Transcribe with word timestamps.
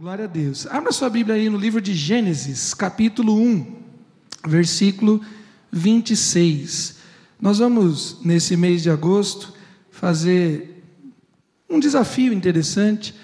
Glória 0.00 0.24
a 0.24 0.28
Deus. 0.28 0.66
Abra 0.66 0.92
sua 0.92 1.10
Bíblia 1.10 1.36
aí 1.36 1.50
no 1.50 1.58
livro 1.58 1.78
de 1.78 1.92
Gênesis, 1.92 2.72
capítulo 2.72 3.38
1, 3.38 3.66
versículo 4.48 5.20
26. 5.70 6.96
Nós 7.38 7.58
vamos, 7.58 8.16
nesse 8.24 8.56
mês 8.56 8.82
de 8.82 8.88
agosto, 8.88 9.52
fazer 9.90 10.82
um 11.68 11.78
desafio 11.78 12.32
interessante 12.32 13.14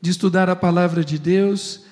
de 0.00 0.10
estudar 0.10 0.50
a 0.50 0.56
palavra 0.56 1.04
de 1.04 1.16
Deus 1.16 1.82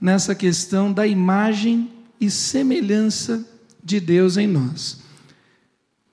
nessa 0.00 0.34
questão 0.34 0.90
da 0.90 1.06
imagem 1.06 1.92
e 2.18 2.30
semelhança 2.30 3.46
de 3.84 4.00
Deus 4.00 4.38
em 4.38 4.46
nós. 4.46 5.02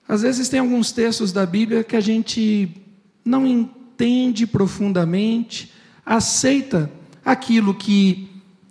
Às 0.06 0.24
vezes 0.24 0.50
tem 0.50 0.60
alguns 0.60 0.92
textos 0.92 1.32
da 1.32 1.46
Bíblia 1.46 1.82
que 1.86 1.96
a 1.96 2.02
gente 2.02 2.76
não 3.24 3.48
entende 3.48 4.46
profundamente, 4.46 5.72
aceita 6.06 6.99
aquilo 7.24 7.74
que 7.74 8.30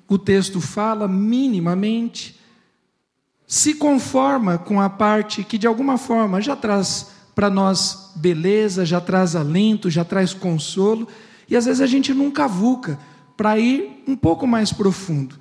o 0.08 0.18
texto 0.18 0.60
fala 0.60 1.06
minimamente, 1.06 2.38
se 3.46 3.74
conforma 3.74 4.58
com 4.58 4.80
a 4.80 4.90
parte 4.90 5.42
que 5.42 5.58
de 5.58 5.66
alguma 5.66 5.96
forma 5.96 6.40
já 6.40 6.54
traz 6.54 7.10
para 7.34 7.48
nós 7.48 8.12
beleza, 8.16 8.84
já 8.84 9.00
traz 9.00 9.36
alento, 9.36 9.88
já 9.88 10.04
traz 10.04 10.34
consolo, 10.34 11.06
e 11.48 11.56
às 11.56 11.66
vezes 11.66 11.80
a 11.80 11.86
gente 11.86 12.12
nunca 12.12 12.48
vulca 12.48 12.98
para 13.36 13.58
ir 13.58 14.02
um 14.06 14.16
pouco 14.16 14.46
mais 14.46 14.72
profundo. 14.72 15.36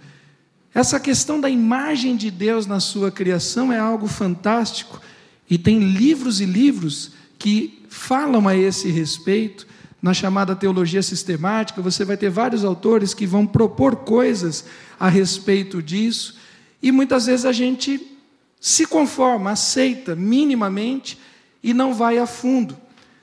Essa 0.74 1.00
questão 1.00 1.42
da 1.42 1.50
imagem 1.50 2.16
de 2.16 2.30
Deus 2.30 2.68
na 2.68 2.80
sua 2.80 3.10
criação 3.10 3.74
é 3.74 3.80
algo 3.80 4.08
fantástico 4.08 5.02
e 5.50 5.58
tem 5.58 5.80
livros 5.80 6.40
e 6.40 6.46
livros 6.46 7.14
que 7.40 7.84
falam 7.90 8.48
a 8.48 8.56
esse 8.56 8.92
respeito. 8.92 9.66
Na 10.08 10.14
chamada 10.14 10.56
teologia 10.56 11.04
sistemática, 11.04 11.82
você 11.82 12.06
vai 12.06 12.16
ter 12.16 12.30
vários 12.30 12.64
autores 12.64 13.14
que 13.14 13.28
vão 13.28 13.46
propor 13.46 13.98
coisas 13.98 14.64
a 14.98 15.10
respeito 15.10 15.84
disso, 15.84 16.38
e 16.82 16.94
muitas 16.94 17.26
vezes 17.26 17.46
a 17.46 17.52
gente 17.52 18.18
se 18.58 18.86
conforma, 18.86 19.52
aceita 19.52 20.16
minimamente 20.16 21.20
e 21.62 21.74
não 21.74 21.94
vai 21.94 22.18
a 22.20 22.26
fundo. 22.26 22.78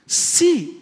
Se 0.07 0.79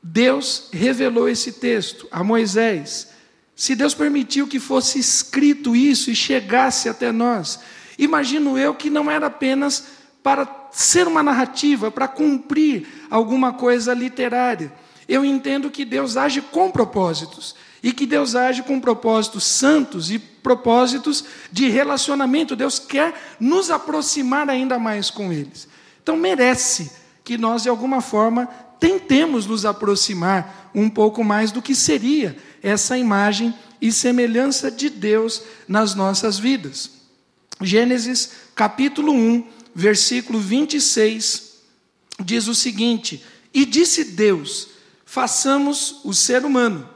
Deus 0.00 0.68
revelou 0.72 1.28
esse 1.28 1.50
texto 1.50 2.06
a 2.12 2.22
Moisés, 2.22 3.08
se 3.56 3.74
Deus 3.74 3.92
permitiu 3.92 4.46
que 4.46 4.60
fosse 4.60 5.00
escrito 5.00 5.74
isso 5.74 6.12
e 6.12 6.14
chegasse 6.14 6.88
até 6.88 7.10
nós, 7.10 7.58
imagino 7.98 8.56
eu 8.56 8.72
que 8.72 8.88
não 8.88 9.10
era 9.10 9.26
apenas 9.26 9.84
para 10.22 10.68
ser 10.70 11.08
uma 11.08 11.24
narrativa, 11.24 11.90
para 11.90 12.06
cumprir 12.06 12.86
alguma 13.10 13.52
coisa 13.52 13.92
literária. 13.92 14.72
Eu 15.10 15.24
entendo 15.24 15.72
que 15.72 15.84
Deus 15.84 16.16
age 16.16 16.40
com 16.40 16.70
propósitos 16.70 17.56
e 17.82 17.92
que 17.92 18.06
Deus 18.06 18.36
age 18.36 18.62
com 18.62 18.80
propósitos 18.80 19.42
santos 19.42 20.08
e 20.08 20.20
propósitos 20.20 21.24
de 21.50 21.68
relacionamento. 21.68 22.54
Deus 22.54 22.78
quer 22.78 23.36
nos 23.40 23.72
aproximar 23.72 24.48
ainda 24.48 24.78
mais 24.78 25.10
com 25.10 25.32
eles. 25.32 25.66
Então 26.00 26.16
merece 26.16 26.92
que 27.24 27.36
nós 27.36 27.64
de 27.64 27.68
alguma 27.68 28.00
forma 28.00 28.46
tentemos 28.78 29.46
nos 29.46 29.66
aproximar 29.66 30.70
um 30.72 30.88
pouco 30.88 31.24
mais 31.24 31.50
do 31.50 31.60
que 31.60 31.74
seria 31.74 32.36
essa 32.62 32.96
imagem 32.96 33.52
e 33.82 33.90
semelhança 33.90 34.70
de 34.70 34.88
Deus 34.88 35.42
nas 35.66 35.92
nossas 35.92 36.38
vidas. 36.38 36.88
Gênesis 37.60 38.30
capítulo 38.54 39.12
1, 39.12 39.44
versículo 39.74 40.38
26 40.38 41.50
diz 42.24 42.46
o 42.46 42.54
seguinte: 42.54 43.24
E 43.52 43.64
disse 43.64 44.04
Deus: 44.04 44.69
façamos 45.10 46.02
o 46.04 46.14
ser 46.14 46.44
humano 46.44 46.88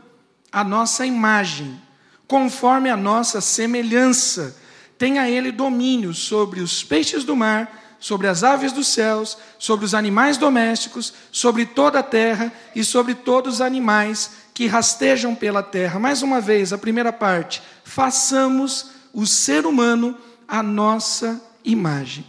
a 0.52 0.62
nossa 0.62 1.04
imagem, 1.04 1.82
conforme 2.28 2.88
a 2.88 2.96
nossa 2.96 3.40
semelhança. 3.40 4.56
Tenha 4.96 5.28
ele 5.28 5.50
domínio 5.50 6.14
sobre 6.14 6.60
os 6.60 6.84
peixes 6.84 7.24
do 7.24 7.34
mar 7.34 7.82
sobre 7.98 8.26
as 8.26 8.44
aves 8.44 8.70
dos 8.70 8.88
céus, 8.88 9.38
sobre 9.58 9.86
os 9.86 9.94
animais 9.94 10.36
domésticos, 10.36 11.14
sobre 11.32 11.64
toda 11.64 12.00
a 12.00 12.03
terra 12.03 12.53
e 12.76 12.84
sobre 12.84 13.14
todos 13.14 13.54
os 13.54 13.60
animais 13.62 14.30
que 14.53 14.66
rastejam 14.66 15.34
pela 15.34 15.62
terra. 15.62 15.98
Mais 15.98 16.20
uma 16.20 16.38
vez, 16.38 16.70
a 16.70 16.76
primeira 16.76 17.10
parte: 17.10 17.62
façamos 17.82 18.91
o 19.10 19.26
ser 19.26 19.64
humano 19.64 20.14
a 20.47 20.62
nossa 20.62 21.41
imagem. 21.64 22.26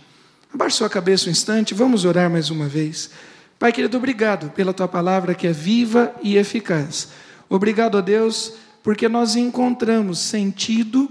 Abaixe 0.53 0.77
sua 0.77 0.89
cabeça 0.89 1.27
um 1.27 1.31
instante, 1.31 1.73
vamos 1.73 2.05
orar 2.05 2.29
mais 2.29 2.49
uma 2.49 2.69
vez. 2.69 3.09
Pai 3.57 3.71
querido, 3.71 3.97
obrigado 3.97 4.49
pela 4.49 4.73
tua 4.73 4.87
palavra 4.87 5.33
que 5.33 5.47
é 5.47 5.51
viva 5.51 6.13
e 6.21 6.35
eficaz. 6.35 7.09
Obrigado 7.49 7.97
a 7.97 8.01
Deus, 8.01 8.53
porque 8.83 9.07
nós 9.07 9.35
encontramos 9.35 10.19
sentido 10.19 11.09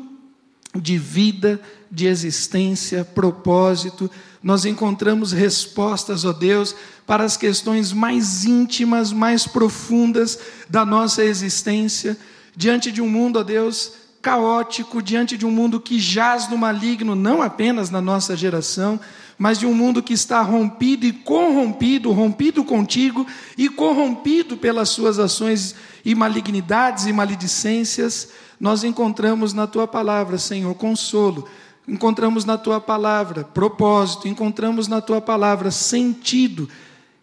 de 0.75 0.99
vida, 0.99 1.61
de 1.91 2.07
existência, 2.07 3.05
propósito, 3.05 4.11
nós 4.43 4.67
encontramos 4.67 5.33
respostas, 5.33 6.25
ó 6.27 6.33
Deus, 6.33 6.77
para 7.07 7.25
as 7.25 7.37
questões 7.37 7.93
mais 7.93 8.45
íntimas, 8.45 9.11
mais 9.11 9.47
profundas 9.47 10.39
da 10.69 10.85
nossa 10.85 11.25
existência, 11.25 12.17
diante 12.55 12.93
de 12.93 13.01
um 13.01 13.09
mundo, 13.09 13.39
ó 13.39 13.43
Deus, 13.43 13.93
caótico, 14.25 15.03
diante 15.03 15.37
de 15.37 15.45
um 15.45 15.51
mundo 15.51 15.79
que 15.79 16.01
jaz 16.01 16.49
no 16.49 16.57
maligno, 16.57 17.15
não 17.15 17.43
apenas 17.43 17.91
na 17.91 18.01
nossa 18.01 18.35
geração, 18.35 18.99
mas 19.37 19.59
de 19.59 19.67
um 19.67 19.75
mundo 19.75 20.03
que 20.03 20.15
está 20.15 20.41
rompido 20.41 21.05
e 21.05 21.13
corrompido, 21.13 22.11
rompido 22.11 22.65
contigo 22.65 23.27
e 23.59 23.69
corrompido 23.69 24.57
pelas 24.57 24.89
suas 24.89 25.19
ações 25.19 25.75
e 26.03 26.15
malignidades 26.15 27.05
e 27.05 27.13
maledicências 27.13 28.31
nós 28.59 28.83
encontramos 28.83 29.53
na 29.53 29.67
tua 29.67 29.87
palavra, 29.87 30.39
Senhor, 30.39 30.75
consolo, 30.75 31.47
encontramos 31.87 32.47
na 32.47 32.57
tua 32.57 32.81
palavra 32.81 33.45
propósito, 33.45 34.27
encontramos 34.27 34.89
na 34.89 35.03
tua 35.03 35.21
palavra 35.21 35.71
sentido 35.71 36.67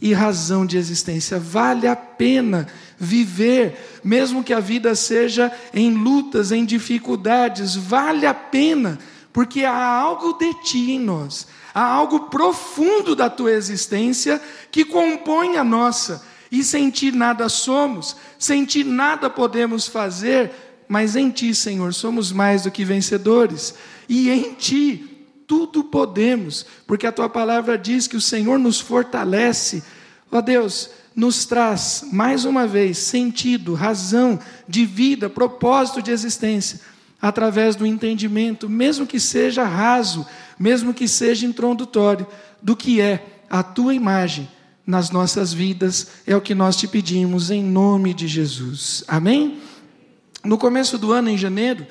e 0.01 0.13
razão 0.13 0.66
de 0.66 0.78
existência. 0.78 1.38
Vale 1.38 1.88
a 1.88 1.95
pena 1.95 2.67
viver, 2.97 4.01
mesmo 4.03 4.44
que 4.44 4.53
a 4.53 4.59
vida 4.59 4.95
seja 4.95 5.51
em 5.73 5.94
lutas, 5.94 6.51
em 6.51 6.66
dificuldades, 6.66 7.75
vale 7.75 8.25
a 8.25 8.34
pena, 8.34 8.97
porque 9.31 9.63
há 9.63 9.85
algo 9.85 10.34
de 10.34 10.53
ti 10.63 10.91
em 10.91 11.00
nós, 11.00 11.47
há 11.73 11.84
algo 11.84 12.22
profundo 12.22 13.16
da 13.16 13.29
tua 13.29 13.51
existência 13.51 14.41
que 14.72 14.84
compõe 14.84 15.57
a 15.57 15.63
nossa. 15.63 16.23
E 16.51 16.66
sem 16.66 16.90
ti 16.90 17.11
nada 17.11 17.47
somos, 17.47 18.17
sem 18.38 18.66
ti 18.66 18.84
nada 18.84 19.29
podemos 19.29 19.88
fazer, 19.88 20.51
mas 20.91 21.16
em 21.16 21.29
Ti, 21.29 21.56
Senhor, 21.56 21.94
somos 21.94 22.34
mais 22.34 22.63
do 22.63 22.69
que 22.69 22.84
vencedores, 22.84 23.73
e 24.09 24.29
em 24.29 24.53
Ti 24.56 25.10
tudo 25.51 25.84
podemos, 25.84 26.66
porque 26.88 27.06
a 27.06 27.12
Tua 27.12 27.28
palavra 27.28 27.78
diz 27.78 28.07
que 28.07 28.16
o 28.16 28.22
Senhor 28.22 28.57
nos 28.57 28.79
fortalece. 28.79 29.84
Ó 30.31 30.39
Deus, 30.39 30.89
nos 31.13 31.45
traz 31.45 32.06
mais 32.09 32.45
uma 32.45 32.66
vez 32.66 33.00
sentido, 33.00 33.73
razão 33.73 34.40
de 34.66 34.85
vida, 34.85 35.29
propósito 35.29 36.01
de 36.01 36.09
existência, 36.09 36.79
através 37.22 37.75
do 37.75 37.85
entendimento, 37.85 38.69
mesmo 38.69 39.06
que 39.06 39.19
seja 39.19 39.66
raso, 39.66 40.25
mesmo 40.57 40.94
que 40.94 41.06
seja 41.06 41.45
introdutório, 41.45 42.25
do 42.61 42.73
que 42.73 43.01
é 43.01 43.41
a 43.50 43.61
tua 43.61 43.94
imagem 43.94 44.47
nas 44.88 45.09
nossas 45.09 45.51
vidas, 45.51 46.07
é 46.25 46.34
o 46.34 46.40
que 46.40 46.56
nós 46.56 46.78
te 46.78 46.88
pedimos 46.88 47.51
em 47.51 47.61
nome 47.61 48.13
de 48.13 48.25
Jesus. 48.25 49.03
Amém? 49.06 49.59
No 50.45 50.57
começo 50.57 50.97
do 50.97 51.11
ano, 51.11 51.29
em 51.29 51.38
janeiro, 51.38 51.85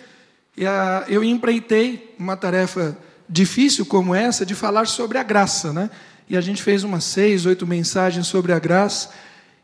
eu 1.09 1.23
empreitei 1.23 2.15
uma 2.19 2.39
tarefa 2.39 2.97
difícil 3.31 3.87
como 3.87 4.13
essa 4.13 4.45
de 4.45 4.57
falar 4.57 4.89
sobre 4.89 5.17
a 5.17 5.23
graça, 5.23 5.73
né? 5.73 5.89
E 6.29 6.37
a 6.37 6.41
gente 6.41 6.63
fez 6.63 6.83
umas 6.83 7.05
seis, 7.05 7.47
oito 7.47 7.67
mensagens 7.67 8.27
sobre 8.27 8.53
a 8.53 8.59
graça, 8.59 9.11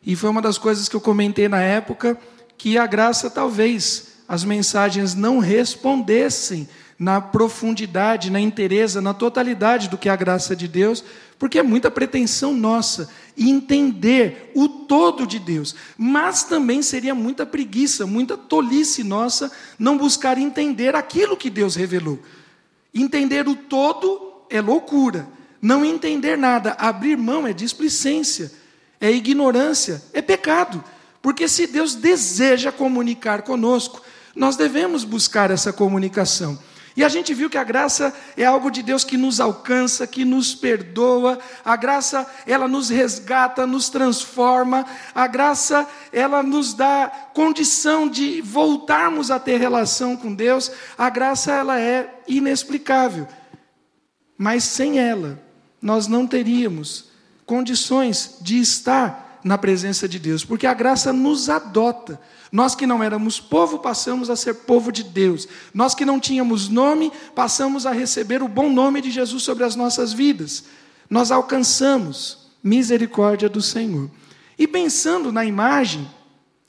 e 0.04 0.14
foi 0.14 0.30
uma 0.30 0.40
das 0.40 0.56
coisas 0.56 0.88
que 0.88 0.94
eu 0.94 1.00
comentei 1.00 1.48
na 1.48 1.60
época 1.60 2.16
que 2.56 2.78
a 2.78 2.86
graça 2.86 3.28
talvez 3.28 4.14
as 4.28 4.44
mensagens 4.44 5.14
não 5.14 5.38
respondessem 5.38 6.68
na 6.98 7.20
profundidade, 7.20 8.30
na 8.30 8.40
inteireza, 8.40 9.00
na 9.00 9.12
totalidade 9.12 9.88
do 9.88 9.98
que 9.98 10.08
é 10.08 10.12
a 10.12 10.16
graça 10.16 10.56
de 10.56 10.66
Deus, 10.66 11.04
porque 11.38 11.58
é 11.58 11.62
muita 11.62 11.90
pretensão 11.90 12.54
nossa 12.54 13.10
entender 13.36 14.50
o 14.54 14.68
todo 14.68 15.26
de 15.26 15.38
Deus, 15.38 15.74
mas 15.98 16.44
também 16.44 16.80
seria 16.80 17.14
muita 17.14 17.44
preguiça, 17.44 18.06
muita 18.06 18.36
tolice 18.36 19.04
nossa 19.04 19.52
não 19.78 19.98
buscar 19.98 20.38
entender 20.38 20.94
aquilo 20.94 21.36
que 21.36 21.50
Deus 21.50 21.76
revelou. 21.76 22.18
Entender 23.02 23.46
o 23.46 23.54
todo 23.54 24.42
é 24.48 24.60
loucura, 24.60 25.28
não 25.60 25.84
entender 25.84 26.38
nada, 26.38 26.72
abrir 26.78 27.16
mão 27.16 27.46
é 27.46 27.52
displicência, 27.52 28.50
é 28.98 29.10
ignorância, 29.10 30.02
é 30.14 30.22
pecado, 30.22 30.82
porque 31.20 31.46
se 31.46 31.66
Deus 31.66 31.94
deseja 31.94 32.72
comunicar 32.72 33.42
conosco, 33.42 34.00
nós 34.34 34.56
devemos 34.56 35.04
buscar 35.04 35.50
essa 35.50 35.72
comunicação. 35.72 36.58
E 36.96 37.04
a 37.04 37.10
gente 37.10 37.34
viu 37.34 37.50
que 37.50 37.58
a 37.58 37.64
graça 37.64 38.14
é 38.38 38.44
algo 38.46 38.70
de 38.70 38.82
Deus 38.82 39.04
que 39.04 39.18
nos 39.18 39.38
alcança, 39.38 40.06
que 40.06 40.24
nos 40.24 40.54
perdoa. 40.54 41.38
A 41.62 41.76
graça, 41.76 42.26
ela 42.46 42.66
nos 42.66 42.88
resgata, 42.88 43.66
nos 43.66 43.90
transforma. 43.90 44.86
A 45.14 45.26
graça, 45.26 45.86
ela 46.10 46.42
nos 46.42 46.72
dá 46.72 47.12
condição 47.34 48.08
de 48.08 48.40
voltarmos 48.40 49.30
a 49.30 49.38
ter 49.38 49.60
relação 49.60 50.16
com 50.16 50.34
Deus. 50.34 50.72
A 50.96 51.10
graça, 51.10 51.52
ela 51.52 51.78
é 51.78 52.22
inexplicável. 52.26 53.28
Mas 54.38 54.64
sem 54.64 54.98
ela, 54.98 55.38
nós 55.82 56.06
não 56.06 56.26
teríamos 56.26 57.10
condições 57.44 58.38
de 58.40 58.58
estar 58.58 59.38
na 59.44 59.58
presença 59.58 60.08
de 60.08 60.18
Deus, 60.18 60.44
porque 60.44 60.66
a 60.66 60.74
graça 60.74 61.12
nos 61.12 61.50
adota. 61.50 62.18
Nós 62.52 62.74
que 62.74 62.86
não 62.86 63.02
éramos 63.02 63.40
povo, 63.40 63.78
passamos 63.78 64.30
a 64.30 64.36
ser 64.36 64.54
povo 64.54 64.92
de 64.92 65.02
Deus. 65.02 65.48
Nós 65.74 65.94
que 65.94 66.04
não 66.04 66.20
tínhamos 66.20 66.68
nome, 66.68 67.12
passamos 67.34 67.86
a 67.86 67.92
receber 67.92 68.42
o 68.42 68.48
bom 68.48 68.70
nome 68.70 69.00
de 69.00 69.10
Jesus 69.10 69.42
sobre 69.42 69.64
as 69.64 69.74
nossas 69.74 70.12
vidas. 70.12 70.64
Nós 71.10 71.30
alcançamos 71.30 72.50
misericórdia 72.62 73.48
do 73.48 73.60
Senhor. 73.60 74.10
E 74.58 74.66
pensando 74.66 75.32
na 75.32 75.44
imagem 75.44 76.08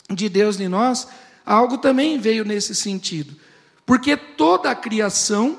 de 0.10 0.30
Deus 0.30 0.60
em 0.60 0.68
nós, 0.68 1.08
algo 1.46 1.78
também 1.78 2.18
veio 2.18 2.44
nesse 2.44 2.76
sentido. 2.76 3.36
Porque 3.86 4.18
toda 4.18 4.70
a 4.70 4.76
criação, 4.76 5.58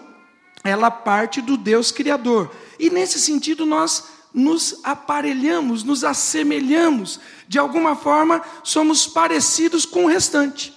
ela 0.62 0.90
parte 0.90 1.40
do 1.40 1.56
Deus 1.56 1.90
criador. 1.90 2.50
E 2.78 2.90
nesse 2.90 3.18
sentido 3.18 3.64
nós 3.64 4.17
nos 4.32 4.80
aparelhamos, 4.84 5.82
nos 5.82 6.04
assemelhamos, 6.04 7.18
de 7.46 7.58
alguma 7.58 7.96
forma 7.96 8.42
somos 8.62 9.06
parecidos 9.06 9.84
com 9.84 10.04
o 10.04 10.08
restante. 10.08 10.74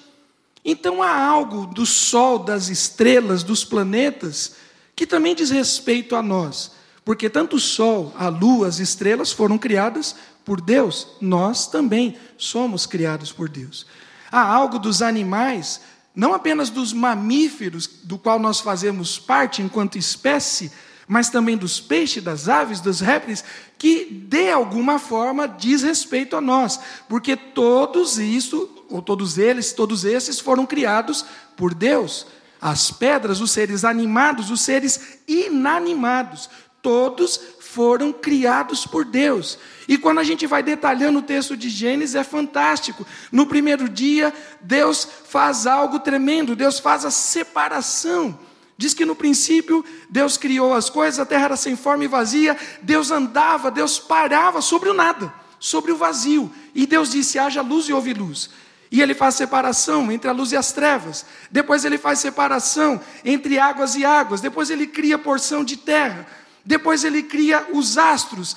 Então 0.63 1.01
há 1.01 1.25
algo 1.25 1.65
do 1.65 1.85
Sol, 1.85 2.39
das 2.39 2.69
estrelas, 2.69 3.43
dos 3.43 3.65
planetas, 3.65 4.55
que 4.95 5.07
também 5.07 5.33
diz 5.33 5.49
respeito 5.49 6.15
a 6.15 6.21
nós, 6.21 6.71
porque 7.03 7.29
tanto 7.29 7.55
o 7.55 7.59
Sol, 7.59 8.13
a 8.17 8.29
Lua, 8.29 8.67
as 8.67 8.79
estrelas 8.79 9.31
foram 9.31 9.57
criadas 9.57 10.15
por 10.45 10.61
Deus, 10.61 11.07
nós 11.19 11.67
também 11.67 12.17
somos 12.37 12.85
criados 12.85 13.31
por 13.31 13.49
Deus. 13.49 13.85
Há 14.31 14.41
algo 14.41 14.79
dos 14.79 15.01
animais, 15.01 15.81
não 16.15 16.33
apenas 16.33 16.69
dos 16.69 16.93
mamíferos, 16.93 17.87
do 18.03 18.17
qual 18.17 18.39
nós 18.39 18.59
fazemos 18.59 19.17
parte 19.17 19.61
enquanto 19.61 19.97
espécie, 19.97 20.71
mas 21.11 21.29
também 21.29 21.57
dos 21.57 21.81
peixes, 21.81 22.23
das 22.23 22.47
aves, 22.47 22.79
dos 22.79 23.01
répteis, 23.01 23.43
que 23.77 24.05
de 24.05 24.49
alguma 24.49 24.97
forma 24.97 25.45
diz 25.45 25.83
respeito 25.83 26.37
a 26.37 26.41
nós, 26.41 26.79
porque 27.09 27.35
todos 27.35 28.17
isso, 28.17 28.85
ou 28.89 29.01
todos 29.01 29.37
eles, 29.37 29.73
todos 29.73 30.05
esses 30.05 30.39
foram 30.39 30.65
criados 30.65 31.25
por 31.57 31.73
Deus. 31.73 32.27
As 32.61 32.91
pedras, 32.91 33.41
os 33.41 33.51
seres 33.51 33.83
animados, 33.83 34.49
os 34.49 34.61
seres 34.61 35.19
inanimados, 35.27 36.49
todos 36.81 37.37
foram 37.59 38.13
criados 38.13 38.87
por 38.87 39.03
Deus. 39.03 39.59
E 39.89 39.97
quando 39.97 40.19
a 40.19 40.23
gente 40.23 40.47
vai 40.47 40.63
detalhando 40.63 41.19
o 41.19 41.23
texto 41.23 41.57
de 41.57 41.67
Gênesis, 41.67 42.15
é 42.15 42.23
fantástico. 42.23 43.05
No 43.29 43.45
primeiro 43.45 43.89
dia, 43.89 44.33
Deus 44.61 45.05
faz 45.25 45.67
algo 45.67 45.99
tremendo, 45.99 46.55
Deus 46.55 46.79
faz 46.79 47.03
a 47.03 47.11
separação 47.11 48.39
Diz 48.81 48.95
que 48.95 49.05
no 49.05 49.15
princípio 49.15 49.85
Deus 50.09 50.37
criou 50.37 50.73
as 50.73 50.89
coisas, 50.89 51.19
a 51.19 51.25
terra 51.25 51.45
era 51.45 51.55
sem 51.55 51.75
forma 51.75 52.03
e 52.03 52.07
vazia, 52.07 52.57
Deus 52.81 53.11
andava, 53.11 53.69
Deus 53.69 53.99
parava 53.99 54.59
sobre 54.59 54.89
o 54.89 54.93
nada, 54.95 55.31
sobre 55.59 55.91
o 55.91 55.95
vazio. 55.95 56.51
E 56.73 56.87
Deus 56.87 57.11
disse: 57.11 57.37
haja 57.37 57.61
luz 57.61 57.87
e 57.87 57.93
houve 57.93 58.11
luz. 58.11 58.49
E 58.91 58.99
ele 58.99 59.13
faz 59.13 59.35
separação 59.35 60.11
entre 60.11 60.31
a 60.31 60.33
luz 60.33 60.51
e 60.51 60.57
as 60.57 60.71
trevas. 60.71 61.27
Depois 61.51 61.85
ele 61.85 61.99
faz 61.99 62.17
separação 62.17 62.99
entre 63.23 63.59
águas 63.59 63.93
e 63.93 64.03
águas. 64.03 64.41
Depois 64.41 64.71
ele 64.71 64.87
cria 64.87 65.15
porção 65.15 65.63
de 65.63 65.77
terra. 65.77 66.27
Depois 66.63 67.03
ele 67.03 67.23
cria 67.23 67.65
os 67.73 67.97
astros 67.97 68.55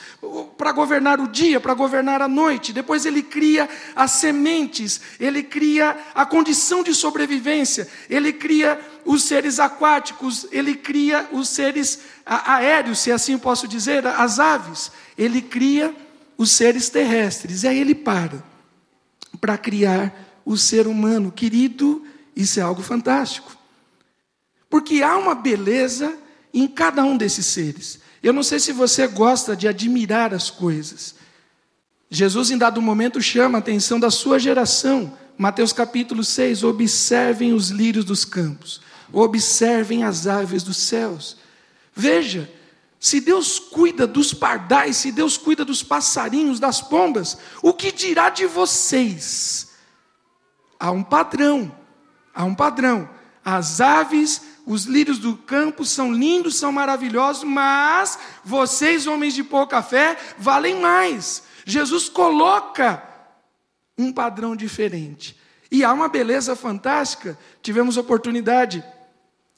para 0.59 0.73
governar 0.73 1.21
o 1.21 1.29
dia, 1.29 1.59
para 1.59 1.73
governar 1.73 2.21
a 2.21 2.29
noite. 2.29 2.73
Depois 2.73 3.06
ele 3.06 3.23
cria 3.23 3.69
as 3.97 4.12
sementes, 4.12 5.01
ele 5.19 5.43
cria 5.43 5.97
a 6.15 6.27
condição 6.27 6.83
de 6.83 6.95
sobrevivência, 6.95 7.89
ele 8.11 8.33
cria 8.33 8.79
os 9.06 9.25
seres 9.25 9.59
aquáticos, 9.59 10.47
ele 10.53 10.75
cria 10.75 11.29
os 11.33 11.49
seres 11.49 12.01
aéreos, 12.27 12.99
se 12.99 13.11
assim 13.11 13.39
posso 13.39 13.67
dizer, 13.67 14.07
as 14.07 14.39
aves. 14.39 14.93
Ele 15.17 15.41
cria 15.41 15.95
os 16.37 16.50
seres 16.50 16.91
terrestres. 16.91 17.62
E 17.62 17.69
aí 17.69 17.81
ele 17.81 17.95
para 17.95 18.43
para 19.41 19.59
criar 19.59 20.41
o 20.45 20.57
ser 20.57 20.87
humano. 20.87 21.33
Querido, 21.33 22.07
isso 22.35 22.61
é 22.61 22.62
algo 22.62 22.83
fantástico. 22.83 23.57
Porque 24.69 25.03
há 25.03 25.17
uma 25.17 25.35
beleza 25.35 26.17
em 26.55 26.69
cada 26.69 27.03
um 27.05 27.17
desses 27.17 27.47
seres. 27.47 27.99
Eu 28.23 28.33
não 28.33 28.45
sei 28.45 28.61
se 28.61 28.73
você 28.73 29.06
gosta 29.09 29.56
de 29.56 29.67
admirar 29.67 30.33
as 30.33 30.49
coisas. 30.49 31.17
Jesus, 32.09 32.51
em 32.51 32.56
dado 32.56 32.81
momento, 32.81 33.21
chama 33.21 33.59
a 33.59 33.61
atenção 33.61 33.99
da 33.99 34.11
sua 34.11 34.39
geração. 34.39 35.19
Mateus 35.37 35.73
capítulo 35.73 36.23
6: 36.23 36.62
observem 36.62 37.53
os 37.53 37.71
lírios 37.71 38.05
dos 38.05 38.25
campos, 38.25 38.81
observem 39.12 40.05
as 40.05 40.29
aves 40.29 40.62
dos 40.62 40.77
céus. 40.77 41.37
Veja, 41.95 42.51
se 43.00 43.21
Deus 43.21 43.59
cuida 43.59 44.07
dos 44.07 44.33
pardais, 44.33 44.97
se 44.97 45.12
Deus 45.12 45.37
cuida 45.37 45.65
dos 45.65 45.83
passarinhos, 45.83 46.59
das 46.61 46.81
pombas, 46.81 47.37
o 47.62 47.75
que 47.75 47.93
dirá 47.93 48.31
de 48.31 48.47
vocês? 48.47 49.73
Há 50.79 50.91
um 50.91 51.03
padrão, 51.03 51.75
há 52.35 52.45
um 52.45 52.55
padrão. 52.55 53.09
As 53.45 53.81
aves 53.81 54.41
os 54.66 54.84
lírios 54.84 55.19
do 55.19 55.37
campo 55.37 55.84
são 55.84 56.12
lindos, 56.12 56.56
são 56.56 56.72
maravilhosos, 56.72 57.44
mas 57.44 58.19
vocês, 58.44 59.06
homens 59.06 59.34
de 59.34 59.44
pouca 59.44 59.82
fé, 59.82 60.16
valem 60.38 60.81
mais. 60.81 61.43
Jesus 61.66 62.08
coloca 62.08 63.02
um 63.99 64.12
padrão 64.12 64.56
diferente. 64.56 65.37
E 65.70 65.84
há 65.84 65.93
uma 65.93 66.08
beleza 66.08 66.56
fantástica. 66.56 67.38
Tivemos 67.62 67.96
oportunidade, 67.96 68.82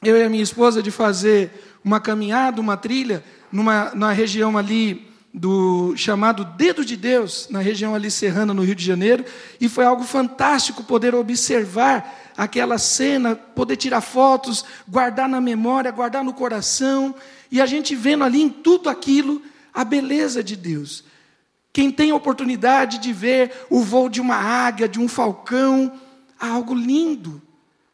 eu 0.02 0.16
e 0.16 0.22
a 0.22 0.28
minha 0.28 0.42
esposa, 0.42 0.82
de 0.82 0.90
fazer 0.90 1.78
uma 1.84 2.00
caminhada, 2.00 2.60
uma 2.60 2.76
trilha, 2.76 3.22
numa, 3.52 3.92
na 3.94 4.12
região 4.12 4.58
ali 4.58 5.06
do 5.32 5.94
chamado 5.96 6.44
Dedo 6.44 6.84
de 6.84 6.96
Deus, 6.96 7.48
na 7.50 7.60
região 7.60 7.94
ali 7.94 8.10
serrana, 8.10 8.54
no 8.54 8.62
Rio 8.62 8.74
de 8.74 8.84
Janeiro, 8.84 9.24
e 9.60 9.68
foi 9.68 9.84
algo 9.84 10.02
fantástico 10.02 10.82
poder 10.82 11.14
observar 11.14 12.25
aquela 12.36 12.78
cena, 12.78 13.34
poder 13.34 13.76
tirar 13.76 14.00
fotos, 14.00 14.64
guardar 14.86 15.28
na 15.28 15.40
memória, 15.40 15.90
guardar 15.90 16.22
no 16.22 16.34
coração, 16.34 17.14
e 17.50 17.60
a 17.60 17.66
gente 17.66 17.94
vendo 17.94 18.24
ali 18.24 18.42
em 18.42 18.48
tudo 18.48 18.88
aquilo 18.88 19.42
a 19.72 19.84
beleza 19.84 20.42
de 20.42 20.56
Deus. 20.56 21.04
Quem 21.72 21.90
tem 21.90 22.10
a 22.10 22.16
oportunidade 22.16 22.98
de 22.98 23.12
ver 23.12 23.66
o 23.70 23.80
voo 23.80 24.08
de 24.08 24.20
uma 24.20 24.36
águia, 24.36 24.88
de 24.88 24.98
um 24.98 25.08
falcão, 25.08 25.92
há 26.38 26.48
algo 26.48 26.74
lindo, 26.74 27.40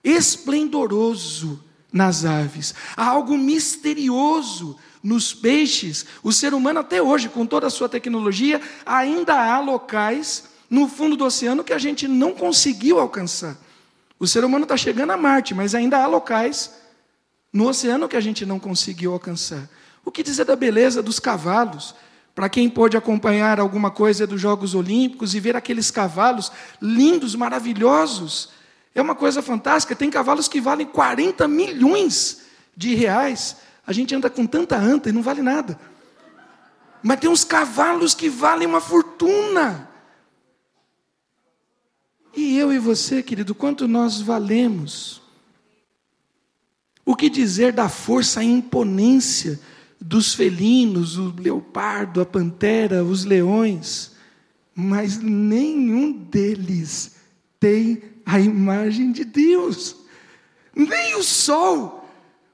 esplendoroso 0.04 1.62
nas 1.92 2.24
aves, 2.24 2.74
há 2.96 3.06
algo 3.06 3.36
misterioso 3.36 4.76
nos 5.02 5.34
peixes. 5.34 6.06
O 6.22 6.32
ser 6.32 6.55
humano, 6.55 6.81
até 6.81 7.02
hoje, 7.02 7.28
com 7.28 7.44
toda 7.44 7.67
a 7.67 7.70
sua 7.70 7.88
tecnologia, 7.88 8.60
ainda 8.86 9.34
há 9.34 9.58
locais 9.58 10.44
no 10.70 10.88
fundo 10.88 11.17
do 11.17 11.24
oceano 11.24 11.64
que 11.64 11.72
a 11.72 11.78
gente 11.78 12.06
não 12.06 12.32
conseguiu 12.32 12.98
alcançar. 12.98 13.56
O 14.22 14.26
ser 14.29 14.44
humano 14.44 14.62
está 14.62 14.76
chegando 14.76 15.10
a 15.10 15.17
Marte, 15.17 15.52
mas 15.52 15.74
ainda 15.74 15.98
há 15.98 16.06
locais 16.06 16.70
no 17.52 17.69
oceano 17.69 18.08
que 18.08 18.17
a 18.17 18.20
gente 18.20 18.46
não 18.46 18.56
conseguiu 18.56 19.12
alcançar. 19.12 19.69
O 20.05 20.12
que 20.12 20.22
dizer 20.22 20.44
da 20.44 20.55
beleza 20.55 21.02
dos 21.02 21.19
cavalos? 21.19 21.93
Para 22.32 22.48
quem 22.48 22.70
pôde 22.70 22.96
acompanhar 22.96 23.58
alguma 23.58 23.91
coisa 23.91 24.24
dos 24.24 24.41
Jogos 24.41 24.76
Olímpicos 24.76 25.34
e 25.34 25.41
ver 25.41 25.56
aqueles 25.56 25.91
cavalos 25.91 26.52
lindos, 26.81 27.34
maravilhosos, 27.34 28.50
é 28.94 29.02
uma 29.02 29.17
coisa 29.17 29.43
fantástica. 29.43 29.96
Tem 29.96 30.08
cavalos 30.08 30.46
que 30.46 30.60
valem 30.60 30.86
40 30.86 31.48
milhões 31.48 32.43
de 32.76 32.94
reais. 32.94 33.56
A 33.84 33.93
gente 33.93 34.14
anda 34.14 34.31
com 34.31 34.46
tanta 34.46 34.76
anta 34.76 35.08
e 35.08 35.12
não 35.12 35.20
vale 35.20 35.43
nada. 35.43 35.76
Mas 37.02 37.19
tem 37.19 37.29
uns 37.29 37.43
cavalos 37.43 38.14
que 38.14 38.29
valem 38.29 38.69
uma 38.69 38.81
fortuna. 38.81 39.91
E 42.34 42.56
eu 42.56 42.72
e 42.72 42.79
você, 42.79 43.22
querido, 43.22 43.55
quanto 43.55 43.86
nós 43.86 44.20
valemos? 44.20 45.20
O 47.05 47.15
que 47.15 47.29
dizer 47.29 47.72
da 47.72 47.89
força 47.89 48.43
e 48.43 48.46
imponência 48.46 49.60
dos 50.01 50.34
felinos, 50.34 51.19
o 51.19 51.34
leopardo, 51.39 52.20
a 52.20 52.27
pantera, 52.27 53.05
os 53.05 53.24
leões? 53.24 54.12
Mas 54.74 55.19
nenhum 55.19 56.12
deles 56.12 57.17
tem 57.60 58.03
a 58.24 58.41
imagem 58.41 59.12
de 59.12 59.24
Deus. 59.24 59.96
Nem 60.74 61.15
o 61.17 61.22
sol. 61.22 62.08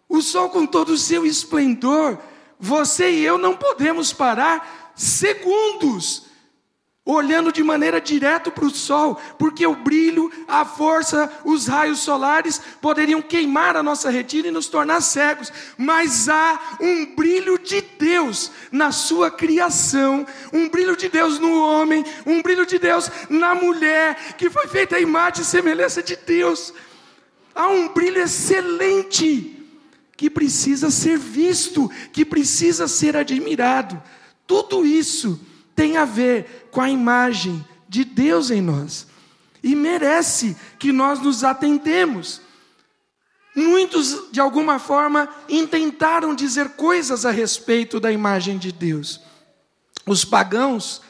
O 0.08 0.20
sol, 0.22 0.48
com 0.48 0.66
todo 0.66 0.90
o 0.90 0.98
seu 0.98 1.24
esplendor, 1.24 2.18
você 2.58 3.10
e 3.10 3.24
eu 3.24 3.38
não 3.38 3.54
podemos 3.56 4.12
parar 4.12 4.92
segundos 4.96 6.27
olhando 7.08 7.50
de 7.50 7.62
maneira 7.62 8.02
direta 8.02 8.50
para 8.50 8.66
o 8.66 8.70
sol, 8.70 9.18
porque 9.38 9.66
o 9.66 9.74
brilho, 9.74 10.30
a 10.46 10.62
força, 10.66 11.32
os 11.42 11.66
raios 11.66 12.00
solares 12.00 12.60
poderiam 12.82 13.22
queimar 13.22 13.78
a 13.78 13.82
nossa 13.82 14.10
retina 14.10 14.48
e 14.48 14.50
nos 14.50 14.66
tornar 14.66 15.00
cegos, 15.00 15.50
mas 15.78 16.28
há 16.28 16.76
um 16.78 17.14
brilho 17.16 17.58
de 17.58 17.80
Deus 17.80 18.50
na 18.70 18.92
sua 18.92 19.30
criação, 19.30 20.26
um 20.52 20.68
brilho 20.68 20.94
de 20.94 21.08
Deus 21.08 21.38
no 21.38 21.58
homem, 21.62 22.04
um 22.26 22.42
brilho 22.42 22.66
de 22.66 22.78
Deus 22.78 23.10
na 23.30 23.54
mulher, 23.54 24.36
que 24.36 24.50
foi 24.50 24.68
feita 24.68 24.96
a 24.96 25.00
imagem 25.00 25.40
e 25.40 25.46
semelhança 25.46 26.02
de 26.02 26.14
Deus. 26.14 26.74
Há 27.54 27.68
um 27.68 27.88
brilho 27.88 28.20
excelente 28.20 29.66
que 30.14 30.28
precisa 30.28 30.90
ser 30.90 31.16
visto, 31.16 31.90
que 32.12 32.22
precisa 32.22 32.86
ser 32.86 33.16
admirado. 33.16 33.98
Tudo 34.46 34.84
isso 34.84 35.40
tem 35.78 35.96
a 35.96 36.04
ver 36.04 36.68
com 36.72 36.80
a 36.80 36.90
imagem 36.90 37.64
de 37.88 38.04
Deus 38.04 38.50
em 38.50 38.60
nós 38.60 39.06
e 39.62 39.76
merece 39.76 40.56
que 40.76 40.90
nós 40.90 41.20
nos 41.20 41.44
atentemos. 41.44 42.40
Muitos, 43.54 44.32
de 44.32 44.40
alguma 44.40 44.80
forma, 44.80 45.28
intentaram 45.48 46.34
dizer 46.34 46.70
coisas 46.70 47.24
a 47.24 47.30
respeito 47.30 48.00
da 48.00 48.10
imagem 48.10 48.58
de 48.58 48.72
Deus. 48.72 49.20
Os 50.04 50.24
pagãos, 50.24 51.00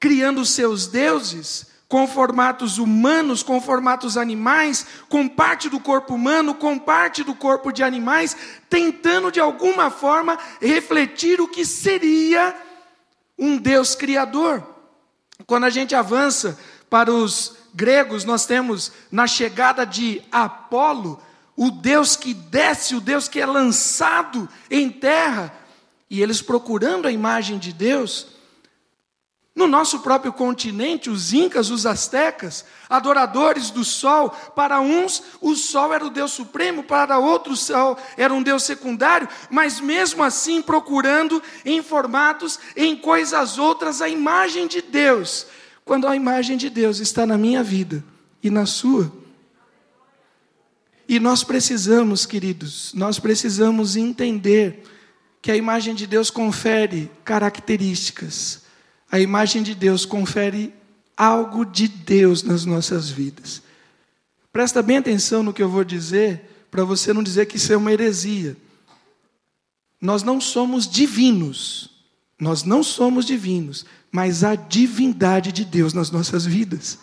criando 0.00 0.46
seus 0.46 0.86
deuses, 0.86 1.66
com 1.86 2.08
formatos 2.08 2.78
humanos, 2.78 3.42
com 3.42 3.60
formatos 3.60 4.16
animais, 4.16 4.86
com 5.10 5.28
parte 5.28 5.68
do 5.68 5.78
corpo 5.78 6.14
humano, 6.14 6.54
com 6.54 6.78
parte 6.78 7.22
do 7.22 7.34
corpo 7.34 7.70
de 7.70 7.82
animais, 7.82 8.34
tentando 8.70 9.30
de 9.30 9.40
alguma 9.40 9.90
forma 9.90 10.38
refletir 10.58 11.38
o 11.38 11.48
que 11.48 11.66
seria 11.66 12.56
um 13.38 13.56
Deus 13.56 13.94
criador. 13.94 14.66
Quando 15.46 15.64
a 15.64 15.70
gente 15.70 15.94
avança 15.94 16.58
para 16.90 17.12
os 17.12 17.56
gregos, 17.74 18.24
nós 18.24 18.44
temos 18.46 18.90
na 19.10 19.26
chegada 19.26 19.84
de 19.84 20.22
Apolo, 20.32 21.22
o 21.56 21.70
Deus 21.70 22.16
que 22.16 22.34
desce, 22.34 22.94
o 22.94 23.00
Deus 23.00 23.28
que 23.28 23.40
é 23.40 23.46
lançado 23.46 24.48
em 24.70 24.90
terra, 24.90 25.52
e 26.10 26.22
eles 26.22 26.40
procurando 26.40 27.06
a 27.06 27.12
imagem 27.12 27.58
de 27.58 27.72
Deus, 27.72 28.37
no 29.58 29.66
nosso 29.66 29.98
próprio 29.98 30.32
continente, 30.32 31.10
os 31.10 31.32
incas, 31.32 31.68
os 31.68 31.84
astecas, 31.84 32.64
adoradores 32.88 33.70
do 33.70 33.84
sol, 33.84 34.30
para 34.30 34.80
uns 34.80 35.20
o 35.40 35.56
sol 35.56 35.92
era 35.92 36.06
o 36.06 36.10
Deus 36.10 36.30
supremo, 36.30 36.84
para 36.84 37.18
outros 37.18 37.62
o 37.62 37.66
sol 37.66 37.98
era 38.16 38.32
um 38.32 38.40
Deus 38.40 38.62
secundário, 38.62 39.28
mas 39.50 39.80
mesmo 39.80 40.22
assim 40.22 40.62
procurando 40.62 41.42
em 41.64 41.82
formatos, 41.82 42.60
em 42.76 42.94
coisas 42.94 43.58
outras, 43.58 44.00
a 44.00 44.08
imagem 44.08 44.68
de 44.68 44.80
Deus, 44.80 45.48
quando 45.84 46.06
a 46.06 46.14
imagem 46.14 46.56
de 46.56 46.70
Deus 46.70 47.00
está 47.00 47.26
na 47.26 47.36
minha 47.36 47.60
vida 47.60 48.04
e 48.40 48.50
na 48.50 48.64
sua. 48.64 49.12
E 51.08 51.18
nós 51.18 51.42
precisamos, 51.42 52.24
queridos, 52.24 52.92
nós 52.94 53.18
precisamos 53.18 53.96
entender 53.96 54.84
que 55.42 55.50
a 55.50 55.56
imagem 55.56 55.96
de 55.96 56.06
Deus 56.06 56.30
confere 56.30 57.10
características 57.24 58.67
a 59.10 59.18
imagem 59.18 59.62
de 59.62 59.74
Deus 59.74 60.04
confere 60.04 60.72
algo 61.16 61.64
de 61.64 61.88
Deus 61.88 62.42
nas 62.42 62.64
nossas 62.64 63.08
vidas. 63.08 63.62
Presta 64.52 64.82
bem 64.82 64.98
atenção 64.98 65.42
no 65.42 65.52
que 65.52 65.62
eu 65.62 65.68
vou 65.68 65.84
dizer, 65.84 66.66
para 66.70 66.84
você 66.84 67.12
não 67.12 67.22
dizer 67.22 67.46
que 67.46 67.56
isso 67.56 67.72
é 67.72 67.76
uma 67.76 67.92
heresia. 67.92 68.56
Nós 70.00 70.22
não 70.22 70.40
somos 70.40 70.88
divinos, 70.88 71.90
nós 72.38 72.62
não 72.62 72.82
somos 72.82 73.24
divinos, 73.24 73.84
mas 74.12 74.44
a 74.44 74.54
divindade 74.54 75.52
de 75.52 75.64
Deus 75.64 75.92
nas 75.92 76.10
nossas 76.10 76.46
vidas. 76.46 76.98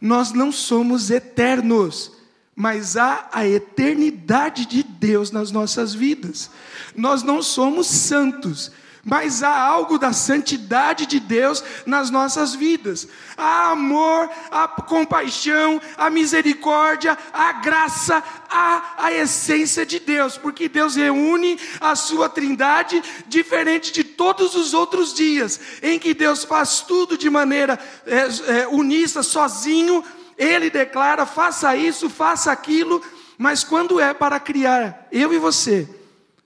Nós 0.00 0.32
não 0.32 0.52
somos 0.52 1.10
eternos, 1.10 2.12
mas 2.54 2.96
há 2.96 3.28
a 3.32 3.46
eternidade 3.46 4.66
de 4.66 4.82
Deus 4.82 5.30
nas 5.30 5.50
nossas 5.50 5.94
vidas. 5.94 6.50
Nós 6.94 7.22
não 7.22 7.42
somos 7.42 7.86
santos, 7.86 8.70
mas 9.04 9.42
há 9.42 9.54
algo 9.54 9.98
da 9.98 10.12
santidade 10.12 11.04
de 11.04 11.20
Deus 11.20 11.62
nas 11.84 12.08
nossas 12.08 12.54
vidas. 12.54 13.06
Há 13.36 13.70
amor, 13.70 14.30
há 14.50 14.66
compaixão, 14.66 15.80
há 15.96 16.08
misericórdia, 16.08 17.16
há 17.32 17.52
graça, 17.52 18.22
há 18.48 18.94
a 18.96 19.12
essência 19.12 19.84
de 19.84 20.00
Deus, 20.00 20.38
porque 20.38 20.68
Deus 20.68 20.96
reúne 20.96 21.58
a 21.80 21.94
sua 21.94 22.28
trindade 22.28 23.02
diferente 23.26 23.92
de 23.92 24.02
todos 24.02 24.54
os 24.54 24.72
outros 24.72 25.12
dias, 25.12 25.60
em 25.82 25.98
que 25.98 26.14
Deus 26.14 26.44
faz 26.44 26.80
tudo 26.80 27.18
de 27.18 27.28
maneira 27.28 27.78
é, 28.06 28.60
é, 28.60 28.68
unista, 28.68 29.22
sozinho. 29.22 30.02
Ele 30.38 30.70
declara: 30.70 31.26
faça 31.26 31.76
isso, 31.76 32.08
faça 32.08 32.50
aquilo, 32.50 33.02
mas 33.36 33.62
quando 33.62 34.00
é 34.00 34.14
para 34.14 34.40
criar 34.40 35.06
eu 35.12 35.32
e 35.34 35.38
você, 35.38 35.86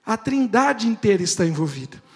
a 0.04 0.16
trindade 0.16 0.88
inteira 0.88 1.22
está 1.22 1.44
envolvida 1.44 2.07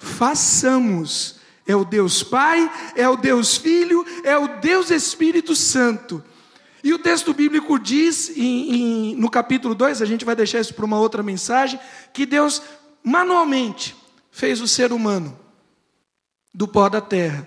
façamos. 0.00 1.36
É 1.66 1.76
o 1.76 1.84
Deus 1.84 2.24
Pai, 2.24 2.68
é 2.96 3.08
o 3.08 3.16
Deus 3.16 3.56
Filho, 3.56 4.04
é 4.24 4.36
o 4.36 4.58
Deus 4.58 4.90
Espírito 4.90 5.54
Santo. 5.54 6.24
E 6.82 6.92
o 6.92 6.98
texto 6.98 7.32
bíblico 7.32 7.78
diz, 7.78 8.30
em, 8.36 8.74
em, 8.74 9.16
no 9.16 9.30
capítulo 9.30 9.74
2, 9.74 10.02
a 10.02 10.06
gente 10.06 10.24
vai 10.24 10.34
deixar 10.34 10.60
isso 10.60 10.74
para 10.74 10.84
uma 10.84 10.98
outra 10.98 11.22
mensagem, 11.22 11.78
que 12.12 12.24
Deus 12.26 12.62
manualmente 13.04 13.94
fez 14.32 14.60
o 14.60 14.66
ser 14.66 14.92
humano 14.92 15.38
do 16.52 16.66
pó 16.66 16.88
da 16.88 17.00
terra 17.00 17.46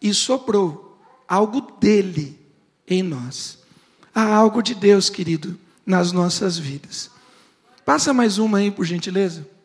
e 0.00 0.12
soprou 0.12 1.00
algo 1.26 1.60
dele 1.80 2.38
em 2.86 3.02
nós. 3.02 3.58
Há 4.14 4.34
algo 4.34 4.62
de 4.62 4.74
Deus, 4.74 5.10
querido, 5.10 5.58
nas 5.84 6.12
nossas 6.12 6.58
vidas. 6.58 7.10
Passa 7.84 8.12
mais 8.12 8.38
uma 8.38 8.58
aí, 8.58 8.70
por 8.70 8.84
gentileza. 8.84 9.55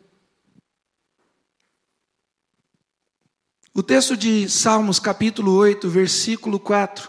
O 3.74 3.82
texto 3.82 4.18
de 4.18 4.50
Salmos, 4.50 4.98
capítulo 4.98 5.54
8, 5.54 5.88
versículo 5.88 6.60
4, 6.60 7.08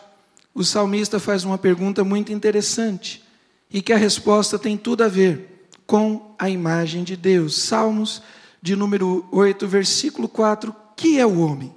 o 0.55 0.63
salmista 0.63 1.20
faz 1.20 1.43
uma 1.43 1.58
pergunta 1.58 2.05
muito 2.05 2.32
interessante 2.32 3.22
e 3.70 3.82
que 3.82 3.91
a 3.91 3.98
resposta 3.98 4.58
tem 4.58 4.77
tudo 4.77 5.03
a 5.03 5.10
ver 5.10 5.67
com 5.86 6.34
a 6.39 6.50
imagem 6.50 7.03
de 7.03 7.17
Deus. 7.17 7.58
Salmos, 7.58 8.22
de 8.62 8.77
número 8.77 9.27
8, 9.29 9.67
versículo 9.67 10.29
4: 10.29 10.74
Que 10.96 11.20
é 11.20 11.25
o 11.25 11.39
homem? 11.39 11.75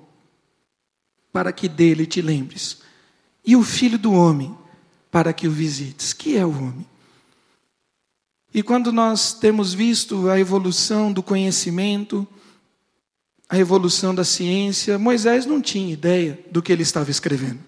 Para 1.32 1.52
que 1.52 1.68
dele 1.68 2.06
te 2.06 2.22
lembres, 2.22 2.78
e 3.44 3.56
o 3.56 3.64
filho 3.64 3.98
do 3.98 4.12
homem, 4.12 4.56
para 5.10 5.32
que 5.32 5.48
o 5.48 5.50
visites. 5.50 6.12
Que 6.12 6.36
é 6.36 6.46
o 6.46 6.50
homem? 6.50 6.86
E 8.54 8.62
quando 8.62 8.92
nós 8.92 9.34
temos 9.34 9.74
visto 9.74 10.30
a 10.30 10.38
evolução 10.38 11.12
do 11.12 11.24
conhecimento, 11.24 12.24
a 13.48 13.58
evolução 13.58 14.14
da 14.14 14.24
ciência, 14.24 14.98
Moisés 14.98 15.46
não 15.46 15.60
tinha 15.60 15.92
ideia 15.92 16.38
do 16.50 16.62
que 16.62 16.72
ele 16.72 16.82
estava 16.82 17.10
escrevendo. 17.10 17.60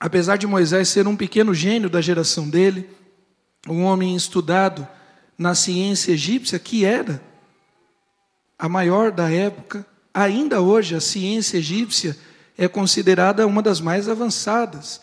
Apesar 0.00 0.36
de 0.36 0.46
Moisés 0.46 0.88
ser 0.88 1.06
um 1.06 1.16
pequeno 1.16 1.54
gênio 1.54 1.88
da 1.88 2.00
geração 2.00 2.48
dele, 2.48 2.88
um 3.68 3.84
homem 3.84 4.14
estudado 4.16 4.86
na 5.36 5.54
ciência 5.54 6.12
egípcia, 6.12 6.58
que 6.58 6.84
era 6.84 7.22
a 8.58 8.68
maior 8.68 9.10
da 9.10 9.30
época, 9.30 9.86
ainda 10.12 10.60
hoje 10.60 10.94
a 10.94 11.00
ciência 11.00 11.58
egípcia 11.58 12.16
é 12.56 12.68
considerada 12.68 13.46
uma 13.46 13.62
das 13.62 13.80
mais 13.80 14.08
avançadas 14.08 15.00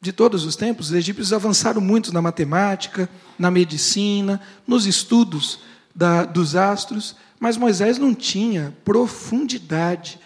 de 0.00 0.12
todos 0.12 0.44
os 0.44 0.56
tempos. 0.56 0.88
Os 0.88 0.92
egípcios 0.94 1.32
avançaram 1.32 1.80
muito 1.80 2.12
na 2.12 2.20
matemática, 2.20 3.08
na 3.38 3.50
medicina, 3.50 4.40
nos 4.66 4.86
estudos 4.86 5.60
da, 5.94 6.24
dos 6.24 6.54
astros. 6.54 7.16
Mas 7.46 7.56
Moisés 7.56 7.96
não 7.96 8.12
tinha 8.12 8.74
profundidade, 8.84 10.18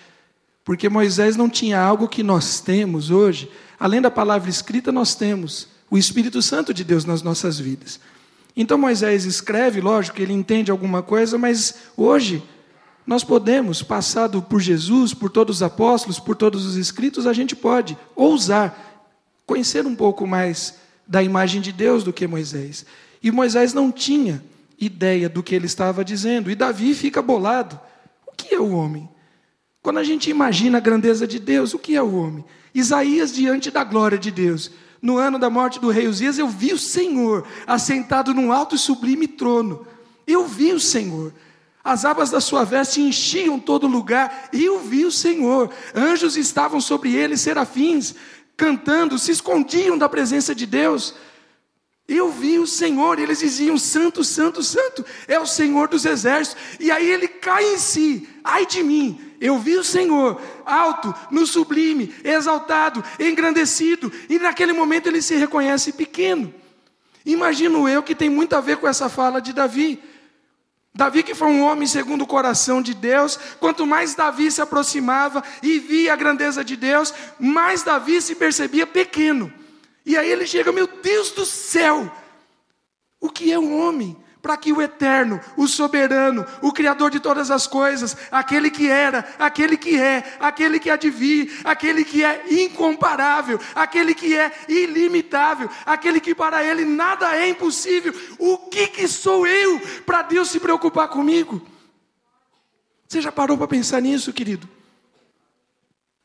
porque 0.64 0.88
Moisés 0.88 1.36
não 1.36 1.50
tinha 1.50 1.78
algo 1.78 2.08
que 2.08 2.22
nós 2.22 2.60
temos 2.60 3.10
hoje. 3.10 3.50
Além 3.78 4.00
da 4.00 4.10
palavra 4.10 4.48
escrita, 4.48 4.90
nós 4.90 5.14
temos 5.14 5.68
o 5.90 5.98
Espírito 5.98 6.40
Santo 6.40 6.72
de 6.72 6.82
Deus 6.82 7.04
nas 7.04 7.20
nossas 7.20 7.58
vidas. 7.58 8.00
Então 8.56 8.78
Moisés 8.78 9.26
escreve, 9.26 9.82
lógico 9.82 10.18
ele 10.18 10.32
entende 10.32 10.70
alguma 10.70 11.02
coisa, 11.02 11.36
mas 11.36 11.74
hoje 11.94 12.42
nós 13.06 13.22
podemos, 13.22 13.82
passado 13.82 14.40
por 14.40 14.58
Jesus, 14.58 15.12
por 15.12 15.28
todos 15.28 15.56
os 15.56 15.62
apóstolos, 15.62 16.18
por 16.18 16.34
todos 16.34 16.64
os 16.64 16.76
escritos, 16.76 17.26
a 17.26 17.34
gente 17.34 17.54
pode 17.54 17.98
ousar 18.16 19.04
conhecer 19.44 19.84
um 19.84 19.94
pouco 19.94 20.26
mais 20.26 20.76
da 21.06 21.22
imagem 21.22 21.60
de 21.60 21.70
Deus 21.70 22.02
do 22.02 22.14
que 22.14 22.26
Moisés. 22.26 22.86
E 23.22 23.30
Moisés 23.30 23.74
não 23.74 23.92
tinha 23.92 24.42
ideia 24.80 25.28
do 25.28 25.42
que 25.42 25.54
ele 25.54 25.66
estava 25.66 26.04
dizendo. 26.04 26.50
E 26.50 26.54
Davi 26.54 26.94
fica 26.94 27.20
bolado. 27.20 27.78
O 28.26 28.32
que 28.32 28.54
é 28.54 28.58
o 28.58 28.70
homem? 28.70 29.08
Quando 29.82 29.98
a 29.98 30.04
gente 30.04 30.30
imagina 30.30 30.78
a 30.78 30.80
grandeza 30.80 31.26
de 31.26 31.38
Deus, 31.38 31.74
o 31.74 31.78
que 31.78 31.94
é 31.94 32.02
o 32.02 32.14
homem? 32.14 32.44
Isaías 32.74 33.32
diante 33.32 33.70
da 33.70 33.84
glória 33.84 34.18
de 34.18 34.30
Deus. 34.30 34.70
No 35.00 35.16
ano 35.16 35.38
da 35.38 35.48
morte 35.48 35.80
do 35.80 35.90
rei 35.90 36.06
Uzias, 36.06 36.38
eu 36.38 36.48
vi 36.48 36.72
o 36.72 36.78
Senhor 36.78 37.46
assentado 37.66 38.34
num 38.34 38.52
alto 38.52 38.74
e 38.74 38.78
sublime 38.78 39.26
trono. 39.26 39.86
Eu 40.26 40.46
vi 40.46 40.72
o 40.72 40.80
Senhor. 40.80 41.32
As 41.82 42.04
abas 42.04 42.30
da 42.30 42.40
sua 42.40 42.62
veste 42.62 43.00
enchiam 43.00 43.58
todo 43.58 43.86
lugar, 43.86 44.50
eu 44.52 44.80
vi 44.80 45.06
o 45.06 45.10
Senhor. 45.10 45.70
Anjos 45.94 46.36
estavam 46.36 46.78
sobre 46.78 47.14
ele, 47.14 47.38
serafins, 47.38 48.14
cantando, 48.54 49.18
se 49.18 49.32
escondiam 49.32 49.96
da 49.96 50.06
presença 50.06 50.54
de 50.54 50.66
Deus. 50.66 51.14
Eu 52.12 52.28
vi 52.28 52.58
o 52.58 52.66
Senhor, 52.66 53.20
e 53.20 53.22
eles 53.22 53.38
diziam: 53.38 53.78
Santo, 53.78 54.24
Santo, 54.24 54.64
Santo, 54.64 55.06
é 55.28 55.38
o 55.38 55.46
Senhor 55.46 55.86
dos 55.86 56.04
exércitos. 56.04 56.60
E 56.80 56.90
aí 56.90 57.08
ele 57.08 57.28
cai 57.28 57.64
em 57.64 57.78
si, 57.78 58.28
ai 58.42 58.66
de 58.66 58.82
mim, 58.82 59.36
eu 59.40 59.56
vi 59.60 59.76
o 59.76 59.84
Senhor 59.84 60.42
alto, 60.66 61.14
no 61.30 61.46
sublime, 61.46 62.12
exaltado, 62.24 63.04
engrandecido, 63.16 64.12
e 64.28 64.40
naquele 64.40 64.72
momento 64.72 65.06
ele 65.06 65.22
se 65.22 65.36
reconhece 65.36 65.92
pequeno. 65.92 66.52
Imagino 67.24 67.88
eu 67.88 68.02
que 68.02 68.14
tem 68.14 68.28
muito 68.28 68.56
a 68.56 68.60
ver 68.60 68.78
com 68.78 68.88
essa 68.88 69.08
fala 69.08 69.40
de 69.40 69.52
Davi. 69.52 70.02
Davi, 70.92 71.22
que 71.22 71.36
foi 71.36 71.46
um 71.46 71.62
homem 71.62 71.86
segundo 71.86 72.22
o 72.22 72.26
coração 72.26 72.82
de 72.82 72.92
Deus, 72.92 73.38
quanto 73.60 73.86
mais 73.86 74.16
Davi 74.16 74.50
se 74.50 74.60
aproximava 74.60 75.44
e 75.62 75.78
via 75.78 76.12
a 76.12 76.16
grandeza 76.16 76.64
de 76.64 76.74
Deus, 76.74 77.14
mais 77.38 77.84
Davi 77.84 78.20
se 78.20 78.34
percebia 78.34 78.84
pequeno. 78.84 79.59
E 80.10 80.16
aí 80.16 80.28
ele 80.28 80.44
chega, 80.44 80.72
meu 80.72 80.88
Deus 80.88 81.30
do 81.30 81.46
céu, 81.46 82.10
o 83.20 83.30
que 83.30 83.52
é 83.52 83.56
um 83.56 83.80
homem? 83.80 84.16
Para 84.42 84.56
que 84.56 84.72
o 84.72 84.82
eterno, 84.82 85.40
o 85.56 85.68
soberano, 85.68 86.44
o 86.60 86.72
criador 86.72 87.12
de 87.12 87.20
todas 87.20 87.48
as 87.48 87.68
coisas, 87.68 88.16
aquele 88.28 88.72
que 88.72 88.90
era, 88.90 89.20
aquele 89.38 89.76
que 89.76 89.96
é, 89.96 90.36
aquele 90.40 90.80
que 90.80 91.10
vir, 91.10 91.60
aquele 91.62 92.04
que 92.04 92.24
é 92.24 92.42
incomparável, 92.50 93.60
aquele 93.72 94.12
que 94.12 94.36
é 94.36 94.50
ilimitável, 94.68 95.70
aquele 95.86 96.18
que 96.18 96.34
para 96.34 96.64
ele 96.64 96.84
nada 96.84 97.36
é 97.36 97.48
impossível, 97.48 98.12
o 98.36 98.58
que, 98.58 98.88
que 98.88 99.06
sou 99.06 99.46
eu 99.46 99.78
para 100.04 100.22
Deus 100.22 100.50
se 100.50 100.58
preocupar 100.58 101.06
comigo? 101.06 101.64
Você 103.06 103.20
já 103.20 103.30
parou 103.30 103.56
para 103.56 103.68
pensar 103.68 104.02
nisso, 104.02 104.32
querido? 104.32 104.68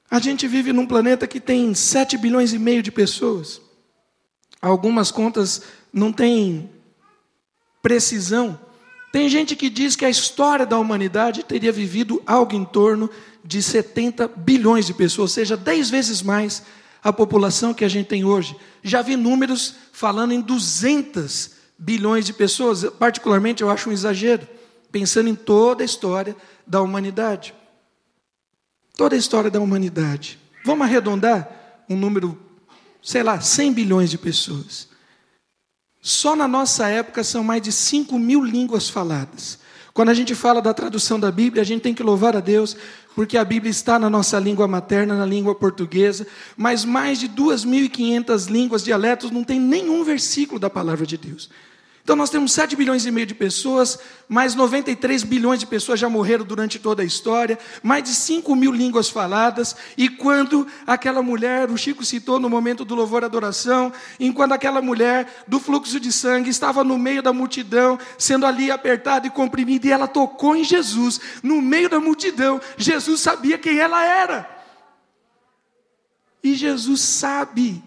A 0.09 0.19
gente 0.19 0.47
vive 0.47 0.73
num 0.73 0.87
planeta 0.87 1.27
que 1.27 1.39
tem 1.39 1.71
7 1.75 2.17
bilhões 2.17 2.51
e 2.51 2.57
meio 2.57 2.81
de 2.81 2.91
pessoas. 2.91 3.63
Algumas 4.61 5.11
contas 5.11 5.61
não 5.91 6.11
têm 6.11 6.69
precisão. 7.81 8.59
Tem 9.11 9.29
gente 9.29 9.55
que 9.55 9.69
diz 9.69 9.95
que 9.95 10.05
a 10.05 10.09
história 10.09 10.65
da 10.65 10.77
humanidade 10.77 11.43
teria 11.43 11.71
vivido 11.71 12.21
algo 12.25 12.55
em 12.55 12.65
torno 12.65 13.09
de 13.43 13.61
70 13.61 14.27
bilhões 14.27 14.85
de 14.85 14.93
pessoas, 14.93 15.31
ou 15.31 15.33
seja, 15.35 15.55
10 15.55 15.89
vezes 15.89 16.21
mais 16.21 16.63
a 17.03 17.13
população 17.13 17.73
que 17.73 17.85
a 17.85 17.87
gente 17.87 18.07
tem 18.07 18.25
hoje. 18.25 18.57
Já 18.83 19.03
vi 19.03 19.15
números 19.15 19.75
falando 19.91 20.31
em 20.31 20.41
200 20.41 21.51
bilhões 21.77 22.25
de 22.25 22.33
pessoas, 22.33 22.83
particularmente 22.97 23.61
eu 23.61 23.69
acho 23.69 23.89
um 23.89 23.93
exagero, 23.93 24.47
pensando 24.91 25.29
em 25.29 25.35
toda 25.35 25.83
a 25.83 25.85
história 25.85 26.35
da 26.65 26.81
humanidade. 26.81 27.53
Toda 28.97 29.15
a 29.15 29.19
história 29.19 29.51
da 29.51 29.59
humanidade. 29.59 30.39
Vamos 30.65 30.87
arredondar 30.87 31.83
um 31.87 31.95
número, 31.95 32.39
sei 33.05 33.21
lá, 33.21 33.39
100 33.39 33.71
bilhões 33.71 34.09
de 34.09 34.17
pessoas. 34.17 34.87
Só 36.01 36.35
na 36.35 36.47
nossa 36.47 36.87
época 36.87 37.23
são 37.23 37.43
mais 37.43 37.61
de 37.61 37.71
5 37.71 38.17
mil 38.17 38.43
línguas 38.43 38.89
faladas. 38.89 39.59
Quando 39.93 40.09
a 40.09 40.13
gente 40.13 40.33
fala 40.33 40.59
da 40.59 40.73
tradução 40.73 41.19
da 41.19 41.31
Bíblia, 41.31 41.61
a 41.61 41.65
gente 41.65 41.83
tem 41.83 41.93
que 41.93 42.01
louvar 42.01 42.35
a 42.35 42.39
Deus, 42.39 42.75
porque 43.13 43.37
a 43.37 43.45
Bíblia 43.45 43.69
está 43.69 43.99
na 43.99 44.09
nossa 44.09 44.39
língua 44.39 44.67
materna, 44.67 45.15
na 45.15 45.25
língua 45.25 45.53
portuguesa, 45.53 46.25
mas 46.57 46.83
mais 46.83 47.19
de 47.19 47.29
2.500 47.29 48.49
línguas, 48.49 48.83
dialetos, 48.83 49.29
não 49.29 49.43
tem 49.43 49.59
nenhum 49.59 50.03
versículo 50.03 50.59
da 50.59 50.69
palavra 50.69 51.05
de 51.05 51.15
Deus. 51.15 51.49
Então 52.05 52.15
nós 52.15 52.29
temos 52.29 52.51
7 52.51 52.75
bilhões 52.75 53.03
e 53.07 53.09
meio 53.09 53.25
de 53.25 53.33
pessoas, 53.33 53.97
mais 54.29 54.53
93 54.53 55.23
bilhões 55.23 55.59
de 55.59 55.65
pessoas 55.65 55.99
já 55.99 56.07
morreram 56.07 56.45
durante 56.45 56.77
toda 56.77 57.01
a 57.01 57.05
história, 57.05 57.57
mais 57.81 58.03
de 58.03 58.13
5 58.13 58.55
mil 58.55 58.71
línguas 58.71 59.09
faladas, 59.09 59.75
e 59.97 60.07
quando 60.07 60.67
aquela 60.85 61.23
mulher, 61.23 61.71
o 61.71 61.75
Chico 61.75 62.05
citou 62.05 62.39
no 62.39 62.47
momento 62.47 62.85
do 62.85 62.93
louvor 62.93 63.23
e 63.23 63.25
adoração, 63.25 63.91
enquanto 64.19 64.51
aquela 64.51 64.83
mulher 64.83 65.43
do 65.47 65.59
fluxo 65.59 65.99
de 65.99 66.11
sangue 66.11 66.47
estava 66.47 66.83
no 66.83 66.95
meio 66.95 67.23
da 67.23 67.33
multidão, 67.33 67.97
sendo 68.19 68.45
ali 68.45 68.69
apertada 68.69 69.25
e 69.25 69.31
comprimida, 69.31 69.87
e 69.87 69.91
ela 69.91 70.07
tocou 70.07 70.55
em 70.55 70.63
Jesus, 70.63 71.19
no 71.41 71.59
meio 71.59 71.89
da 71.89 71.99
multidão, 71.99 72.61
Jesus 72.77 73.19
sabia 73.19 73.57
quem 73.57 73.79
ela 73.79 74.05
era. 74.05 74.47
E 76.43 76.53
Jesus 76.53 77.01
sabe 77.01 77.83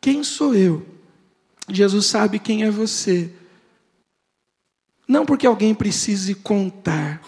quem 0.00 0.24
sou 0.24 0.54
eu. 0.54 0.86
Jesus 1.68 2.06
sabe 2.06 2.38
quem 2.38 2.62
é 2.62 2.70
você. 2.70 3.30
Não 5.12 5.26
porque 5.26 5.46
alguém 5.46 5.74
precise 5.74 6.34
contar, 6.34 7.20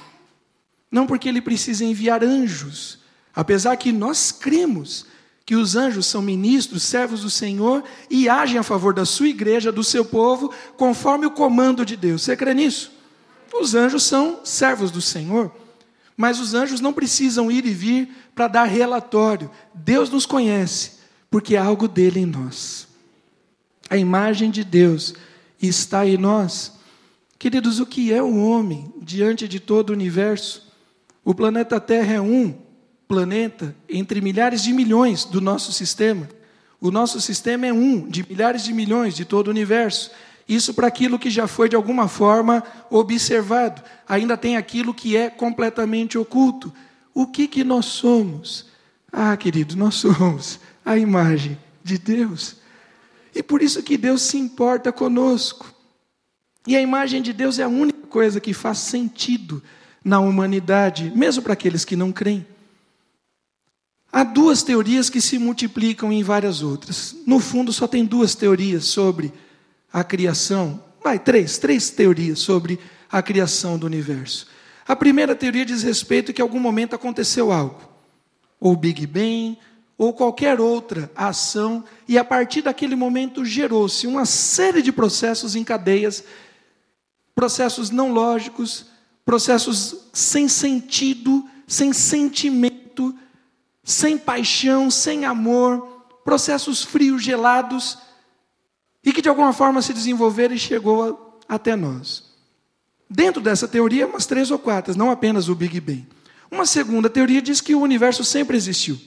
não 0.90 1.06
porque 1.06 1.28
ele 1.28 1.42
precise 1.42 1.84
enviar 1.84 2.24
anjos, 2.24 3.00
apesar 3.34 3.76
que 3.76 3.92
nós 3.92 4.32
cremos 4.32 5.04
que 5.44 5.54
os 5.54 5.76
anjos 5.76 6.06
são 6.06 6.22
ministros, 6.22 6.82
servos 6.82 7.20
do 7.20 7.28
Senhor 7.28 7.84
e 8.08 8.26
agem 8.26 8.56
a 8.56 8.62
favor 8.62 8.94
da 8.94 9.04
sua 9.04 9.28
igreja, 9.28 9.70
do 9.70 9.84
seu 9.84 10.02
povo, 10.02 10.50
conforme 10.78 11.26
o 11.26 11.30
comando 11.30 11.84
de 11.84 11.94
Deus. 11.94 12.22
Você 12.22 12.34
crê 12.34 12.54
nisso? 12.54 12.90
Os 13.52 13.74
anjos 13.74 14.04
são 14.04 14.40
servos 14.42 14.90
do 14.90 15.02
Senhor, 15.02 15.54
mas 16.16 16.40
os 16.40 16.54
anjos 16.54 16.80
não 16.80 16.90
precisam 16.90 17.50
ir 17.50 17.66
e 17.66 17.74
vir 17.74 18.08
para 18.34 18.48
dar 18.48 18.64
relatório. 18.64 19.50
Deus 19.74 20.08
nos 20.08 20.24
conhece, 20.24 20.92
porque 21.30 21.54
há 21.54 21.62
algo 21.62 21.86
dele 21.86 22.20
em 22.20 22.26
nós. 22.26 22.88
A 23.90 23.98
imagem 23.98 24.50
de 24.50 24.64
Deus 24.64 25.12
está 25.60 26.06
em 26.06 26.16
nós. 26.16 26.73
Queridos, 27.44 27.78
o 27.78 27.84
que 27.84 28.10
é 28.10 28.22
o 28.22 28.42
homem 28.42 28.90
diante 29.02 29.46
de 29.46 29.60
todo 29.60 29.90
o 29.90 29.92
universo? 29.92 30.66
O 31.22 31.34
planeta 31.34 31.78
Terra 31.78 32.14
é 32.14 32.20
um 32.20 32.54
planeta 33.06 33.76
entre 33.86 34.22
milhares 34.22 34.62
de 34.62 34.72
milhões 34.72 35.26
do 35.26 35.42
nosso 35.42 35.70
sistema. 35.70 36.26
O 36.80 36.90
nosso 36.90 37.20
sistema 37.20 37.66
é 37.66 37.70
um 37.70 38.08
de 38.08 38.26
milhares 38.26 38.64
de 38.64 38.72
milhões 38.72 39.14
de 39.14 39.26
todo 39.26 39.48
o 39.48 39.50
universo. 39.50 40.10
Isso 40.48 40.72
para 40.72 40.86
aquilo 40.86 41.18
que 41.18 41.28
já 41.28 41.46
foi 41.46 41.68
de 41.68 41.76
alguma 41.76 42.08
forma 42.08 42.64
observado. 42.88 43.82
Ainda 44.08 44.38
tem 44.38 44.56
aquilo 44.56 44.94
que 44.94 45.14
é 45.14 45.28
completamente 45.28 46.16
oculto. 46.16 46.72
O 47.12 47.26
que 47.26 47.46
que 47.46 47.62
nós 47.62 47.84
somos? 47.84 48.70
Ah, 49.12 49.36
querido, 49.36 49.76
nós 49.76 49.96
somos 49.96 50.58
a 50.82 50.96
imagem 50.96 51.58
de 51.82 51.98
Deus. 51.98 52.56
E 53.34 53.42
por 53.42 53.60
isso 53.60 53.82
que 53.82 53.98
Deus 53.98 54.22
se 54.22 54.38
importa 54.38 54.90
conosco. 54.90 55.73
E 56.66 56.76
a 56.76 56.80
imagem 56.80 57.20
de 57.20 57.32
Deus 57.32 57.58
é 57.58 57.62
a 57.62 57.68
única 57.68 58.06
coisa 58.06 58.40
que 58.40 58.54
faz 58.54 58.78
sentido 58.78 59.62
na 60.02 60.20
humanidade, 60.20 61.12
mesmo 61.14 61.42
para 61.42 61.52
aqueles 61.52 61.84
que 61.84 61.96
não 61.96 62.12
creem. 62.12 62.46
Há 64.10 64.22
duas 64.22 64.62
teorias 64.62 65.10
que 65.10 65.20
se 65.20 65.38
multiplicam 65.38 66.12
em 66.12 66.22
várias 66.22 66.62
outras. 66.62 67.16
No 67.26 67.40
fundo, 67.40 67.72
só 67.72 67.86
tem 67.86 68.04
duas 68.04 68.34
teorias 68.34 68.84
sobre 68.84 69.32
a 69.92 70.04
criação. 70.04 70.80
Vai, 71.02 71.18
três, 71.18 71.58
três 71.58 71.90
teorias 71.90 72.38
sobre 72.38 72.78
a 73.10 73.20
criação 73.20 73.76
do 73.76 73.86
universo. 73.86 74.46
A 74.86 74.94
primeira 74.94 75.34
teoria 75.34 75.64
diz 75.64 75.82
respeito 75.82 76.32
que 76.32 76.40
em 76.40 76.44
algum 76.44 76.60
momento 76.60 76.94
aconteceu 76.94 77.50
algo. 77.50 77.80
Ou 78.60 78.76
Big 78.76 79.06
Bang, 79.06 79.58
ou 79.98 80.12
qualquer 80.12 80.60
outra 80.60 81.10
ação, 81.16 81.84
e 82.06 82.16
a 82.18 82.24
partir 82.24 82.62
daquele 82.62 82.94
momento 82.94 83.44
gerou-se 83.44 84.06
uma 84.06 84.24
série 84.24 84.82
de 84.82 84.92
processos 84.92 85.56
em 85.56 85.64
cadeias 85.64 86.24
processos 87.34 87.90
não 87.90 88.12
lógicos, 88.12 88.86
processos 89.24 89.96
sem 90.12 90.48
sentido, 90.48 91.48
sem 91.66 91.92
sentimento, 91.92 93.14
sem 93.82 94.16
paixão, 94.16 94.90
sem 94.90 95.24
amor, 95.24 96.04
processos 96.24 96.82
frios, 96.82 97.22
gelados, 97.22 97.98
e 99.04 99.12
que 99.12 99.20
de 99.20 99.28
alguma 99.28 99.52
forma 99.52 99.82
se 99.82 99.92
desenvolveram 99.92 100.54
e 100.54 100.58
chegou 100.58 101.38
até 101.48 101.76
nós. 101.76 102.32
Dentro 103.08 103.42
dessa 103.42 103.68
teoria, 103.68 104.06
umas 104.06 104.26
três 104.26 104.50
ou 104.50 104.58
quatro, 104.58 104.96
não 104.96 105.10
apenas 105.10 105.48
o 105.48 105.54
Big 105.54 105.78
Bang. 105.80 106.06
Uma 106.50 106.64
segunda 106.64 107.10
teoria 107.10 107.42
diz 107.42 107.60
que 107.60 107.74
o 107.74 107.80
universo 107.80 108.24
sempre 108.24 108.56
existiu. 108.56 108.98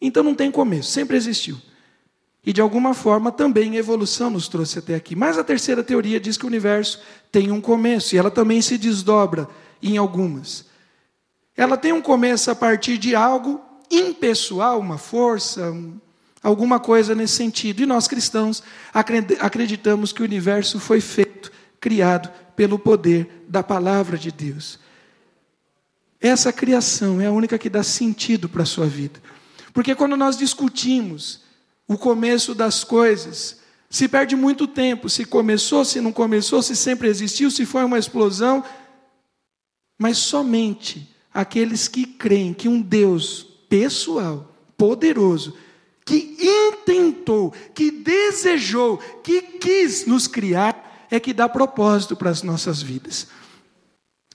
Então 0.00 0.22
não 0.22 0.34
tem 0.34 0.50
começo, 0.50 0.90
sempre 0.90 1.16
existiu. 1.16 1.60
E 2.46 2.52
de 2.52 2.60
alguma 2.60 2.92
forma 2.92 3.32
também 3.32 3.76
a 3.76 3.78
evolução 3.78 4.28
nos 4.28 4.48
trouxe 4.48 4.78
até 4.78 4.94
aqui. 4.94 5.16
Mas 5.16 5.38
a 5.38 5.44
terceira 5.44 5.82
teoria 5.82 6.20
diz 6.20 6.36
que 6.36 6.44
o 6.44 6.48
universo 6.48 7.00
tem 7.32 7.50
um 7.50 7.60
começo 7.60 8.14
e 8.14 8.18
ela 8.18 8.30
também 8.30 8.60
se 8.60 8.76
desdobra 8.76 9.48
em 9.82 9.96
algumas. 9.96 10.66
Ela 11.56 11.76
tem 11.76 11.92
um 11.92 12.02
começo 12.02 12.50
a 12.50 12.54
partir 12.54 12.98
de 12.98 13.14
algo 13.14 13.60
impessoal, 13.90 14.78
uma 14.78 14.98
força, 14.98 15.70
um, 15.70 15.98
alguma 16.42 16.78
coisa 16.78 17.14
nesse 17.14 17.34
sentido. 17.34 17.82
E 17.82 17.86
nós 17.86 18.06
cristãos 18.06 18.62
acreditamos 19.40 20.12
que 20.12 20.20
o 20.20 20.24
universo 20.24 20.78
foi 20.78 21.00
feito, 21.00 21.50
criado 21.80 22.30
pelo 22.54 22.78
poder 22.78 23.44
da 23.48 23.62
palavra 23.62 24.18
de 24.18 24.30
Deus. 24.30 24.78
Essa 26.20 26.52
criação 26.52 27.20
é 27.20 27.26
a 27.26 27.32
única 27.32 27.58
que 27.58 27.70
dá 27.70 27.82
sentido 27.82 28.48
para 28.48 28.62
a 28.62 28.66
sua 28.66 28.86
vida. 28.86 29.20
Porque 29.72 29.94
quando 29.94 30.16
nós 30.16 30.36
discutimos 30.36 31.43
o 31.86 31.96
começo 31.98 32.54
das 32.54 32.84
coisas. 32.84 33.60
Se 33.90 34.08
perde 34.08 34.34
muito 34.34 34.66
tempo, 34.66 35.08
se 35.08 35.24
começou, 35.24 35.84
se 35.84 36.00
não 36.00 36.12
começou, 36.12 36.62
se 36.62 36.74
sempre 36.74 37.08
existiu, 37.08 37.50
se 37.50 37.64
foi 37.64 37.84
uma 37.84 37.98
explosão. 37.98 38.64
mas 39.98 40.18
somente 40.18 41.08
aqueles 41.32 41.88
que 41.88 42.04
creem 42.04 42.52
que 42.52 42.68
um 42.68 42.80
Deus 42.80 43.46
pessoal, 43.68 44.52
poderoso, 44.76 45.56
que 46.04 46.36
intentou, 46.40 47.52
que 47.74 47.90
desejou, 47.90 48.98
que 49.22 49.40
quis 49.40 50.06
nos 50.06 50.26
criar, 50.26 51.06
é 51.10 51.18
que 51.18 51.32
dá 51.32 51.48
propósito 51.48 52.16
para 52.16 52.30
as 52.30 52.42
nossas 52.42 52.82
vidas. 52.82 53.28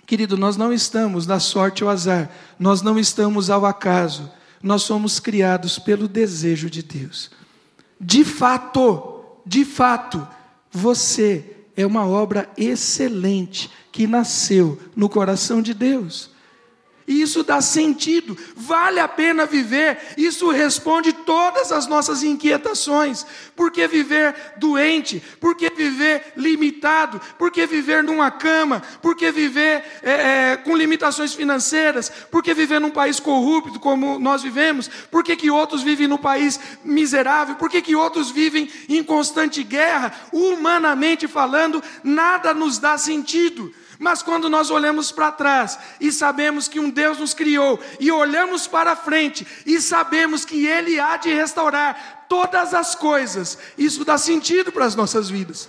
Querido, 0.06 0.38
nós 0.38 0.58
não 0.58 0.74
estamos 0.74 1.28
na 1.28 1.40
sorte 1.40 1.84
ou 1.84 1.90
azar, 1.90 2.32
nós 2.58 2.82
não 2.82 2.98
estamos 2.98 3.50
ao 3.50 3.66
acaso, 3.66 4.32
nós 4.62 4.84
somos 4.84 5.20
criados 5.20 5.80
pelo 5.80 6.08
desejo 6.08 6.70
de 6.70 6.82
Deus. 6.82 7.32
De 8.00 8.24
fato, 8.24 9.24
de 9.46 9.66
fato, 9.66 10.28
você 10.72 11.58
é 11.76 11.86
uma 11.86 12.06
obra 12.06 12.50
excelente 12.58 13.70
que 13.92 14.06
nasceu 14.06 14.80
no 14.96 15.10
coração 15.10 15.62
de 15.62 15.74
Deus. 15.74 16.30
E 17.10 17.24
isso 17.24 17.42
dá 17.42 17.60
sentido, 17.60 18.38
vale 18.56 19.00
a 19.00 19.08
pena 19.08 19.44
viver, 19.44 19.98
isso 20.16 20.48
responde 20.52 21.12
todas 21.12 21.72
as 21.72 21.88
nossas 21.88 22.22
inquietações. 22.22 23.26
Por 23.56 23.72
que 23.72 23.88
viver 23.88 24.54
doente? 24.58 25.20
Por 25.40 25.56
que 25.56 25.72
viver 25.72 26.34
limitado? 26.38 27.20
Por 27.36 27.50
que 27.50 27.66
viver 27.66 28.04
numa 28.04 28.30
cama? 28.30 28.84
Por 29.02 29.16
que 29.16 29.32
viver 29.32 29.84
é, 30.04 30.52
é, 30.52 30.58
com 30.58 30.78
limitações 30.78 31.34
financeiras? 31.34 32.12
Por 32.30 32.44
que 32.44 32.54
viver 32.54 32.80
num 32.80 32.92
país 32.92 33.20
corrupto 33.20 33.80
como 33.80 34.20
nós 34.20 34.44
vivemos? 34.44 34.88
Por 35.10 35.24
que, 35.24 35.36
que 35.36 35.50
outros 35.50 35.82
vivem 35.82 36.08
num 36.08 36.16
país 36.16 36.60
miserável? 36.84 37.56
Por 37.56 37.72
que, 37.72 37.82
que 37.82 37.96
outros 37.96 38.30
vivem 38.30 38.70
em 38.88 39.04
constante 39.04 39.64
guerra? 39.64 40.14
Humanamente 40.32 41.28
falando, 41.28 41.82
nada 42.04 42.54
nos 42.54 42.78
dá 42.78 43.00
sentido. 43.00 43.74
Mas 44.00 44.24
quando 44.24 44.50
nós 44.50 44.72
olhamos 44.72 45.12
para 45.12 45.30
trás 45.30 45.78
e 46.00 46.10
sabemos 46.10 46.70
que 46.70 46.80
um 46.80 46.90
Deus 46.90 47.20
nos 47.20 47.34
criou, 47.34 47.78
e 48.00 48.10
olhamos 48.10 48.66
para 48.66 48.96
frente 48.96 49.46
e 49.66 49.82
sabemos 49.82 50.46
que 50.46 50.66
Ele 50.66 50.98
há 50.98 51.18
de 51.18 51.34
restaurar 51.34 52.26
todas 52.30 52.74
as 52.74 52.96
coisas, 52.96 53.58
isso 53.78 54.06
dá 54.06 54.18
sentido 54.18 54.72
para 54.72 54.86
as 54.86 54.96
nossas 54.96 55.30
vidas. 55.30 55.68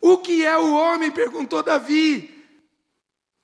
O 0.00 0.16
que 0.16 0.42
é 0.42 0.56
o 0.56 0.72
homem? 0.72 1.10
perguntou 1.10 1.62
Davi. 1.62 2.30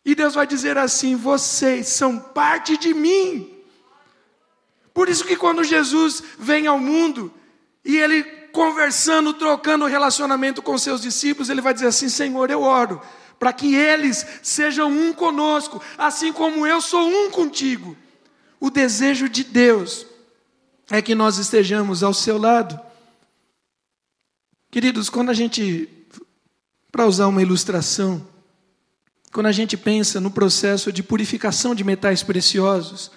E 0.02 0.14
Deus 0.14 0.35
vai 0.35 0.46
dizer 0.46 0.78
assim: 0.78 1.14
vocês 1.14 1.88
são 1.88 2.18
parte 2.18 2.78
de 2.78 2.94
mim. 2.94 3.54
Por 4.94 5.11
isso 5.11 5.26
que 5.26 5.37
quando 5.37 5.62
Jesus 5.62 6.22
vem 6.38 6.66
ao 6.66 6.78
mundo 6.78 7.33
e 7.85 7.98
ele 7.98 8.24
conversando, 8.50 9.35
trocando 9.35 9.85
relacionamento 9.85 10.62
com 10.62 10.78
seus 10.78 11.02
discípulos, 11.02 11.50
ele 11.50 11.61
vai 11.61 11.74
dizer 11.74 11.88
assim: 11.88 12.09
Senhor, 12.09 12.50
eu 12.50 12.62
oro 12.62 13.00
para 13.38 13.53
que 13.53 13.74
eles 13.74 14.27
sejam 14.42 14.90
um 14.90 15.12
conosco, 15.12 15.81
assim 15.96 16.33
como 16.33 16.66
eu 16.66 16.81
sou 16.81 17.09
um 17.09 17.31
contigo. 17.31 17.96
O 18.59 18.70
desejo 18.70 19.29
de 19.29 19.44
Deus 19.44 20.07
é 20.90 21.01
que 21.01 21.14
nós 21.14 21.38
estejamos 21.38 22.03
ao 22.03 22.12
seu 22.12 22.37
lado. 22.37 22.79
Queridos, 24.70 25.09
quando 25.09 25.31
a 25.31 25.35
gente, 25.35 25.88
para 26.90 27.07
usar 27.07 27.29
uma 27.29 27.40
ilustração, 27.40 28.27
quando 29.33 29.46
a 29.46 29.53
gente 29.53 29.77
pensa 29.77 30.20
no 30.20 30.31
processo 30.31 30.90
de 30.90 31.03
purificação 31.03 31.74
de 31.74 31.85
metais 31.85 32.22
preciosos, 32.22 33.11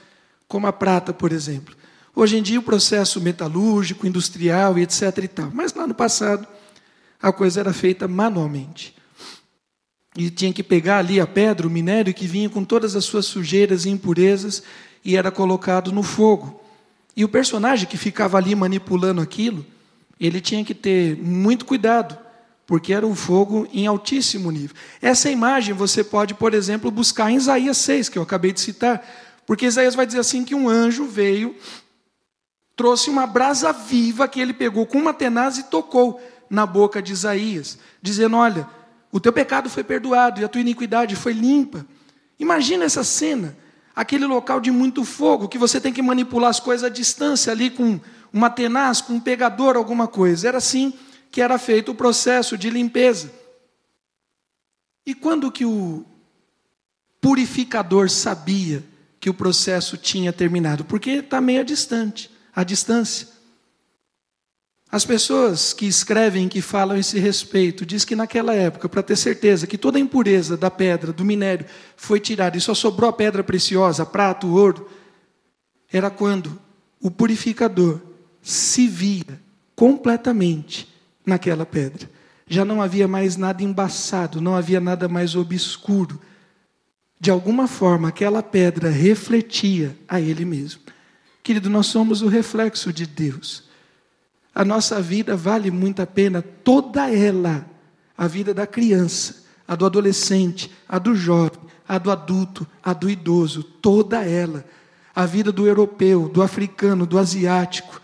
como 0.47 0.67
a 0.67 0.73
prata, 0.73 1.13
por 1.13 1.31
exemplo. 1.31 1.75
Hoje 2.13 2.37
em 2.37 2.43
dia 2.43 2.59
o 2.59 2.63
processo 2.63 3.19
metalúrgico, 3.21 4.05
industrial 4.05 4.77
e 4.77 4.83
etc 4.83 5.17
e 5.23 5.27
tal, 5.27 5.49
mas 5.51 5.73
lá 5.73 5.87
no 5.87 5.95
passado 5.95 6.45
a 7.21 7.31
coisa 7.31 7.61
era 7.61 7.71
feita 7.71 8.07
manualmente 8.07 9.00
e 10.15 10.29
tinha 10.29 10.51
que 10.51 10.63
pegar 10.63 10.99
ali 10.99 11.19
a 11.19 11.27
pedra, 11.27 11.65
o 11.65 11.69
minério 11.69 12.13
que 12.13 12.27
vinha 12.27 12.49
com 12.49 12.63
todas 12.63 12.95
as 12.95 13.05
suas 13.05 13.25
sujeiras 13.25 13.85
e 13.85 13.89
impurezas 13.89 14.61
e 15.03 15.15
era 15.15 15.31
colocado 15.31 15.91
no 15.91 16.03
fogo. 16.03 16.61
E 17.15 17.23
o 17.23 17.29
personagem 17.29 17.87
que 17.87 17.97
ficava 17.97 18.37
ali 18.37 18.53
manipulando 18.55 19.21
aquilo, 19.21 19.65
ele 20.19 20.41
tinha 20.41 20.63
que 20.63 20.73
ter 20.73 21.17
muito 21.17 21.65
cuidado, 21.65 22.17
porque 22.65 22.93
era 22.93 23.05
um 23.07 23.15
fogo 23.15 23.67
em 23.73 23.87
altíssimo 23.87 24.51
nível. 24.51 24.75
Essa 25.01 25.29
imagem 25.29 25.73
você 25.73 26.03
pode, 26.03 26.33
por 26.33 26.53
exemplo, 26.53 26.91
buscar 26.91 27.31
em 27.31 27.35
Isaías 27.35 27.77
6, 27.77 28.09
que 28.09 28.17
eu 28.17 28.23
acabei 28.23 28.51
de 28.51 28.61
citar, 28.61 29.05
porque 29.45 29.65
Isaías 29.65 29.95
vai 29.95 30.05
dizer 30.05 30.19
assim 30.19 30.45
que 30.45 30.55
um 30.55 30.69
anjo 30.69 31.05
veio, 31.05 31.55
trouxe 32.75 33.09
uma 33.09 33.25
brasa 33.25 33.71
viva 33.71 34.27
que 34.27 34.39
ele 34.39 34.53
pegou 34.53 34.85
com 34.85 34.97
uma 34.97 35.13
tenaz 35.13 35.57
e 35.57 35.63
tocou 35.63 36.21
na 36.49 36.65
boca 36.65 37.01
de 37.01 37.11
Isaías, 37.11 37.77
dizendo: 38.01 38.37
"Olha, 38.37 38.67
o 39.11 39.19
teu 39.19 39.33
pecado 39.33 39.69
foi 39.69 39.83
perdoado 39.83 40.39
e 40.39 40.43
a 40.43 40.47
tua 40.47 40.61
iniquidade 40.61 41.15
foi 41.15 41.33
limpa. 41.33 41.85
Imagina 42.39 42.85
essa 42.85 43.03
cena, 43.03 43.57
aquele 43.95 44.25
local 44.25 44.59
de 44.59 44.71
muito 44.71 45.03
fogo, 45.03 45.47
que 45.47 45.57
você 45.57 45.79
tem 45.81 45.91
que 45.91 46.01
manipular 46.01 46.49
as 46.49 46.59
coisas 46.59 46.83
à 46.83 46.89
distância 46.89 47.51
ali 47.51 47.69
com 47.69 47.99
uma 48.31 48.49
tenaz, 48.49 49.01
com 49.01 49.13
um 49.13 49.19
pegador, 49.19 49.75
alguma 49.75 50.07
coisa. 50.07 50.47
Era 50.47 50.57
assim 50.57 50.93
que 51.29 51.41
era 51.41 51.57
feito 51.57 51.91
o 51.91 51.95
processo 51.95 52.57
de 52.57 52.69
limpeza. 52.69 53.31
E 55.05 55.13
quando 55.13 55.51
que 55.51 55.65
o 55.65 56.05
purificador 57.19 58.09
sabia 58.09 58.83
que 59.19 59.29
o 59.29 59.33
processo 59.33 59.97
tinha 59.97 60.33
terminado? 60.33 60.83
Porque 60.85 61.11
está 61.11 61.39
meio 61.39 61.63
distante, 61.63 62.29
à 62.55 62.63
distância. 62.63 63.27
As 64.91 65.05
pessoas 65.05 65.71
que 65.71 65.85
escrevem, 65.85 66.49
que 66.49 66.61
falam 66.61 66.97
esse 66.97 67.17
respeito, 67.17 67.85
diz 67.85 68.03
que 68.03 68.13
naquela 68.13 68.53
época, 68.53 68.89
para 68.89 69.01
ter 69.01 69.15
certeza 69.15 69.65
que 69.65 69.77
toda 69.77 69.97
a 69.97 70.01
impureza 70.01 70.57
da 70.57 70.69
pedra, 70.69 71.13
do 71.13 71.23
minério, 71.23 71.65
foi 71.95 72.19
tirada 72.19 72.57
e 72.57 72.61
só 72.61 72.73
sobrou 72.73 73.09
a 73.09 73.13
pedra 73.13 73.41
preciosa, 73.41 74.05
prata, 74.05 74.45
o 74.45 74.53
ouro, 74.53 74.89
era 75.89 76.09
quando 76.09 76.59
o 76.99 77.09
purificador 77.09 78.01
se 78.41 78.85
via 78.85 79.39
completamente 79.77 80.93
naquela 81.25 81.65
pedra. 81.65 82.09
Já 82.45 82.65
não 82.65 82.81
havia 82.81 83.07
mais 83.07 83.37
nada 83.37 83.63
embaçado, 83.63 84.41
não 84.41 84.55
havia 84.57 84.81
nada 84.81 85.07
mais 85.07 85.35
obscuro. 85.35 86.19
De 87.17 87.31
alguma 87.31 87.65
forma, 87.65 88.09
aquela 88.09 88.43
pedra 88.43 88.89
refletia 88.89 89.97
a 90.05 90.19
ele 90.19 90.43
mesmo. 90.43 90.81
Querido, 91.41 91.69
nós 91.69 91.85
somos 91.85 92.21
o 92.21 92.27
reflexo 92.27 92.91
de 92.91 93.05
Deus. 93.05 93.70
A 94.53 94.65
nossa 94.65 95.01
vida 95.01 95.35
vale 95.35 95.71
muito 95.71 96.01
a 96.01 96.07
pena, 96.07 96.41
toda 96.41 97.09
ela. 97.09 97.65
A 98.17 98.27
vida 98.27 98.53
da 98.53 98.67
criança, 98.67 99.43
a 99.67 99.75
do 99.75 99.85
adolescente, 99.85 100.71
a 100.87 100.99
do 100.99 101.15
jovem, 101.15 101.59
a 101.87 101.97
do 101.97 102.11
adulto, 102.11 102.67
a 102.83 102.93
do 102.93 103.09
idoso, 103.09 103.63
toda 103.63 104.23
ela. 104.23 104.65
A 105.15 105.25
vida 105.25 105.51
do 105.51 105.67
europeu, 105.67 106.29
do 106.29 106.41
africano, 106.41 107.05
do 107.05 107.17
asiático, 107.17 108.01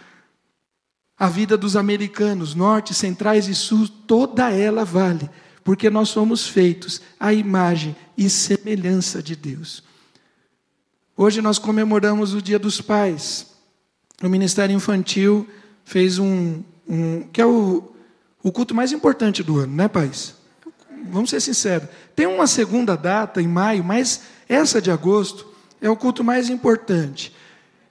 a 1.18 1.28
vida 1.28 1.58
dos 1.58 1.76
americanos, 1.76 2.54
norte, 2.54 2.94
centrais 2.94 3.48
e 3.48 3.56
sul, 3.56 3.88
toda 3.88 4.52
ela 4.52 4.86
vale, 4.86 5.30
porque 5.64 5.90
nós 5.90 6.10
somos 6.10 6.48
feitos 6.48 7.02
à 7.20 7.34
imagem 7.34 7.96
e 8.16 8.30
semelhança 8.30 9.22
de 9.22 9.36
Deus. 9.36 9.84
Hoje 11.16 11.42
nós 11.42 11.58
comemoramos 11.58 12.36
o 12.36 12.42
Dia 12.42 12.60
dos 12.60 12.80
Pais. 12.80 13.48
O 14.22 14.30
Ministério 14.30 14.76
Infantil 14.76 15.48
fez 15.88 16.20
um, 16.20 16.62
um 16.86 17.22
que 17.32 17.40
é 17.40 17.46
o, 17.46 17.82
o 18.44 18.52
culto 18.52 18.76
mais 18.76 18.92
importante 18.92 19.42
do 19.42 19.58
ano, 19.58 19.74
né, 19.74 19.88
pais? 19.88 20.36
Vamos 21.10 21.30
ser 21.30 21.40
sinceros. 21.40 21.88
Tem 22.14 22.28
uma 22.28 22.46
segunda 22.46 22.98
data 22.98 23.42
em 23.42 23.48
maio, 23.48 23.86
mas 23.86 24.24
essa 24.50 24.82
de 24.82 24.92
agosto 24.92 25.48
é 25.82 25.90
o 25.90 25.96
culto 25.96 26.26
mais 26.26 26.50
importante. 26.50 27.34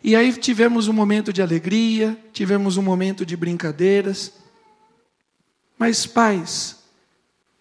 E 0.04 0.14
aí 0.14 0.30
tivemos 0.34 0.88
um 0.88 0.92
momento 0.92 1.32
de 1.32 1.40
alegria, 1.40 2.18
tivemos 2.34 2.76
um 2.76 2.82
momento 2.82 3.24
de 3.24 3.34
brincadeiras. 3.34 4.34
Mas, 5.78 6.06
pais, 6.06 6.76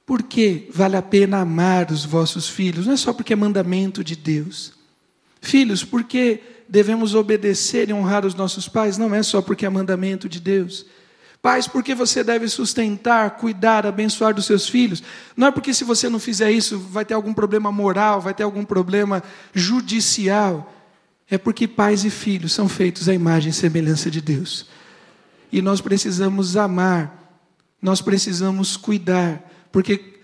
por 0.06 0.22
que 0.22 0.68
vale 0.70 0.98
a 0.98 1.02
pena 1.02 1.40
amar 1.40 1.90
os 1.90 2.04
vossos 2.04 2.50
filhos? 2.50 2.86
Não 2.86 2.94
é 2.94 2.98
só 2.98 3.14
porque 3.14 3.32
é 3.32 3.38
mandamento 3.38 4.04
de 4.04 4.18
Deus. 4.18 4.74
Filhos, 5.40 5.82
porque 5.86 6.42
devemos 6.68 7.14
obedecer 7.14 7.90
e 7.90 7.94
honrar 7.94 8.26
os 8.26 8.36
nossos 8.36 8.68
pais, 8.68 8.98
não 8.98 9.14
é 9.14 9.22
só 9.24 9.42
porque 9.42 9.66
é 9.66 9.70
mandamento 9.70 10.28
de 10.28 10.40
Deus. 10.40 10.86
Pais, 11.42 11.68
porque 11.68 11.94
você 11.94 12.24
deve 12.24 12.48
sustentar, 12.48 13.38
cuidar, 13.38 13.86
abençoar 13.86 14.34
dos 14.34 14.46
seus 14.46 14.68
filhos. 14.68 15.04
Não 15.38 15.48
é 15.48 15.52
porque 15.52 15.76
se 15.76 15.84
você 15.84 16.10
não 16.10 16.18
fizer 16.18 16.50
isso 16.50 16.80
vai 16.80 17.06
ter 17.06 17.14
algum 17.14 17.36
problema 17.36 17.72
moral, 17.72 18.20
vai 18.20 18.34
ter 18.34 18.42
algum 18.42 18.66
problema 18.66 19.22
judicial. 19.54 20.74
É 21.30 21.38
porque 21.38 21.68
pais 21.68 22.04
e 22.04 22.10
filhos 22.10 22.52
são 22.52 22.68
feitos 22.68 23.08
à 23.08 23.14
imagem 23.14 23.52
e 23.52 23.54
semelhança 23.54 24.10
de 24.10 24.22
Deus. 24.22 24.68
E 25.52 25.62
nós 25.62 25.82
precisamos 25.82 26.58
amar, 26.58 27.44
nós 27.80 28.02
precisamos 28.02 28.76
cuidar, 28.76 29.48
porque 29.72 30.20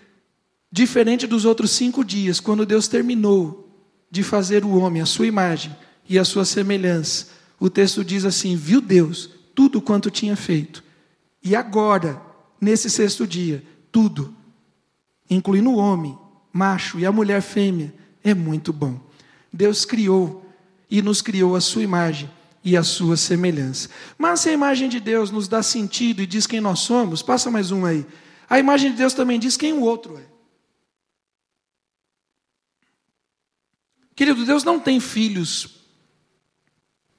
diferente 0.72 1.26
dos 1.26 1.44
outros 1.44 1.70
cinco 1.70 2.04
dias, 2.04 2.40
quando 2.40 2.66
Deus 2.66 2.88
terminou 2.88 3.62
de 4.10 4.22
fazer 4.22 4.64
o 4.64 4.76
homem 4.76 5.00
à 5.00 5.06
sua 5.06 5.26
imagem, 5.26 5.74
e 6.08 6.18
a 6.18 6.24
sua 6.24 6.44
semelhança. 6.44 7.28
O 7.58 7.70
texto 7.70 8.04
diz 8.04 8.24
assim: 8.24 8.56
viu 8.56 8.80
Deus 8.80 9.30
tudo 9.54 9.80
quanto 9.80 10.10
tinha 10.10 10.36
feito. 10.36 10.82
E 11.42 11.54
agora, 11.56 12.20
nesse 12.60 12.88
sexto 12.88 13.26
dia, 13.26 13.62
tudo, 13.90 14.34
incluindo 15.28 15.70
o 15.70 15.76
homem, 15.76 16.16
macho, 16.52 16.98
e 16.98 17.06
a 17.06 17.12
mulher 17.12 17.42
fêmea, 17.42 17.92
é 18.22 18.34
muito 18.34 18.72
bom. 18.72 19.00
Deus 19.52 19.84
criou 19.84 20.46
e 20.90 21.02
nos 21.02 21.20
criou 21.20 21.56
a 21.56 21.60
sua 21.60 21.82
imagem 21.82 22.30
e 22.64 22.76
a 22.76 22.82
sua 22.82 23.16
semelhança. 23.16 23.88
Mas 24.16 24.40
se 24.40 24.48
a 24.48 24.52
imagem 24.52 24.88
de 24.88 25.00
Deus 25.00 25.30
nos 25.30 25.48
dá 25.48 25.62
sentido 25.62 26.22
e 26.22 26.26
diz 26.26 26.46
quem 26.46 26.60
nós 26.60 26.80
somos, 26.80 27.22
passa 27.22 27.50
mais 27.50 27.70
um 27.70 27.84
aí. 27.84 28.06
A 28.48 28.58
imagem 28.58 28.92
de 28.92 28.98
Deus 28.98 29.14
também 29.14 29.38
diz 29.38 29.56
quem 29.56 29.72
o 29.72 29.80
outro 29.80 30.18
é. 30.18 30.32
Querido, 34.14 34.44
Deus 34.44 34.62
não 34.62 34.78
tem 34.78 35.00
filhos 35.00 35.81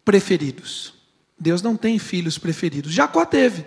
preferidos. 0.05 0.93
Deus 1.39 1.61
não 1.61 1.75
tem 1.75 1.99
filhos 1.99 2.37
preferidos. 2.37 2.91
Jacó 2.93 3.25
teve 3.25 3.65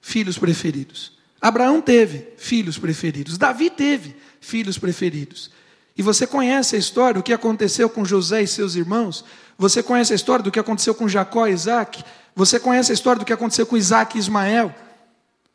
filhos 0.00 0.38
preferidos. 0.38 1.12
Abraão 1.40 1.80
teve 1.80 2.28
filhos 2.36 2.78
preferidos. 2.78 3.36
Davi 3.36 3.68
teve 3.68 4.16
filhos 4.40 4.78
preferidos. 4.78 5.50
E 5.96 6.02
você 6.02 6.26
conhece 6.26 6.74
a 6.74 6.78
história, 6.78 7.20
o 7.20 7.22
que 7.22 7.32
aconteceu 7.32 7.88
com 7.88 8.04
José 8.04 8.42
e 8.42 8.46
seus 8.46 8.74
irmãos? 8.74 9.24
Você 9.56 9.82
conhece 9.82 10.12
a 10.12 10.16
história 10.16 10.42
do 10.42 10.50
que 10.50 10.58
aconteceu 10.58 10.94
com 10.94 11.08
Jacó 11.08 11.46
e 11.46 11.52
Isaac? 11.52 12.02
Você 12.34 12.58
conhece 12.58 12.90
a 12.90 12.94
história 12.94 13.20
do 13.20 13.24
que 13.24 13.32
aconteceu 13.32 13.66
com 13.66 13.76
Isaac 13.76 14.16
e 14.16 14.18
Ismael? 14.18 14.74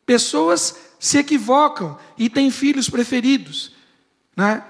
Pessoas 0.06 0.76
se 0.98 1.18
equivocam 1.18 1.98
e 2.16 2.30
têm 2.30 2.50
filhos 2.50 2.88
preferidos. 2.88 3.72
Né? 4.36 4.62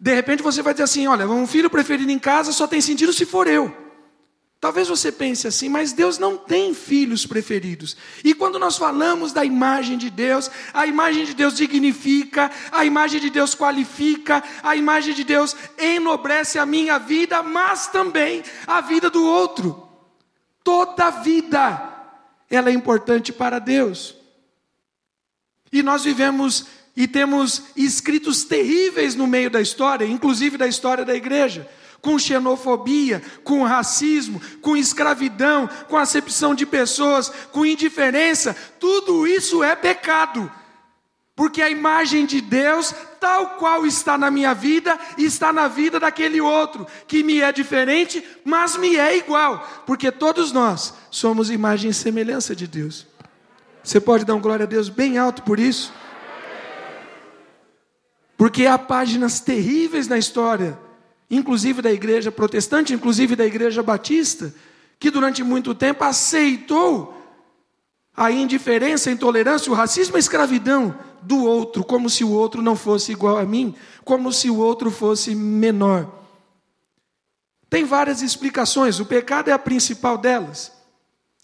De 0.00 0.14
repente 0.14 0.42
você 0.42 0.62
vai 0.62 0.72
dizer 0.72 0.84
assim: 0.84 1.06
olha, 1.06 1.28
um 1.28 1.46
filho 1.46 1.68
preferido 1.68 2.10
em 2.10 2.18
casa 2.18 2.52
só 2.52 2.66
tem 2.66 2.80
sentido 2.80 3.12
se 3.12 3.26
for 3.26 3.46
eu. 3.46 3.83
Talvez 4.64 4.88
você 4.88 5.12
pense 5.12 5.46
assim, 5.46 5.68
mas 5.68 5.92
Deus 5.92 6.16
não 6.16 6.38
tem 6.38 6.72
filhos 6.72 7.26
preferidos. 7.26 7.94
E 8.24 8.32
quando 8.32 8.58
nós 8.58 8.78
falamos 8.78 9.30
da 9.30 9.44
imagem 9.44 9.98
de 9.98 10.08
Deus, 10.08 10.50
a 10.72 10.86
imagem 10.86 11.26
de 11.26 11.34
Deus 11.34 11.54
dignifica, 11.54 12.50
a 12.72 12.82
imagem 12.82 13.20
de 13.20 13.28
Deus 13.28 13.54
qualifica, 13.54 14.42
a 14.62 14.74
imagem 14.74 15.12
de 15.12 15.22
Deus 15.22 15.54
enobrece 15.76 16.58
a 16.58 16.64
minha 16.64 16.96
vida, 16.96 17.42
mas 17.42 17.88
também 17.88 18.42
a 18.66 18.80
vida 18.80 19.10
do 19.10 19.22
outro. 19.22 19.86
Toda 20.62 21.10
vida 21.10 21.86
ela 22.48 22.70
é 22.70 22.72
importante 22.72 23.34
para 23.34 23.58
Deus. 23.58 24.14
E 25.70 25.82
nós 25.82 26.04
vivemos 26.04 26.64
e 26.96 27.06
temos 27.06 27.64
escritos 27.76 28.44
terríveis 28.44 29.14
no 29.14 29.26
meio 29.26 29.50
da 29.50 29.60
história, 29.60 30.06
inclusive 30.06 30.56
da 30.56 30.66
história 30.66 31.04
da 31.04 31.14
igreja 31.14 31.68
com 32.04 32.18
xenofobia, 32.18 33.22
com 33.42 33.64
racismo, 33.64 34.38
com 34.60 34.76
escravidão, 34.76 35.66
com 35.88 35.96
acepção 35.96 36.54
de 36.54 36.66
pessoas, 36.66 37.32
com 37.50 37.64
indiferença, 37.64 38.54
tudo 38.78 39.26
isso 39.26 39.64
é 39.64 39.74
pecado. 39.74 40.52
Porque 41.34 41.62
a 41.62 41.70
imagem 41.70 42.26
de 42.26 42.42
Deus, 42.42 42.94
tal 43.18 43.56
qual 43.56 43.86
está 43.86 44.18
na 44.18 44.30
minha 44.30 44.52
vida, 44.52 44.98
está 45.16 45.50
na 45.50 45.66
vida 45.66 45.98
daquele 45.98 46.42
outro, 46.42 46.86
que 47.08 47.22
me 47.22 47.40
é 47.40 47.50
diferente, 47.50 48.22
mas 48.44 48.76
me 48.76 48.96
é 48.96 49.16
igual, 49.16 49.66
porque 49.86 50.12
todos 50.12 50.52
nós 50.52 50.92
somos 51.10 51.50
imagem 51.50 51.90
e 51.90 51.94
semelhança 51.94 52.54
de 52.54 52.66
Deus. 52.66 53.06
Você 53.82 53.98
pode 53.98 54.26
dar 54.26 54.34
um 54.34 54.40
glória 54.40 54.64
a 54.64 54.68
Deus 54.68 54.90
bem 54.90 55.16
alto 55.16 55.42
por 55.42 55.58
isso? 55.58 55.90
Porque 58.36 58.66
há 58.66 58.76
páginas 58.76 59.40
terríveis 59.40 60.06
na 60.06 60.18
história 60.18 60.83
inclusive 61.36 61.82
da 61.82 61.92
igreja 61.92 62.30
protestante, 62.30 62.92
inclusive 62.92 63.36
da 63.36 63.46
igreja 63.46 63.82
batista, 63.82 64.54
que 64.98 65.10
durante 65.10 65.42
muito 65.42 65.74
tempo 65.74 66.04
aceitou 66.04 67.14
a 68.16 68.30
indiferença, 68.30 69.10
a 69.10 69.12
intolerância, 69.12 69.70
o 69.70 69.74
racismo, 69.74 70.16
a 70.16 70.20
escravidão 70.20 70.96
do 71.20 71.44
outro, 71.44 71.82
como 71.82 72.08
se 72.08 72.22
o 72.22 72.30
outro 72.30 72.62
não 72.62 72.76
fosse 72.76 73.12
igual 73.12 73.38
a 73.38 73.44
mim, 73.44 73.74
como 74.04 74.32
se 74.32 74.50
o 74.50 74.58
outro 74.58 74.90
fosse 74.90 75.34
menor. 75.34 76.22
Tem 77.68 77.84
várias 77.84 78.22
explicações, 78.22 79.00
o 79.00 79.06
pecado 79.06 79.48
é 79.48 79.52
a 79.52 79.58
principal 79.58 80.16
delas, 80.16 80.70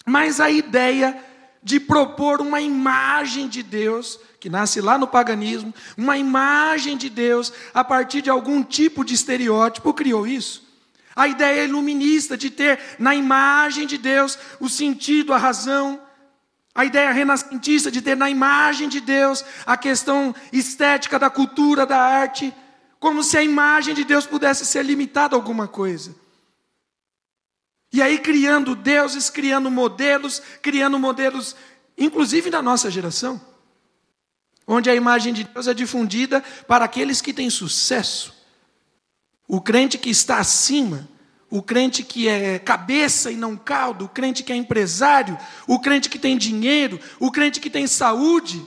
mas 0.07 0.41
a 0.41 0.51
ideia 0.51 1.30
de 1.63 1.79
propor 1.79 2.41
uma 2.41 2.61
imagem 2.61 3.49
de 3.49 3.63
Deus 3.63 4.19
que 4.41 4.49
nasce 4.49 4.81
lá 4.81 4.97
no 4.97 5.07
paganismo, 5.07 5.75
uma 5.97 6.17
imagem 6.17 6.97
de 6.97 7.11
Deus 7.11 7.53
a 7.75 7.85
partir 7.85 8.23
de 8.23 8.31
algum 8.31 8.63
tipo 8.63 9.05
de 9.05 9.15
estereótipo, 9.15 9.93
criou 9.93 10.27
isso. 10.27 10.71
A 11.15 11.29
ideia 11.29 11.65
iluminista 11.65 12.37
de 12.37 12.49
ter 12.49 12.81
na 12.99 13.15
imagem 13.15 13.87
de 13.87 13.99
Deus 13.99 14.39
o 14.59 14.69
sentido, 14.69 15.35
a 15.35 15.37
razão. 15.37 16.01
A 16.75 16.85
ideia 16.85 17.11
renascentista 17.11 17.91
de 17.91 18.01
ter 18.01 18.17
na 18.17 18.31
imagem 18.31 18.89
de 18.89 19.01
Deus 19.01 19.45
a 19.67 19.77
questão 19.77 20.35
estética 20.51 21.19
da 21.19 21.29
cultura, 21.29 21.85
da 21.85 21.99
arte, 22.01 22.55
como 22.99 23.23
se 23.23 23.37
a 23.37 23.43
imagem 23.43 23.95
de 23.95 24.05
Deus 24.05 24.25
pudesse 24.25 24.65
ser 24.65 24.85
limitada 24.85 25.35
a 25.35 25.39
alguma 25.39 25.69
coisa. 25.69 26.15
E 27.93 28.01
aí 28.01 28.19
criando 28.19 28.75
deuses, 28.75 29.29
criando 29.29 29.71
modelos, 29.71 30.41
criando 30.63 30.99
modelos, 30.99 31.57
inclusive 31.99 32.51
da 32.51 32.63
nossa 32.63 32.91
geração 32.91 33.41
onde 34.73 34.89
a 34.89 34.95
imagem 34.95 35.33
de 35.33 35.43
Deus 35.43 35.67
é 35.67 35.75
difundida 35.75 36.41
para 36.69 36.85
aqueles 36.85 37.21
que 37.21 37.33
têm 37.33 37.51
sucesso. 37.51 38.33
O 39.49 39.61
crente 39.61 39.99
que 39.99 40.09
está 40.09 40.39
acima, 40.39 41.09
o 41.51 41.61
crente 41.61 42.05
que 42.05 42.29
é 42.29 42.57
cabeça 42.57 43.33
e 43.33 43.37
não 43.37 43.57
caldo, 43.57 44.05
o 44.05 44.09
crente 44.09 44.45
que 44.45 44.53
é 44.53 44.57
empresário, 44.57 45.37
o 45.67 45.81
crente 45.81 46.09
que 46.09 46.21
tem 46.21 46.39
dinheiro, 46.39 47.01
o 47.19 47.33
crente 47.33 47.59
que 47.59 47.69
tem 47.69 47.89
saúde, 47.89 48.65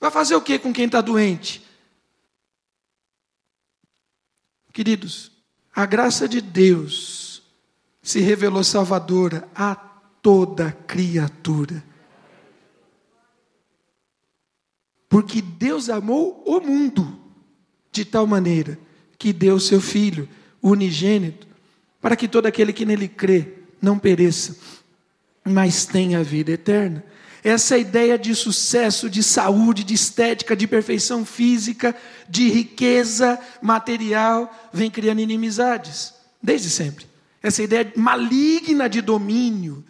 vai 0.00 0.10
fazer 0.10 0.34
o 0.34 0.42
que 0.42 0.58
com 0.58 0.72
quem 0.72 0.86
está 0.86 1.00
doente? 1.00 1.64
Queridos, 4.72 5.30
a 5.72 5.86
graça 5.86 6.28
de 6.28 6.40
Deus 6.40 7.25
se 8.06 8.20
revelou 8.20 8.62
salvadora 8.62 9.48
a 9.52 9.74
toda 9.74 10.70
criatura. 10.86 11.82
Porque 15.08 15.42
Deus 15.42 15.90
amou 15.90 16.40
o 16.46 16.60
mundo 16.60 17.18
de 17.90 18.04
tal 18.04 18.24
maneira 18.24 18.78
que 19.18 19.32
deu 19.32 19.58
seu 19.58 19.80
Filho 19.80 20.28
unigênito, 20.62 21.48
para 22.00 22.14
que 22.14 22.28
todo 22.28 22.46
aquele 22.46 22.72
que 22.72 22.86
nele 22.86 23.08
crê 23.08 23.54
não 23.82 23.98
pereça, 23.98 24.56
mas 25.44 25.84
tenha 25.84 26.22
vida 26.22 26.52
eterna. 26.52 27.04
Essa 27.42 27.76
ideia 27.76 28.16
de 28.16 28.36
sucesso, 28.36 29.10
de 29.10 29.20
saúde, 29.20 29.82
de 29.82 29.94
estética, 29.94 30.54
de 30.54 30.68
perfeição 30.68 31.26
física, 31.26 31.92
de 32.28 32.48
riqueza 32.50 33.36
material, 33.60 34.48
vem 34.72 34.92
criando 34.92 35.20
inimizades, 35.20 36.14
desde 36.40 36.70
sempre. 36.70 37.15
Essa 37.46 37.62
ideia 37.62 37.92
maligna 37.94 38.88
de 38.88 39.00
domínio, 39.00 39.84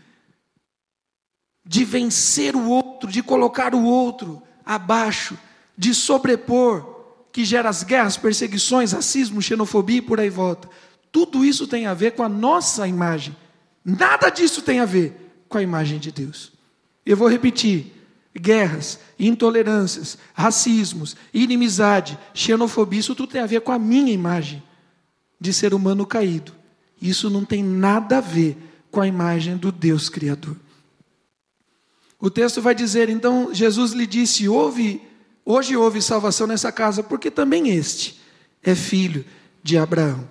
de 1.65 1.87
vencer 1.87 2.55
o 2.55 2.69
outro, 2.69 3.11
de 3.11 3.23
colocar 3.23 3.75
o 3.75 3.83
outro 3.83 4.43
abaixo, 4.63 5.39
de 5.75 5.95
sobrepor, 5.95 6.85
que 7.33 7.47
gera 7.47 7.71
as 7.71 7.83
guerras, 7.83 8.19
perseguições, 8.19 8.93
racismo, 8.93 9.41
xenofobia 9.41 9.97
e 9.97 10.03
por 10.03 10.21
aí 10.21 10.29
volta. 10.29 10.69
Tudo 11.11 11.43
isso 11.47 11.67
tem 11.67 11.87
a 11.87 11.95
ver 11.95 12.11
com 12.11 12.23
a 12.23 12.29
nossa 12.29 12.87
imagem. 12.87 13.35
Nada 13.83 14.29
disso 14.29 14.61
tem 14.61 14.81
a 14.81 14.85
ver 14.85 15.17
com 15.49 15.57
a 15.57 15.63
imagem 15.63 15.99
de 15.99 16.13
Deus. 16.13 16.53
Eu 17.07 17.17
vou 17.17 17.27
repetir: 17.27 17.91
guerras, 18.39 19.01
intolerâncias, 19.19 20.19
racismos, 20.35 21.17
inimizade, 21.33 22.19
xenofobia, 22.35 23.01
isso 23.01 23.15
tudo 23.15 23.33
tem 23.33 23.41
a 23.41 23.47
ver 23.47 23.63
com 23.63 23.73
a 23.73 23.79
minha 23.79 24.13
imagem 24.13 24.63
de 25.41 25.55
ser 25.55 25.73
humano 25.73 26.05
caído. 26.05 26.66
Isso 27.01 27.29
não 27.29 27.45
tem 27.45 27.63
nada 27.63 28.19
a 28.19 28.21
ver 28.21 28.57
com 28.91 29.01
a 29.01 29.07
imagem 29.07 29.57
do 29.57 29.71
Deus 29.71 30.09
Criador. 30.09 30.57
O 32.19 32.31
texto 32.31 32.63
vai 32.63 32.75
dizer: 32.75 33.09
então 33.09 33.51
Jesus 33.53 33.93
lhe 33.93 34.07
disse: 34.07 34.49
Houve, 34.49 35.03
hoje 35.45 35.77
houve 35.77 36.01
salvação 36.01 36.47
nessa 36.47 36.73
casa, 36.73 37.03
porque 37.03 37.31
também 37.31 37.69
este 37.69 38.21
é 38.63 38.75
filho 38.75 39.25
de 39.63 39.77
Abraão. 39.77 40.29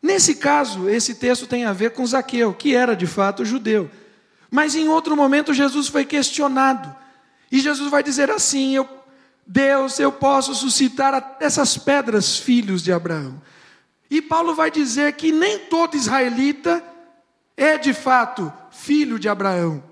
Nesse 0.00 0.34
caso, 0.34 0.88
esse 0.88 1.14
texto 1.14 1.46
tem 1.46 1.64
a 1.64 1.72
ver 1.72 1.90
com 1.90 2.06
Zaqueu, 2.06 2.52
que 2.52 2.74
era 2.74 2.94
de 2.94 3.06
fato 3.06 3.44
judeu. 3.44 3.90
Mas 4.50 4.74
em 4.74 4.88
outro 4.88 5.16
momento 5.16 5.52
Jesus 5.52 5.88
foi 5.88 6.04
questionado. 6.04 6.94
E 7.50 7.58
Jesus 7.58 7.90
vai 7.90 8.02
dizer 8.02 8.30
assim: 8.30 8.76
eu, 8.76 8.88
Deus, 9.46 9.98
eu 9.98 10.12
posso 10.12 10.54
suscitar 10.54 11.36
essas 11.40 11.76
pedras 11.76 12.38
filhos 12.38 12.82
de 12.82 12.92
Abraão. 12.92 13.40
E 14.10 14.20
Paulo 14.22 14.54
vai 14.54 14.70
dizer 14.70 15.14
que 15.14 15.32
nem 15.32 15.58
todo 15.58 15.96
israelita 15.96 16.84
é 17.56 17.78
de 17.78 17.92
fato 17.92 18.52
filho 18.70 19.18
de 19.18 19.28
Abraão. 19.28 19.82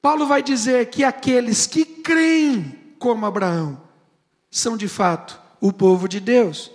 Paulo 0.00 0.26
vai 0.26 0.42
dizer 0.42 0.90
que 0.90 1.02
aqueles 1.02 1.66
que 1.66 1.84
creem 1.84 2.78
como 2.98 3.26
Abraão 3.26 3.80
são 4.50 4.76
de 4.76 4.86
fato 4.86 5.40
o 5.60 5.72
povo 5.72 6.08
de 6.08 6.20
Deus. 6.20 6.70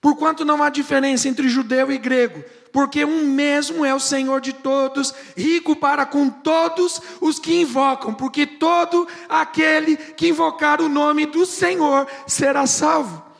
Porquanto 0.00 0.44
não 0.44 0.62
há 0.62 0.68
diferença 0.68 1.28
entre 1.28 1.48
judeu 1.48 1.92
e 1.92 1.98
grego, 1.98 2.42
porque 2.72 3.04
um 3.04 3.26
mesmo 3.26 3.84
é 3.84 3.94
o 3.94 4.00
Senhor 4.00 4.40
de 4.40 4.52
todos, 4.52 5.14
rico 5.36 5.76
para 5.76 6.06
com 6.06 6.28
todos 6.28 7.00
os 7.20 7.38
que 7.38 7.60
invocam, 7.60 8.14
porque 8.14 8.46
todo 8.46 9.06
aquele 9.28 9.96
que 9.96 10.28
invocar 10.28 10.80
o 10.80 10.88
nome 10.88 11.26
do 11.26 11.44
Senhor 11.44 12.06
será 12.26 12.66
salvo. 12.66 13.31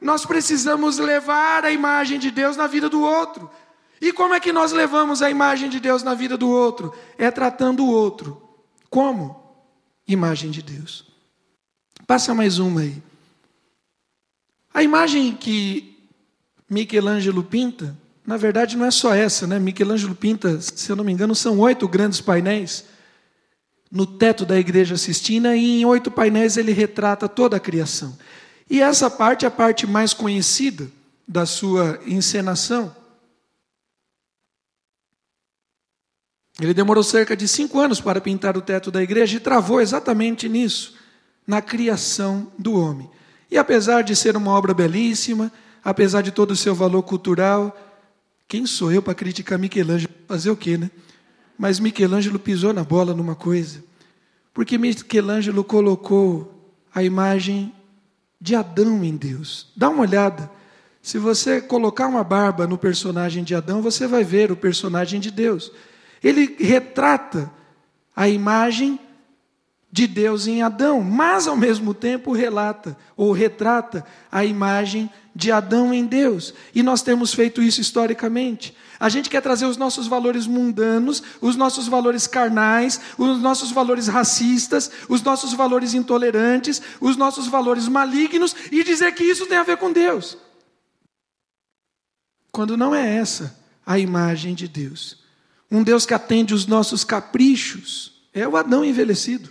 Nós 0.00 0.24
precisamos 0.24 0.98
levar 0.98 1.64
a 1.64 1.70
imagem 1.70 2.18
de 2.18 2.30
Deus 2.30 2.56
na 2.56 2.66
vida 2.66 2.88
do 2.88 3.02
outro. 3.02 3.50
E 4.00 4.12
como 4.12 4.32
é 4.32 4.40
que 4.40 4.52
nós 4.52 4.72
levamos 4.72 5.20
a 5.20 5.30
imagem 5.30 5.68
de 5.68 5.78
Deus 5.78 6.02
na 6.02 6.14
vida 6.14 6.36
do 6.36 6.48
outro? 6.48 6.94
É 7.18 7.30
tratando 7.30 7.84
o 7.84 7.90
outro. 7.90 8.42
Como? 8.88 9.38
Imagem 10.08 10.50
de 10.50 10.62
Deus. 10.62 11.06
Passa 12.06 12.34
mais 12.34 12.58
uma 12.58 12.80
aí. 12.80 13.02
A 14.72 14.82
imagem 14.82 15.34
que 15.34 15.98
Michelangelo 16.68 17.44
pinta, 17.44 17.96
na 18.26 18.36
verdade 18.36 18.76
não 18.76 18.86
é 18.86 18.90
só 18.90 19.14
essa, 19.14 19.46
né? 19.46 19.58
Michelangelo 19.58 20.14
pinta, 20.14 20.60
se 20.60 20.90
eu 20.90 20.96
não 20.96 21.04
me 21.04 21.12
engano, 21.12 21.34
são 21.34 21.58
oito 21.58 21.86
grandes 21.86 22.20
painéis 22.20 22.84
no 23.90 24.06
teto 24.06 24.46
da 24.46 24.58
igreja 24.58 24.96
Sistina 24.96 25.56
e 25.56 25.80
em 25.80 25.84
oito 25.84 26.10
painéis 26.10 26.56
ele 26.56 26.72
retrata 26.72 27.28
toda 27.28 27.56
a 27.56 27.60
criação. 27.60 28.16
E 28.70 28.80
essa 28.80 29.10
parte 29.10 29.44
é 29.44 29.48
a 29.48 29.50
parte 29.50 29.84
mais 29.84 30.14
conhecida 30.14 30.88
da 31.26 31.44
sua 31.44 32.00
encenação. 32.06 32.94
Ele 36.60 36.72
demorou 36.72 37.02
cerca 37.02 37.36
de 37.36 37.48
cinco 37.48 37.80
anos 37.80 38.00
para 38.00 38.20
pintar 38.20 38.56
o 38.56 38.62
teto 38.62 38.88
da 38.92 39.02
igreja 39.02 39.36
e 39.36 39.40
travou 39.40 39.80
exatamente 39.80 40.48
nisso, 40.48 40.94
na 41.44 41.60
criação 41.60 42.52
do 42.56 42.74
homem. 42.74 43.10
E 43.50 43.58
apesar 43.58 44.02
de 44.02 44.14
ser 44.14 44.36
uma 44.36 44.52
obra 44.52 44.72
belíssima, 44.72 45.50
apesar 45.82 46.22
de 46.22 46.30
todo 46.30 46.52
o 46.52 46.56
seu 46.56 46.74
valor 46.74 47.02
cultural, 47.02 47.76
quem 48.46 48.66
sou 48.66 48.92
eu 48.92 49.02
para 49.02 49.14
criticar 49.14 49.58
Michelangelo? 49.58 50.12
Fazer 50.28 50.50
o 50.50 50.56
quê, 50.56 50.76
né? 50.78 50.92
Mas 51.58 51.80
Michelangelo 51.80 52.38
pisou 52.38 52.72
na 52.72 52.84
bola 52.84 53.14
numa 53.14 53.34
coisa. 53.34 53.82
Porque 54.54 54.78
Michelangelo 54.78 55.64
colocou 55.64 56.72
a 56.94 57.02
imagem 57.02 57.72
de 58.40 58.54
Adão 58.54 59.04
em 59.04 59.16
Deus. 59.16 59.70
Dá 59.76 59.88
uma 59.88 60.02
olhada. 60.02 60.50
Se 61.02 61.18
você 61.18 61.60
colocar 61.60 62.06
uma 62.06 62.24
barba 62.24 62.66
no 62.66 62.78
personagem 62.78 63.44
de 63.44 63.54
Adão, 63.54 63.82
você 63.82 64.06
vai 64.06 64.24
ver 64.24 64.50
o 64.50 64.56
personagem 64.56 65.20
de 65.20 65.30
Deus. 65.30 65.72
Ele 66.22 66.56
retrata 66.58 67.50
a 68.14 68.28
imagem 68.28 68.98
de 69.92 70.06
Deus 70.06 70.46
em 70.46 70.62
Adão, 70.62 71.00
mas 71.00 71.48
ao 71.48 71.56
mesmo 71.56 71.92
tempo 71.92 72.32
relata 72.32 72.96
ou 73.16 73.32
retrata 73.32 74.06
a 74.30 74.44
imagem 74.44 75.10
de 75.34 75.52
Adão 75.52 75.92
em 75.94 76.06
Deus. 76.06 76.54
E 76.74 76.82
nós 76.82 77.02
temos 77.02 77.32
feito 77.32 77.62
isso 77.62 77.80
historicamente. 77.80 78.76
A 78.98 79.08
gente 79.08 79.30
quer 79.30 79.40
trazer 79.40 79.64
os 79.64 79.76
nossos 79.76 80.06
valores 80.06 80.46
mundanos, 80.46 81.22
os 81.40 81.56
nossos 81.56 81.88
valores 81.88 82.26
carnais, 82.26 83.00
os 83.16 83.40
nossos 83.40 83.70
valores 83.70 84.08
racistas, 84.08 84.90
os 85.08 85.22
nossos 85.22 85.54
valores 85.54 85.94
intolerantes, 85.94 86.82
os 87.00 87.16
nossos 87.16 87.46
valores 87.46 87.88
malignos 87.88 88.54
e 88.70 88.84
dizer 88.84 89.14
que 89.14 89.24
isso 89.24 89.46
tem 89.46 89.56
a 89.56 89.62
ver 89.62 89.78
com 89.78 89.90
Deus. 89.90 90.36
Quando 92.52 92.76
não 92.76 92.94
é 92.94 93.16
essa 93.16 93.58
a 93.86 93.98
imagem 93.98 94.54
de 94.54 94.68
Deus. 94.68 95.18
Um 95.70 95.82
Deus 95.82 96.04
que 96.04 96.14
atende 96.14 96.52
os 96.52 96.66
nossos 96.66 97.04
caprichos 97.04 98.12
é 98.32 98.46
o 98.46 98.56
Adão 98.56 98.84
envelhecido. 98.84 99.50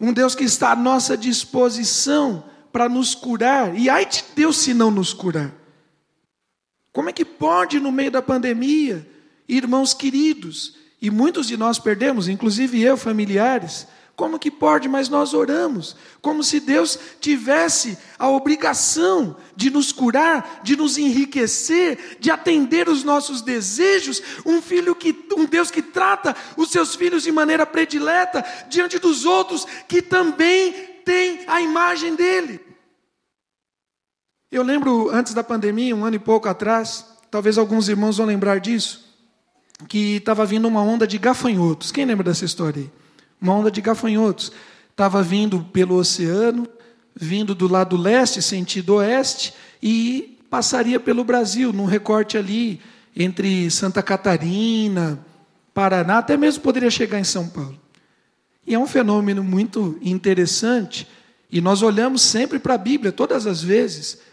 Um 0.00 0.12
Deus 0.12 0.34
que 0.34 0.44
está 0.44 0.72
à 0.72 0.76
nossa 0.76 1.16
disposição 1.16 2.44
para 2.74 2.88
nos 2.88 3.14
curar. 3.14 3.78
E 3.78 3.88
ai 3.88 4.04
de 4.04 4.24
Deus 4.34 4.56
se 4.56 4.74
não 4.74 4.90
nos 4.90 5.12
curar. 5.12 5.54
Como 6.92 7.08
é 7.08 7.12
que 7.12 7.24
pode, 7.24 7.78
no 7.78 7.92
meio 7.92 8.10
da 8.10 8.20
pandemia, 8.20 9.08
irmãos 9.48 9.94
queridos, 9.94 10.74
e 11.00 11.08
muitos 11.08 11.46
de 11.46 11.56
nós 11.56 11.78
perdemos, 11.78 12.26
inclusive 12.26 12.82
eu, 12.82 12.96
familiares, 12.96 13.86
como 14.16 14.40
que 14.40 14.50
pode? 14.50 14.88
Mas 14.88 15.08
nós 15.08 15.34
oramos, 15.34 15.94
como 16.20 16.42
se 16.42 16.58
Deus 16.58 16.98
tivesse 17.20 17.96
a 18.18 18.28
obrigação 18.28 19.36
de 19.54 19.70
nos 19.70 19.92
curar, 19.92 20.60
de 20.64 20.76
nos 20.76 20.98
enriquecer, 20.98 22.16
de 22.18 22.28
atender 22.28 22.88
os 22.88 23.04
nossos 23.04 23.40
desejos. 23.40 24.20
Um 24.44 24.60
filho 24.60 24.96
que, 24.96 25.26
um 25.36 25.46
Deus 25.46 25.70
que 25.70 25.82
trata 25.82 26.34
os 26.56 26.70
seus 26.70 26.96
filhos 26.96 27.22
de 27.22 27.30
maneira 27.30 27.64
predileta 27.64 28.44
diante 28.68 28.98
dos 28.98 29.24
outros 29.24 29.64
que 29.86 30.02
também 30.02 30.72
têm 31.04 31.40
a 31.46 31.60
imagem 31.60 32.14
dele. 32.14 32.60
Eu 34.54 34.62
lembro 34.62 35.10
antes 35.10 35.34
da 35.34 35.42
pandemia, 35.42 35.96
um 35.96 36.04
ano 36.04 36.14
e 36.14 36.18
pouco 36.20 36.48
atrás, 36.48 37.04
talvez 37.28 37.58
alguns 37.58 37.88
irmãos 37.88 38.18
vão 38.18 38.26
lembrar 38.26 38.60
disso, 38.60 39.04
que 39.88 40.14
estava 40.18 40.46
vindo 40.46 40.68
uma 40.68 40.80
onda 40.80 41.08
de 41.08 41.18
gafanhotos. 41.18 41.90
Quem 41.90 42.04
lembra 42.04 42.22
dessa 42.22 42.44
história 42.44 42.82
aí? 42.82 42.90
Uma 43.40 43.52
onda 43.52 43.68
de 43.68 43.80
gafanhotos. 43.80 44.52
Estava 44.92 45.24
vindo 45.24 45.58
pelo 45.72 45.96
oceano, 45.96 46.68
vindo 47.16 47.52
do 47.52 47.66
lado 47.66 47.96
leste, 47.96 48.40
sentido 48.40 48.94
oeste, 48.94 49.52
e 49.82 50.38
passaria 50.48 51.00
pelo 51.00 51.24
Brasil, 51.24 51.72
num 51.72 51.84
recorte 51.84 52.38
ali 52.38 52.80
entre 53.16 53.68
Santa 53.72 54.04
Catarina, 54.04 55.18
Paraná, 55.74 56.18
até 56.18 56.36
mesmo 56.36 56.62
poderia 56.62 56.92
chegar 56.92 57.18
em 57.18 57.24
São 57.24 57.48
Paulo. 57.48 57.76
E 58.64 58.72
é 58.72 58.78
um 58.78 58.86
fenômeno 58.86 59.42
muito 59.42 59.98
interessante, 60.00 61.08
e 61.50 61.60
nós 61.60 61.82
olhamos 61.82 62.22
sempre 62.22 62.60
para 62.60 62.74
a 62.74 62.78
Bíblia, 62.78 63.10
todas 63.10 63.48
as 63.48 63.60
vezes, 63.60 64.32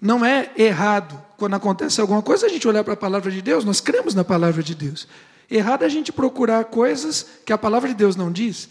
não 0.00 0.24
é 0.24 0.50
errado 0.56 1.20
quando 1.36 1.54
acontece 1.54 2.00
alguma 2.00 2.22
coisa 2.22 2.46
a 2.46 2.48
gente 2.48 2.66
olhar 2.66 2.82
para 2.82 2.94
a 2.94 2.96
palavra 2.96 3.30
de 3.30 3.40
Deus, 3.40 3.64
nós 3.64 3.80
cremos 3.80 4.14
na 4.14 4.24
palavra 4.24 4.62
de 4.62 4.74
Deus. 4.74 5.06
Errado 5.50 5.82
é 5.82 5.86
a 5.86 5.88
gente 5.88 6.12
procurar 6.12 6.64
coisas 6.66 7.26
que 7.44 7.52
a 7.52 7.58
palavra 7.58 7.88
de 7.88 7.94
Deus 7.94 8.16
não 8.16 8.30
diz. 8.30 8.68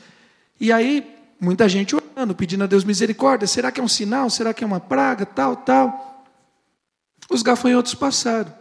E 0.60 0.72
aí, 0.72 1.16
muita 1.40 1.68
gente 1.68 1.96
orando, 1.96 2.36
pedindo 2.36 2.64
a 2.64 2.68
Deus 2.68 2.84
misericórdia: 2.84 3.48
será 3.48 3.72
que 3.72 3.80
é 3.80 3.84
um 3.84 3.88
sinal? 3.88 4.30
Será 4.30 4.54
que 4.54 4.64
é 4.64 4.68
uma 4.68 4.80
praga? 4.80 5.26
Tal, 5.26 5.56
tal. 5.56 6.26
Os 7.30 7.42
gafanhotos 7.42 7.96
passaram. 7.96 8.54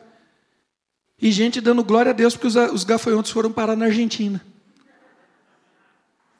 E 1.20 1.30
gente 1.32 1.60
dando 1.60 1.82
glória 1.82 2.10
a 2.10 2.12
Deus 2.12 2.36
porque 2.36 2.58
os 2.58 2.84
gafanhotos 2.84 3.30
foram 3.30 3.50
parar 3.50 3.76
na 3.76 3.86
Argentina. 3.86 4.40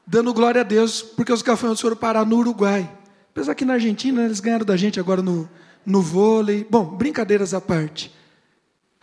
Dando 0.05 0.33
glória 0.33 0.61
a 0.61 0.63
Deus 0.63 1.01
porque 1.01 1.33
os 1.33 1.41
gafanhotos 1.41 1.81
foram 1.81 1.95
parar 1.95 2.25
no 2.25 2.37
Uruguai. 2.37 2.89
Apesar 3.31 3.55
que 3.55 3.65
na 3.65 3.73
Argentina 3.73 4.23
eles 4.23 4.39
ganharam 4.39 4.65
da 4.65 4.77
gente 4.77 4.99
agora 4.99 5.21
no, 5.21 5.49
no 5.87 6.01
vôlei. 6.01 6.67
Bom, 6.69 6.85
brincadeiras 6.85 7.53
à 7.53 7.61
parte. 7.61 8.13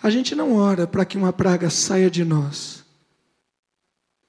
A 0.03 0.11
gente 0.11 0.35
não 0.35 0.55
ora 0.55 0.87
para 0.87 1.07
que 1.07 1.17
uma 1.17 1.33
praga 1.33 1.71
saia 1.71 2.11
de 2.11 2.23
nós 2.23 2.85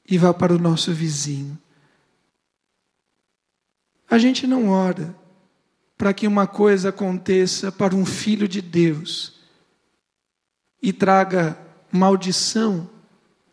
e 0.09 0.17
vá 0.17 0.33
para 0.33 0.55
o 0.55 0.57
nosso 0.57 0.93
vizinho. 0.93 1.59
A 4.09 4.17
gente 4.17 4.47
não 4.47 4.69
ora 4.69 5.13
para 5.97 6.13
que 6.13 6.25
uma 6.25 6.47
coisa 6.47 6.89
aconteça 6.89 7.73
para 7.73 7.93
um 7.93 8.05
filho 8.05 8.47
de 8.47 8.61
Deus 8.61 9.33
e 10.81 10.93
traga 10.93 11.57
maldição, 11.91 12.89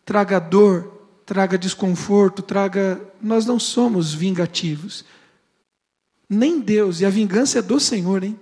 traga 0.05 0.39
dor, 0.39 1.09
traga 1.25 1.57
desconforto, 1.57 2.41
traga. 2.41 3.01
Nós 3.21 3.45
não 3.45 3.59
somos 3.59 4.13
vingativos. 4.13 5.03
Nem 6.29 6.61
Deus, 6.61 7.01
e 7.01 7.05
a 7.05 7.09
vingança 7.09 7.59
é 7.59 7.61
do 7.61 7.79
Senhor, 7.81 8.23
hein? 8.23 8.39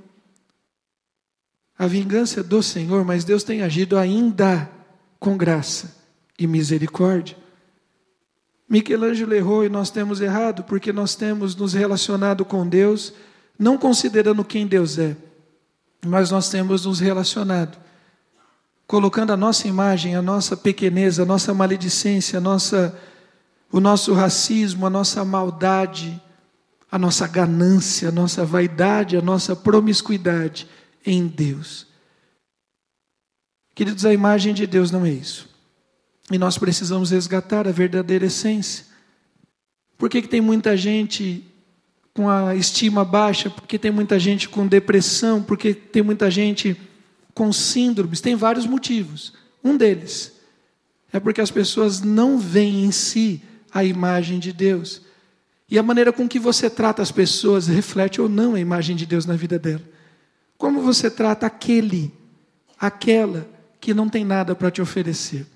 A 1.81 1.87
vingança 1.87 2.41
é 2.41 2.43
do 2.43 2.61
Senhor, 2.61 3.03
mas 3.03 3.23
Deus 3.23 3.43
tem 3.43 3.63
agido 3.63 3.97
ainda 3.97 4.69
com 5.19 5.35
graça 5.35 5.95
e 6.37 6.45
misericórdia. 6.45 7.35
Michelangelo 8.69 9.33
errou 9.33 9.65
e 9.65 9.69
nós 9.69 9.89
temos 9.89 10.21
errado 10.21 10.63
porque 10.63 10.93
nós 10.93 11.15
temos 11.15 11.55
nos 11.55 11.73
relacionado 11.73 12.45
com 12.45 12.67
Deus 12.67 13.15
não 13.57 13.79
considerando 13.79 14.45
quem 14.45 14.67
Deus 14.67 14.99
é, 14.99 15.17
mas 16.05 16.29
nós 16.29 16.51
temos 16.51 16.85
nos 16.85 16.99
relacionado 16.99 17.79
colocando 18.85 19.33
a 19.33 19.37
nossa 19.37 19.67
imagem, 19.67 20.15
a 20.15 20.21
nossa 20.21 20.55
pequenez, 20.55 21.19
a 21.19 21.25
nossa 21.25 21.51
maledicência, 21.51 22.37
a 22.37 22.41
nossa, 22.41 22.95
o 23.71 23.79
nosso 23.79 24.13
racismo, 24.13 24.85
a 24.85 24.89
nossa 24.91 25.25
maldade, 25.25 26.21
a 26.91 26.99
nossa 26.99 27.27
ganância, 27.27 28.09
a 28.09 28.11
nossa 28.11 28.45
vaidade, 28.45 29.17
a 29.17 29.21
nossa 29.21 29.55
promiscuidade 29.55 30.67
em 31.05 31.27
Deus. 31.27 31.87
Queridos, 33.73 34.05
a 34.05 34.13
imagem 34.13 34.53
de 34.53 34.67
Deus 34.67 34.91
não 34.91 35.05
é 35.05 35.11
isso. 35.11 35.49
E 36.29 36.37
nós 36.37 36.57
precisamos 36.57 37.11
resgatar 37.11 37.67
a 37.67 37.71
verdadeira 37.71 38.25
essência. 38.25 38.85
Por 39.97 40.09
que, 40.09 40.21
que 40.21 40.27
tem 40.27 40.41
muita 40.41 40.75
gente 40.75 41.45
com 42.13 42.29
a 42.29 42.55
estima 42.55 43.03
baixa? 43.03 43.49
Por 43.49 43.67
que 43.67 43.77
tem 43.79 43.91
muita 43.91 44.19
gente 44.19 44.47
com 44.49 44.67
depressão? 44.67 45.41
Por 45.41 45.57
que 45.57 45.73
tem 45.73 46.01
muita 46.01 46.29
gente 46.29 46.79
com 47.33 47.51
síndromes? 47.51 48.21
Tem 48.21 48.35
vários 48.35 48.65
motivos. 48.65 49.33
Um 49.63 49.77
deles 49.77 50.33
é 51.13 51.19
porque 51.19 51.41
as 51.41 51.51
pessoas 51.51 52.01
não 52.01 52.37
veem 52.37 52.85
em 52.85 52.91
si 52.91 53.41
a 53.73 53.83
imagem 53.83 54.39
de 54.39 54.53
Deus. 54.53 55.01
E 55.69 55.77
a 55.77 55.83
maneira 55.83 56.11
com 56.11 56.27
que 56.27 56.39
você 56.39 56.69
trata 56.69 57.01
as 57.01 57.11
pessoas 57.11 57.67
reflete 57.67 58.21
ou 58.21 58.27
não 58.27 58.55
a 58.55 58.59
imagem 58.59 58.95
de 58.95 59.05
Deus 59.05 59.25
na 59.25 59.35
vida 59.35 59.57
dela. 59.57 59.83
Como 60.61 60.79
você 60.79 61.09
trata 61.09 61.47
aquele, 61.47 62.13
aquela 62.79 63.49
que 63.79 63.95
não 63.95 64.07
tem 64.07 64.23
nada 64.23 64.53
para 64.53 64.69
te 64.69 64.79
oferecer? 64.79 65.47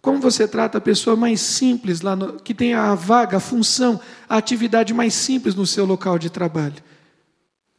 Como 0.00 0.18
você 0.18 0.48
trata 0.48 0.78
a 0.78 0.80
pessoa 0.80 1.14
mais 1.14 1.42
simples, 1.42 2.00
lá 2.00 2.16
no, 2.16 2.40
que 2.40 2.54
tem 2.54 2.72
a 2.72 2.94
vaga, 2.94 3.36
a 3.36 3.40
função, 3.40 4.00
a 4.26 4.38
atividade 4.38 4.94
mais 4.94 5.12
simples 5.12 5.54
no 5.54 5.66
seu 5.66 5.84
local 5.84 6.18
de 6.18 6.30
trabalho? 6.30 6.82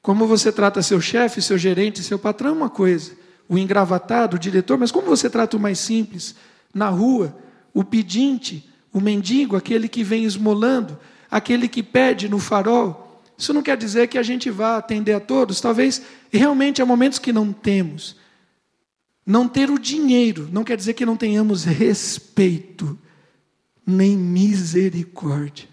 Como 0.04 0.28
você 0.28 0.52
trata 0.52 0.84
seu 0.84 1.02
chefe, 1.02 1.42
seu 1.42 1.58
gerente, 1.58 2.04
seu 2.04 2.20
patrão 2.20 2.52
é 2.52 2.54
uma 2.54 2.70
coisa, 2.70 3.14
o 3.50 3.58
engravatado, 3.58 4.36
o 4.36 4.40
diretor, 4.40 4.78
mas 4.78 4.92
como 4.92 5.08
você 5.08 5.32
trata 5.32 5.58
o 5.58 5.60
mais 5.60 5.80
simples, 5.80 6.36
na 6.72 6.90
rua, 6.90 7.36
o 7.74 7.84
pedinte, 7.84 8.70
o 8.94 9.02
mendigo, 9.02 9.56
aquele 9.56 9.88
que 9.88 10.04
vem 10.04 10.26
esmolando, 10.26 10.96
aquele 11.28 11.68
que 11.68 11.82
pede 11.82 12.30
no 12.30 12.38
farol. 12.38 13.01
Isso 13.42 13.56
não 13.56 13.64
quer 13.64 13.76
dizer 13.76 14.08
que 14.08 14.20
a 14.20 14.24
gente 14.24 14.52
vá 14.52 14.78
atender 14.78 15.14
a 15.14 15.20
todos, 15.20 15.60
talvez 15.60 16.00
realmente 16.32 16.80
há 16.80 16.86
momentos 16.86 17.18
que 17.18 17.34
não 17.34 17.52
temos. 17.52 18.16
Não 19.26 19.48
ter 19.48 19.72
o 19.72 19.80
dinheiro 19.80 20.48
não 20.52 20.64
quer 20.64 20.78
dizer 20.78 20.94
que 20.94 21.08
não 21.08 21.18
tenhamos 21.18 21.64
respeito, 21.64 23.00
nem 23.84 24.16
misericórdia. 24.16 25.68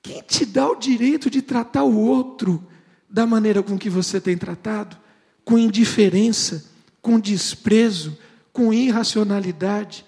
Quem 0.00 0.22
te 0.22 0.46
dá 0.46 0.70
o 0.70 0.76
direito 0.76 1.28
de 1.28 1.42
tratar 1.42 1.82
o 1.82 1.98
outro 1.98 2.64
da 3.10 3.26
maneira 3.26 3.60
com 3.60 3.76
que 3.76 3.90
você 3.90 4.20
tem 4.20 4.38
tratado? 4.38 4.96
Com 5.44 5.58
indiferença, 5.58 6.64
com 7.00 7.18
desprezo, 7.18 8.16
com 8.52 8.72
irracionalidade? 8.72 10.06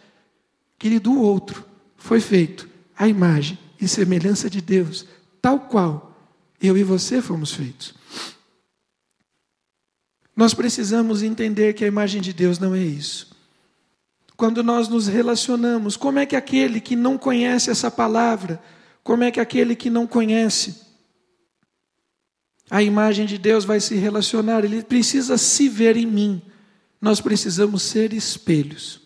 Querido, 0.79 1.11
o 1.11 1.21
outro 1.21 1.65
foi 1.97 2.21
feito 2.21 2.69
à 2.97 3.09
imagem 3.09 3.59
e 3.81 3.89
semelhança 3.89 4.49
de 4.49 4.61
Deus, 4.61 5.05
tal 5.45 5.61
qual 5.61 6.19
eu 6.59 6.75
e 6.79 6.83
você 6.83 7.21
fomos 7.21 7.53
feitos. 7.53 7.93
Nós 10.35 10.55
precisamos 10.55 11.23
entender 11.23 11.75
que 11.75 11.85
a 11.85 11.87
imagem 11.87 12.23
de 12.23 12.33
Deus 12.33 12.59
não 12.59 12.75
é 12.75 12.83
isso. 12.83 13.37
Quando 14.39 14.63
nós 14.63 14.89
nos 14.89 15.07
relacionamos, 15.07 15.99
como 15.99 16.19
é 16.19 16.25
que 16.25 16.35
aquele 16.35 16.81
que 16.81 16.97
não 16.97 17.19
conhece 17.19 17.71
essa 17.71 17.91
palavra, 17.91 18.59
como 19.03 19.23
é 19.23 19.31
que 19.31 19.39
aquele 19.39 19.77
que 19.77 19.91
não 19.91 20.07
conhece 20.07 20.81
a 22.71 22.83
imagem 22.83 23.27
de 23.27 23.37
Deus 23.37 23.67
vai 23.67 23.81
se 23.81 23.97
relacionar? 23.97 24.65
Ele 24.65 24.83
precisa 24.83 25.37
se 25.37 25.69
ver 25.69 25.99
em 25.99 26.07
mim. 26.07 26.41
Nós 26.99 27.21
precisamos 27.21 27.83
ser 27.83 28.15
espelhos. 28.15 28.99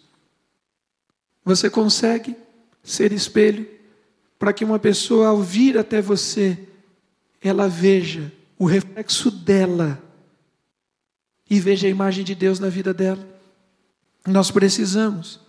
Você 1.45 1.68
consegue 1.68 2.36
ser 2.80 3.12
espelho 3.12 3.78
para 4.39 4.53
que 4.53 4.64
uma 4.64 4.78
pessoa, 4.78 5.28
ao 5.28 5.43
vir 5.43 5.76
até 5.76 6.01
você, 6.01 6.59
ela 7.41 7.68
veja 7.68 8.32
o 8.59 8.64
reflexo 8.64 9.30
dela 9.30 10.03
e 11.49 11.59
veja 11.59 11.86
a 11.86 11.91
imagem 11.91 12.24
de 12.24 12.34
Deus 12.34 12.61
na 12.61 12.68
vida 12.68 12.95
dela? 12.95 13.26
Nós 14.26 14.51
precisamos. 14.51 15.41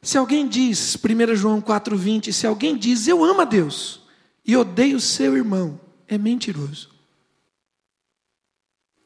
Se 0.00 0.16
alguém 0.16 0.46
diz, 0.46 0.96
1 0.96 1.34
João 1.34 1.60
4,20, 1.60 2.32
se 2.32 2.46
alguém 2.46 2.76
diz 2.76 3.08
eu 3.08 3.24
amo 3.24 3.40
a 3.40 3.44
Deus 3.44 4.00
e 4.44 4.56
odeio 4.56 5.00
seu 5.00 5.36
irmão, 5.36 5.80
é 6.06 6.16
mentiroso. 6.16 6.90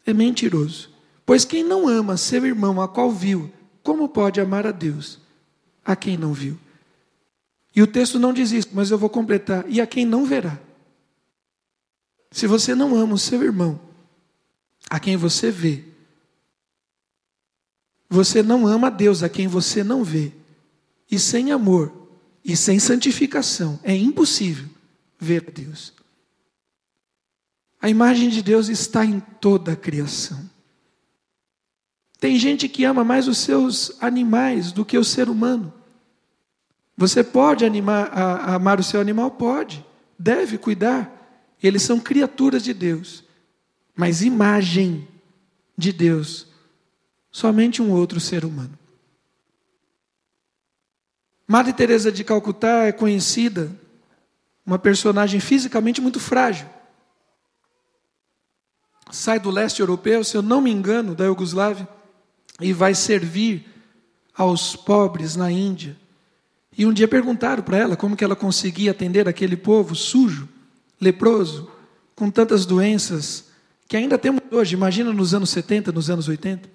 É 0.05 0.13
mentiroso. 0.13 0.91
Pois 1.25 1.45
quem 1.45 1.65
não 1.65 1.89
ama 1.89 2.17
seu 2.17 2.45
irmão 2.45 2.81
a 2.81 2.89
qual 2.89 3.11
viu, 3.11 3.51
como 3.83 4.09
pode 4.09 4.41
amar 4.41 4.67
a 4.67 4.73
Deus 4.73 5.19
a 5.85 5.97
quem 5.97 6.17
não 6.17 6.33
viu? 6.33 6.59
E 7.75 7.83
o 7.83 7.87
texto 7.87 8.19
não 8.19 8.33
diz 8.33 8.53
isso, 8.53 8.69
mas 8.73 8.91
eu 8.91 8.99
vou 8.99 9.09
completar. 9.09 9.65
E 9.69 9.81
a 9.81 9.87
quem 9.87 10.05
não 10.05 10.25
verá. 10.25 10.59
Se 12.31 12.47
você 12.47 12.75
não 12.75 12.95
ama 12.95 13.15
o 13.15 13.19
seu 13.19 13.43
irmão, 13.43 13.81
a 14.89 14.99
quem 14.99 15.17
você 15.17 15.51
vê, 15.51 15.85
você 18.09 18.43
não 18.43 18.67
ama 18.67 18.89
a 18.89 18.91
Deus 18.91 19.23
a 19.23 19.29
quem 19.29 19.47
você 19.47 19.83
não 19.83 20.05
vê. 20.05 20.33
E 21.11 21.19
sem 21.19 21.51
amor 21.51 21.93
e 22.45 22.57
sem 22.57 22.79
santificação 22.79 23.79
é 23.83 23.95
impossível 23.95 24.69
ver 25.19 25.45
a 25.49 25.51
Deus. 25.51 25.93
A 27.81 27.89
imagem 27.89 28.29
de 28.29 28.43
Deus 28.43 28.69
está 28.69 29.05
em 29.05 29.19
toda 29.19 29.73
a 29.73 29.77
criação. 29.77 30.51
Tem 32.21 32.39
gente 32.39 32.69
que 32.69 32.85
ama 32.85 33.03
mais 33.03 33.27
os 33.27 33.39
seus 33.39 33.97
animais 34.01 34.73
do 34.73 34.85
que 34.85 34.97
o 34.97 35.05
ser 35.05 35.29
humano. 35.29 35.73
Você 37.03 37.25
pode 37.25 37.65
animar, 37.65 38.17
a, 38.17 38.23
a 38.23 38.55
amar 38.55 38.79
o 38.79 38.83
seu 38.85 39.01
animal? 39.01 39.29
Pode, 39.33 39.85
deve 40.17 40.57
cuidar. 40.57 41.11
Eles 41.61 41.83
são 41.83 41.99
criaturas 41.99 42.63
de 42.63 42.73
Deus. 42.73 43.25
Mas 43.93 44.23
imagem 44.23 45.09
de 45.77 45.93
Deus, 45.93 46.47
somente 47.29 47.83
um 47.83 47.91
outro 47.91 48.21
ser 48.21 48.45
humano. 48.45 48.79
Madre 51.45 51.73
Teresa 51.73 52.13
de 52.13 52.23
Calcutá 52.23 52.85
é 52.85 52.93
conhecida 52.93 53.77
uma 54.65 54.79
personagem 54.79 55.41
fisicamente 55.41 56.01
muito 56.01 56.21
frágil. 56.21 56.69
Sai 59.11 59.41
do 59.41 59.51
leste 59.51 59.81
europeu, 59.81 60.23
se 60.23 60.37
eu 60.37 60.43
não 60.43 60.61
me 60.61 60.71
engano, 60.71 61.17
da 61.17 61.25
Iugoslávia, 61.25 61.89
e 62.61 62.73
vai 62.73 62.95
servir 62.95 63.69
aos 64.37 64.77
pobres 64.77 65.35
na 65.35 65.51
Índia. 65.51 66.01
E 66.77 66.87
um 66.87 66.93
dia 66.93 67.07
perguntaram 67.07 67.63
para 67.63 67.77
ela 67.77 67.97
como 67.97 68.17
que 68.17 68.25
ela 68.25 68.37
conseguia 68.37 68.93
atender 68.93 69.29
aquele 69.29 69.57
povo 69.57 69.95
sujo, 69.95 70.49
leproso, 71.01 71.71
com 72.15 72.31
tantas 72.31 72.65
doenças 72.65 73.47
que 73.87 73.97
ainda 73.97 74.17
temos 74.17 74.41
hoje. 74.51 74.75
Imagina 74.75 75.13
nos 75.13 75.35
anos 75.35 75.51
70, 75.51 75.93
nos 75.93 76.09
anos 76.09 76.29
80. 76.29 76.69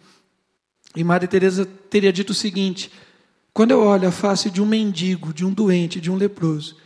E 0.96 1.04
Madre 1.04 1.28
Teresa 1.28 1.66
teria 1.90 2.14
dito 2.14 2.30
o 2.30 2.36
seguinte: 2.36 2.92
quando 3.54 3.72
eu 3.72 3.82
olho 3.82 4.08
a 4.08 4.12
face 4.12 4.52
de 4.52 4.62
um 4.62 4.66
mendigo, 4.66 5.34
de 5.34 5.44
um 5.44 5.52
doente, 5.52 6.00
de 6.00 6.12
um 6.12 6.16
leproso, 6.16 6.78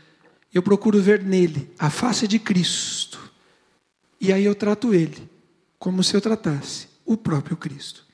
eu 0.54 0.62
procuro 0.62 1.02
ver 1.02 1.22
nele 1.22 1.70
a 1.78 1.90
face 1.90 2.28
de 2.28 2.40
Cristo. 2.40 3.20
E 4.20 4.32
aí 4.32 4.46
eu 4.46 4.56
trato 4.56 4.94
ele 4.94 5.30
como 5.78 6.04
se 6.04 6.16
eu 6.16 6.22
tratasse 6.22 6.88
o 7.06 7.18
próprio 7.18 7.58
Cristo. 7.58 8.06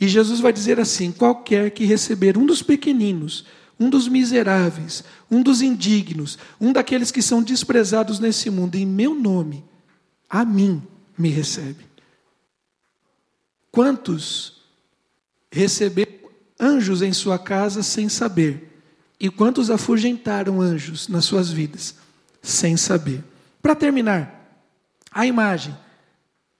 E 0.00 0.08
Jesus 0.08 0.40
vai 0.40 0.52
dizer 0.52 0.80
assim: 0.80 1.12
qualquer 1.12 1.70
que 1.70 1.84
receber 1.84 2.38
um 2.38 2.46
dos 2.46 2.62
pequeninos, 2.62 3.44
um 3.80 3.88
dos 3.88 4.06
miseráveis, 4.06 5.02
um 5.30 5.42
dos 5.42 5.62
indignos, 5.62 6.38
um 6.60 6.72
daqueles 6.72 7.10
que 7.10 7.22
são 7.22 7.42
desprezados 7.42 8.20
nesse 8.20 8.50
mundo, 8.50 8.76
em 8.76 8.86
meu 8.86 9.14
nome, 9.14 9.64
a 10.28 10.44
mim 10.44 10.82
me 11.16 11.30
recebe. 11.30 11.86
Quantos 13.72 14.60
receberam 15.50 16.20
anjos 16.60 17.00
em 17.00 17.12
sua 17.12 17.38
casa 17.38 17.82
sem 17.82 18.08
saber. 18.08 18.68
E 19.18 19.30
quantos 19.30 19.70
afugentaram 19.70 20.60
anjos 20.60 21.08
nas 21.08 21.24
suas 21.24 21.50
vidas 21.50 21.94
sem 22.42 22.76
saber? 22.76 23.24
Para 23.62 23.74
terminar, 23.74 24.62
a 25.10 25.26
imagem 25.26 25.76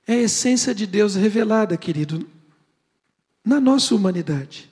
é 0.07 0.14
a 0.14 0.21
essência 0.23 0.75
de 0.75 0.87
Deus 0.87 1.14
revelada, 1.14 1.77
querido, 1.77 2.29
na 3.45 3.61
nossa 3.61 3.95
humanidade. 3.95 4.70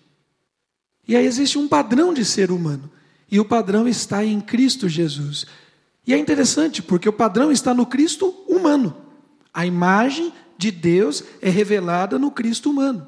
E 1.09 1.17
aí 1.17 1.27
existe 1.27 1.59
um 1.59 1.67
padrão 1.67 2.13
de 2.13 2.25
ser 2.25 2.53
humano, 2.53 2.91
e 3.31 3.41
o 3.41 3.45
padrão 3.45 3.89
está 3.89 4.25
em 4.25 4.41
Cristo 4.41 4.89
Jesus. 4.89 5.47
E 6.07 6.15
é 6.15 6.19
interessante, 6.19 6.83
porque 6.83 7.09
o 7.09 7.13
padrão 7.13 7.51
está 7.51 7.73
no 7.75 7.87
Cristo 7.87 8.35
humano. 8.47 8.95
A 9.53 9.67
imagem 9.67 10.33
de 10.57 10.71
Deus 10.71 11.25
é 11.41 11.49
revelada 11.49 12.19
no 12.19 12.31
Cristo 12.31 12.71
humano. 12.71 13.07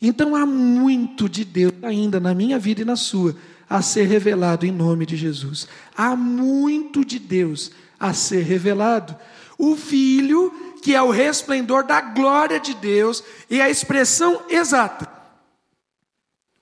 Então 0.00 0.36
há 0.36 0.46
muito 0.46 1.28
de 1.28 1.44
Deus 1.44 1.72
ainda 1.82 2.20
na 2.20 2.34
minha 2.34 2.58
vida 2.58 2.82
e 2.82 2.84
na 2.84 2.96
sua 2.96 3.34
a 3.68 3.82
ser 3.82 4.06
revelado 4.06 4.64
em 4.64 4.70
nome 4.70 5.04
de 5.04 5.16
Jesus. 5.16 5.66
Há 5.96 6.14
muito 6.14 7.04
de 7.04 7.18
Deus 7.18 7.72
a 7.98 8.12
ser 8.12 8.42
revelado. 8.42 9.16
O 9.58 9.74
Filho, 9.74 10.52
que 10.82 10.94
é 10.94 11.02
o 11.02 11.10
resplendor 11.10 11.84
da 11.84 12.00
glória 12.00 12.60
de 12.60 12.74
Deus 12.74 13.24
e 13.50 13.60
a 13.60 13.68
expressão 13.68 14.42
exata. 14.48 15.15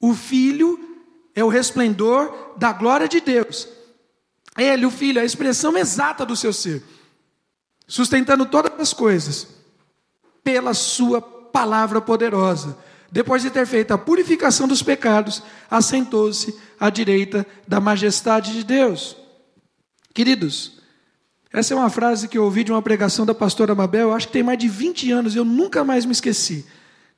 O 0.05 0.13
Filho 0.13 0.79
é 1.35 1.43
o 1.43 1.49
resplendor 1.49 2.53
da 2.59 2.75
glória 2.75 3.09
de 3.09 3.23
Deus. 3.23 3.67
Ele, 4.55 4.85
o 4.85 4.91
Filho, 4.91 5.19
é 5.19 5.23
a 5.23 5.25
expressão 5.25 5.79
exata 5.79 6.27
do 6.27 6.37
seu 6.37 6.53
ser, 6.53 6.83
sustentando 7.89 8.45
todas 8.45 8.79
as 8.79 8.93
coisas 8.93 9.49
pela 10.43 10.75
sua 10.75 11.23
palavra 11.23 12.03
poderosa 12.03 12.77
depois 13.11 13.41
de 13.41 13.51
ter 13.51 13.67
feito 13.67 13.93
a 13.93 13.99
purificação 13.99 14.69
dos 14.69 14.83
pecados, 14.83 15.43
assentou-se 15.71 16.55
à 16.79 16.91
direita 16.91 17.47
da 17.67 17.81
majestade 17.81 18.53
de 18.53 18.63
Deus. 18.63 19.17
Queridos, 20.13 20.81
essa 21.51 21.73
é 21.73 21.77
uma 21.77 21.89
frase 21.89 22.29
que 22.29 22.37
eu 22.37 22.45
ouvi 22.45 22.63
de 22.63 22.73
uma 22.73 22.83
pregação 22.83 23.25
da 23.25 23.35
pastora 23.35 23.75
Mabel, 23.75 24.09
eu 24.09 24.13
acho 24.13 24.27
que 24.27 24.35
tem 24.35 24.43
mais 24.43 24.59
de 24.59 24.69
20 24.69 25.13
anos, 25.13 25.35
eu 25.35 25.47
nunca 25.47 25.83
mais 25.83 26.05
me 26.05 26.13
esqueci. 26.13 26.67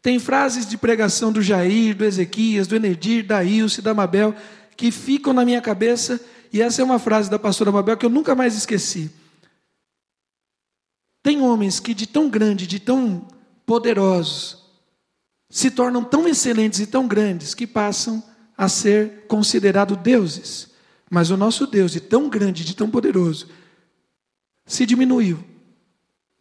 Tem 0.06 0.20
frases 0.20 0.64
de 0.64 0.78
pregação 0.78 1.32
do 1.32 1.42
Jair, 1.42 1.92
do 1.96 2.04
Ezequias, 2.04 2.68
do 2.68 2.76
Enedir, 2.76 3.26
da 3.26 3.42
Ilse, 3.42 3.82
da 3.82 3.92
Mabel, 3.92 4.32
que 4.76 4.92
ficam 4.92 5.32
na 5.32 5.44
minha 5.44 5.60
cabeça, 5.60 6.20
e 6.52 6.62
essa 6.62 6.80
é 6.80 6.84
uma 6.84 7.00
frase 7.00 7.28
da 7.28 7.40
pastora 7.40 7.72
Mabel 7.72 7.96
que 7.96 8.06
eu 8.06 8.08
nunca 8.08 8.32
mais 8.32 8.56
esqueci. 8.56 9.10
Tem 11.24 11.42
homens 11.42 11.80
que 11.80 11.92
de 11.92 12.06
tão 12.06 12.30
grande, 12.30 12.68
de 12.68 12.78
tão 12.78 13.26
poderosos, 13.66 14.62
se 15.50 15.72
tornam 15.72 16.04
tão 16.04 16.28
excelentes 16.28 16.78
e 16.78 16.86
tão 16.86 17.08
grandes 17.08 17.52
que 17.52 17.66
passam 17.66 18.22
a 18.56 18.68
ser 18.68 19.26
considerados 19.26 19.96
deuses. 19.96 20.70
Mas 21.10 21.30
o 21.30 21.36
nosso 21.36 21.66
Deus, 21.66 21.90
de 21.90 21.98
tão 21.98 22.28
grande, 22.28 22.64
de 22.64 22.76
tão 22.76 22.88
poderoso, 22.88 23.48
se 24.64 24.86
diminuiu 24.86 25.44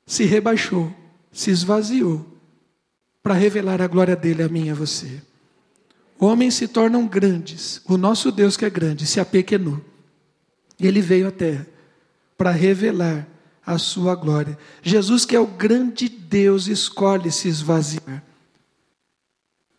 se 0.05 0.23
rebaixou, 0.23 0.93
se 1.31 1.49
esvaziou, 1.49 2.34
para 3.25 3.33
revelar 3.33 3.81
a 3.81 3.87
glória 3.87 4.15
dele 4.15 4.43
a 4.43 4.47
mim 4.47 4.67
e 4.67 4.69
a 4.69 4.75
você. 4.75 5.19
Homens 6.19 6.53
se 6.53 6.67
tornam 6.67 7.07
grandes, 7.07 7.81
o 7.85 7.97
nosso 7.97 8.31
Deus 8.31 8.55
que 8.55 8.63
é 8.63 8.69
grande 8.69 9.07
se 9.07 9.19
apequenou. 9.19 9.83
Ele 10.79 11.01
veio 11.01 11.29
à 11.29 11.31
terra 11.31 11.65
para 12.37 12.51
revelar 12.51 13.27
a 13.65 13.79
sua 13.79 14.13
glória. 14.13 14.55
Jesus, 14.83 15.25
que 15.25 15.35
é 15.35 15.39
o 15.39 15.47
grande 15.47 16.07
Deus, 16.07 16.67
escolhe 16.67 17.31
se 17.31 17.47
esvaziar. 17.47 18.23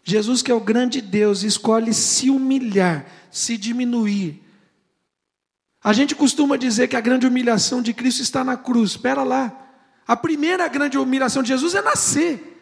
Jesus, 0.03 0.43
que 0.43 0.51
é 0.51 0.55
o 0.55 0.61
grande 0.61 1.01
Deus, 1.01 1.45
escolhe 1.45 1.95
se 1.95 2.29
humilhar, 2.29 3.07
se 3.31 3.57
diminuir. 3.57 4.43
A 5.85 5.93
gente 5.93 6.17
costuma 6.17 6.57
dizer 6.57 6.89
que 6.89 6.97
a 6.97 7.01
grande 7.01 7.29
humilhação 7.29 7.81
de 7.81 7.95
Cristo 7.95 8.23
está 8.23 8.43
na 8.43 8.57
cruz. 8.57 8.91
Espera 8.91 9.23
lá. 9.23 9.53
A 10.05 10.17
primeira 10.17 10.67
grande 10.67 10.99
humilhação 10.99 11.45
de 11.45 11.51
Jesus 11.51 11.77
é 11.77 11.81
nascer. 11.81 12.56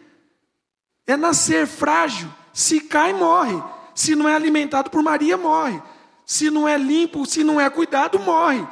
É 1.06 1.16
nascer 1.16 1.66
frágil. 1.66 2.28
Se 2.52 2.80
cai, 2.80 3.12
morre. 3.12 3.62
Se 3.94 4.14
não 4.14 4.28
é 4.28 4.34
alimentado 4.34 4.90
por 4.90 5.02
Maria, 5.02 5.36
morre. 5.36 5.80
Se 6.26 6.50
não 6.50 6.66
é 6.66 6.76
limpo, 6.76 7.26
se 7.26 7.44
não 7.44 7.60
é 7.60 7.68
cuidado, 7.68 8.18
morre. 8.18 8.66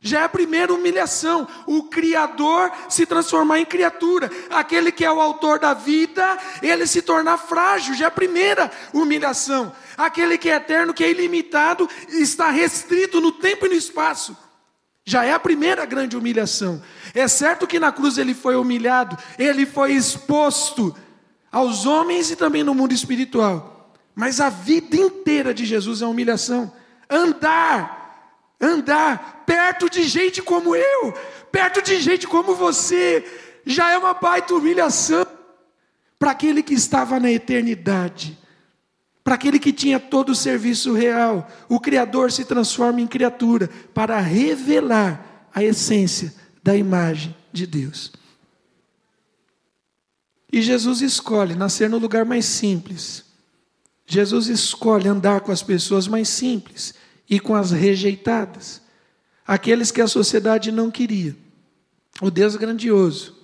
Já 0.00 0.20
é 0.20 0.24
a 0.24 0.28
primeira 0.28 0.72
humilhação. 0.72 1.48
O 1.66 1.84
Criador 1.84 2.70
se 2.88 3.04
transformar 3.04 3.58
em 3.58 3.64
criatura. 3.64 4.30
Aquele 4.50 4.92
que 4.92 5.04
é 5.04 5.10
o 5.10 5.20
autor 5.20 5.58
da 5.58 5.74
vida, 5.74 6.38
ele 6.62 6.86
se 6.86 7.02
tornar 7.02 7.36
frágil. 7.36 7.94
Já 7.94 8.04
é 8.04 8.08
a 8.08 8.12
primeira 8.12 8.70
humilhação. 8.92 9.72
Aquele 9.96 10.38
que 10.38 10.50
é 10.50 10.56
eterno, 10.56 10.94
que 10.94 11.02
é 11.02 11.10
ilimitado, 11.10 11.88
está 12.08 12.50
restrito 12.50 13.20
no 13.20 13.32
tempo 13.32 13.66
e 13.66 13.70
no 13.70 13.74
espaço. 13.74 14.36
Já 15.04 15.24
é 15.24 15.32
a 15.32 15.40
primeira 15.40 15.84
grande 15.84 16.16
humilhação. 16.16 16.80
É 17.14 17.26
certo 17.26 17.66
que 17.66 17.80
na 17.80 17.90
cruz 17.90 18.18
ele 18.18 18.34
foi 18.34 18.54
humilhado, 18.54 19.16
ele 19.38 19.64
foi 19.64 19.92
exposto 19.92 20.94
aos 21.50 21.86
homens 21.86 22.30
e 22.30 22.36
também 22.36 22.62
no 22.62 22.74
mundo 22.74 22.92
espiritual. 22.92 23.92
Mas 24.14 24.40
a 24.40 24.48
vida 24.48 24.96
inteira 24.96 25.54
de 25.54 25.64
Jesus 25.64 26.02
é 26.02 26.06
humilhação. 26.06 26.72
Andar, 27.08 28.54
andar 28.60 29.44
perto 29.46 29.88
de 29.88 30.02
gente 30.04 30.42
como 30.42 30.74
eu, 30.74 31.14
perto 31.52 31.80
de 31.80 32.00
gente 32.00 32.26
como 32.26 32.54
você, 32.54 33.24
já 33.64 33.90
é 33.90 33.98
uma 33.98 34.14
baita 34.14 34.54
humilhação. 34.54 35.26
Para 36.18 36.32
aquele 36.32 36.64
que 36.64 36.74
estava 36.74 37.20
na 37.20 37.30
eternidade, 37.30 38.36
para 39.22 39.36
aquele 39.36 39.58
que 39.58 39.72
tinha 39.72 40.00
todo 40.00 40.30
o 40.30 40.34
serviço 40.34 40.92
real, 40.92 41.48
o 41.68 41.78
Criador 41.78 42.32
se 42.32 42.44
transforma 42.44 43.00
em 43.00 43.06
criatura 43.06 43.70
para 43.94 44.18
revelar 44.18 45.48
a 45.54 45.62
essência 45.62 46.34
da 46.62 46.74
imagem 46.74 47.36
de 47.52 47.66
Deus. 47.66 48.12
E 50.52 50.62
Jesus 50.62 51.02
escolhe 51.02 51.54
nascer 51.54 51.90
no 51.90 51.98
lugar 51.98 52.24
mais 52.24 52.46
simples. 52.46 53.24
Jesus 54.06 54.46
escolhe 54.48 55.06
andar 55.06 55.42
com 55.42 55.52
as 55.52 55.62
pessoas 55.62 56.08
mais 56.08 56.28
simples 56.28 56.94
e 57.28 57.38
com 57.38 57.54
as 57.54 57.70
rejeitadas, 57.70 58.80
aqueles 59.46 59.90
que 59.90 60.00
a 60.00 60.08
sociedade 60.08 60.72
não 60.72 60.90
queria. 60.90 61.36
O 62.22 62.30
Deus 62.30 62.56
grandioso, 62.56 63.36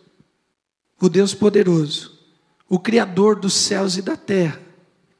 o 0.98 1.10
Deus 1.10 1.34
poderoso, 1.34 2.18
o 2.66 2.78
Criador 2.78 3.38
dos 3.38 3.52
céus 3.52 3.98
e 3.98 4.02
da 4.02 4.16
terra, 4.16 4.58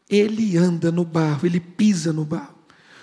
ele 0.09 0.57
anda 0.57 0.91
no 0.91 1.05
barro, 1.05 1.47
ele 1.47 1.61
pisa 1.61 2.11
no 2.11 2.24
barro. 2.24 2.55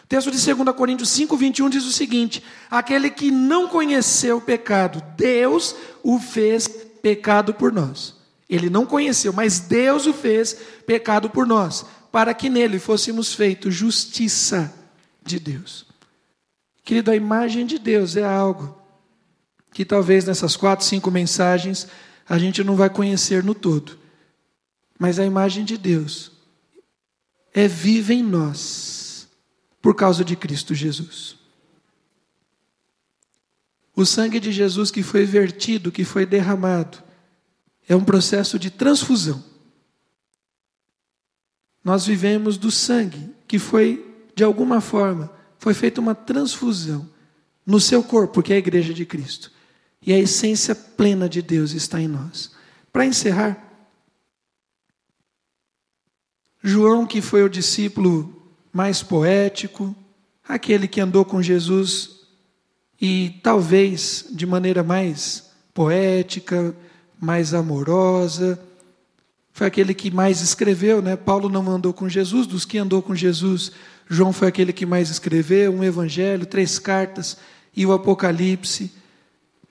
O 0.04 0.08
texto 0.08 0.32
de 0.32 0.54
2 0.54 0.76
Coríntios 0.76 1.10
5, 1.10 1.38
21 1.38 1.70
diz 1.70 1.86
o 1.86 1.92
seguinte: 1.92 2.44
aquele 2.72 3.12
que 3.12 3.30
não 3.30 3.68
conheceu 3.68 4.38
o 4.38 4.42
pecado, 4.42 5.02
Deus 5.16 5.76
o 6.02 6.20
fez 6.20 6.68
pecado 6.68 7.54
por 7.54 7.72
nós 7.72 8.20
ele 8.52 8.70
não 8.70 8.86
conheceu, 8.86 9.32
mas 9.32 9.62
Deus 9.62 10.06
o 10.06 10.14
fez 10.14 10.58
pecado 10.86 11.30
por 11.30 11.48
nós, 11.48 11.86
para 12.12 12.34
que 12.34 12.50
nele 12.50 12.80
fôssemos 12.80 13.34
feitos 13.34 13.74
justiça 13.74 14.74
de 15.24 15.40
Deus. 15.40 15.86
Querido, 16.84 17.12
a 17.12 17.16
imagem 17.16 17.66
de 17.66 17.80
Deus 17.80 18.18
é 18.18 18.26
algo 18.26 18.78
que 19.72 19.86
talvez 19.86 20.26
nessas 20.26 20.58
quatro, 20.58 20.86
cinco 20.86 21.10
mensagens 21.10 21.88
a 22.28 22.38
gente 22.38 22.62
não 22.62 22.76
vai 22.76 22.90
conhecer 22.90 23.42
no 23.42 23.56
todo, 23.56 23.98
mas 25.00 25.18
a 25.18 25.26
imagem 25.26 25.64
de 25.64 25.78
Deus 25.78 26.34
é 27.54 27.70
viva 27.70 28.14
em 28.14 28.22
nós 28.22 29.30
por 29.82 29.96
causa 29.96 30.26
de 30.26 30.36
Cristo 30.36 30.76
Jesus. 30.76 31.38
O 33.96 34.06
sangue 34.06 34.42
de 34.42 34.52
Jesus 34.52 34.92
que 34.92 35.04
foi 35.04 35.26
vertido, 35.26 35.92
que 35.92 36.04
foi 36.04 36.26
derramado, 36.26 37.02
é 37.92 37.96
um 37.96 38.06
processo 38.06 38.58
de 38.58 38.70
transfusão. 38.70 39.44
Nós 41.84 42.06
vivemos 42.06 42.58
do 42.58 42.72
sangue 42.72 43.36
que 43.46 43.60
foi, 43.60 44.30
de 44.34 44.46
alguma 44.46 44.80
forma, 44.80 45.30
foi 45.60 45.74
feita 45.74 46.00
uma 46.00 46.16
transfusão 46.16 47.10
no 47.66 47.82
seu 47.82 48.02
corpo, 48.02 48.42
que 48.42 48.54
é 48.54 48.56
a 48.56 48.60
igreja 48.60 48.94
de 48.94 49.06
Cristo. 49.06 49.52
E 50.02 50.14
a 50.14 50.18
essência 50.18 50.74
plena 50.74 51.28
de 51.28 51.42
Deus 51.42 51.74
está 51.74 52.00
em 52.00 52.08
nós. 52.08 52.52
Para 52.94 53.06
encerrar, 53.06 53.62
João, 56.64 57.06
que 57.06 57.22
foi 57.22 57.44
o 57.44 57.50
discípulo 57.50 58.54
mais 58.72 59.04
poético, 59.04 59.94
aquele 60.48 60.88
que 60.88 61.02
andou 61.02 61.26
com 61.26 61.42
Jesus 61.42 62.22
e 63.02 63.42
talvez 63.44 64.28
de 64.32 64.46
maneira 64.46 64.82
mais 64.82 65.52
poética, 65.74 66.74
mais 67.22 67.54
amorosa. 67.54 68.60
Foi 69.54 69.68
aquele 69.68 69.94
que 69.94 70.10
mais 70.10 70.42
escreveu, 70.42 71.02
né? 71.02 71.16
Paulo 71.16 71.48
não 71.48 71.70
andou 71.70 71.94
com 71.94 72.10
Jesus, 72.10 72.48
dos 72.48 72.66
que 72.66 72.80
andou 72.80 73.02
com 73.02 73.14
Jesus, 73.14 73.72
João 74.10 74.34
foi 74.34 74.48
aquele 74.48 74.74
que 74.74 74.86
mais 74.86 75.10
escreveu, 75.10 75.72
um 75.72 75.84
evangelho, 75.84 76.46
três 76.46 76.80
cartas 76.80 77.38
e 77.76 77.86
o 77.86 77.94
Apocalipse. 77.94 78.92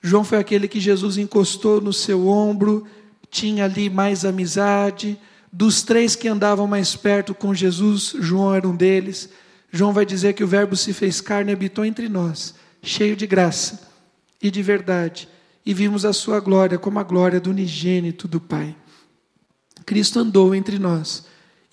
João 0.01 0.23
foi 0.23 0.39
aquele 0.39 0.67
que 0.67 0.79
Jesus 0.79 1.17
encostou 1.17 1.79
no 1.79 1.93
seu 1.93 2.27
ombro, 2.27 2.87
tinha 3.29 3.65
ali 3.65 3.87
mais 3.87 4.25
amizade. 4.25 5.19
Dos 5.53 5.83
três 5.83 6.15
que 6.15 6.27
andavam 6.27 6.65
mais 6.65 6.95
perto 6.95 7.35
com 7.35 7.53
Jesus, 7.53 8.15
João 8.19 8.55
era 8.55 8.67
um 8.67 8.75
deles. 8.75 9.29
João 9.71 9.93
vai 9.93 10.05
dizer 10.05 10.33
que 10.33 10.43
o 10.43 10.47
Verbo 10.47 10.75
se 10.75 10.91
fez 10.91 11.21
carne 11.21 11.51
e 11.51 11.53
habitou 11.53 11.85
entre 11.85 12.09
nós, 12.09 12.55
cheio 12.81 13.15
de 13.15 13.27
graça 13.27 13.89
e 14.41 14.49
de 14.49 14.63
verdade 14.63 15.27
e 15.65 15.73
vimos 15.73 16.05
a 16.05 16.13
sua 16.13 16.39
glória 16.39 16.77
como 16.77 16.99
a 16.99 17.03
glória 17.03 17.39
do 17.39 17.49
unigênito 17.49 18.27
do 18.27 18.39
Pai. 18.39 18.75
Cristo 19.85 20.19
andou 20.19 20.53
entre 20.55 20.79
nós 20.79 21.25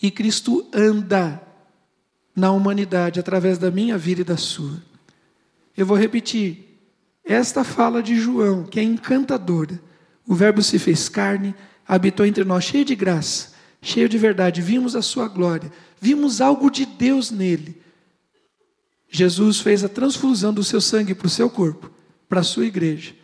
e 0.02 0.10
Cristo 0.10 0.66
anda 0.72 1.42
na 2.34 2.52
humanidade 2.52 3.18
através 3.18 3.58
da 3.58 3.70
minha 3.70 3.98
vida 3.98 4.20
e 4.20 4.24
da 4.24 4.36
sua. 4.36 4.82
Eu 5.76 5.86
vou 5.86 5.96
repetir. 5.96 6.66
Esta 7.24 7.62
fala 7.62 8.02
de 8.02 8.16
João, 8.16 8.64
que 8.64 8.80
é 8.80 8.82
encantadora. 8.82 9.80
O 10.26 10.34
Verbo 10.34 10.62
se 10.62 10.78
fez 10.78 11.08
carne, 11.08 11.54
habitou 11.86 12.24
entre 12.24 12.44
nós, 12.44 12.64
cheio 12.64 12.84
de 12.84 12.94
graça, 12.94 13.52
cheio 13.82 14.08
de 14.08 14.16
verdade. 14.16 14.62
Vimos 14.62 14.96
a 14.96 15.02
sua 15.02 15.28
glória, 15.28 15.70
vimos 16.00 16.40
algo 16.40 16.70
de 16.70 16.86
Deus 16.86 17.30
nele. 17.30 17.80
Jesus 19.10 19.60
fez 19.60 19.82
a 19.84 19.88
transfusão 19.88 20.52
do 20.52 20.62
seu 20.62 20.80
sangue 20.80 21.14
para 21.14 21.26
o 21.26 21.30
seu 21.30 21.48
corpo, 21.48 21.90
para 22.28 22.40
a 22.40 22.44
sua 22.44 22.66
igreja. 22.66 23.14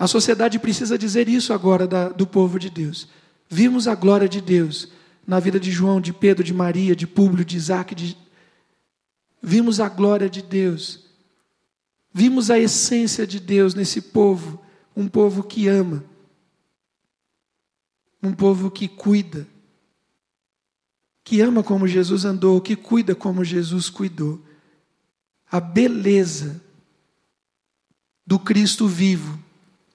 A 0.00 0.06
sociedade 0.06 0.58
precisa 0.58 0.96
dizer 0.96 1.28
isso 1.28 1.52
agora 1.52 1.86
da, 1.86 2.08
do 2.08 2.26
povo 2.26 2.58
de 2.58 2.70
Deus. 2.70 3.06
Vimos 3.50 3.86
a 3.86 3.94
glória 3.94 4.26
de 4.26 4.40
Deus 4.40 4.88
na 5.26 5.38
vida 5.38 5.60
de 5.60 5.70
João, 5.70 6.00
de 6.00 6.10
Pedro, 6.10 6.42
de 6.42 6.54
Maria, 6.54 6.96
de 6.96 7.06
Públio, 7.06 7.44
de 7.44 7.58
Isaac. 7.58 7.94
De... 7.94 8.16
Vimos 9.42 9.78
a 9.78 9.90
glória 9.90 10.30
de 10.30 10.40
Deus. 10.40 11.04
Vimos 12.14 12.50
a 12.50 12.58
essência 12.58 13.26
de 13.26 13.38
Deus 13.38 13.74
nesse 13.74 14.00
povo, 14.00 14.64
um 14.96 15.06
povo 15.06 15.42
que 15.42 15.68
ama, 15.68 16.02
um 18.22 18.32
povo 18.32 18.70
que 18.70 18.88
cuida, 18.88 19.46
que 21.22 21.42
ama 21.42 21.62
como 21.62 21.86
Jesus 21.86 22.24
andou, 22.24 22.58
que 22.62 22.74
cuida 22.74 23.14
como 23.14 23.44
Jesus 23.44 23.90
cuidou. 23.90 24.42
A 25.52 25.60
beleza 25.60 26.58
do 28.26 28.38
Cristo 28.38 28.88
vivo 28.88 29.49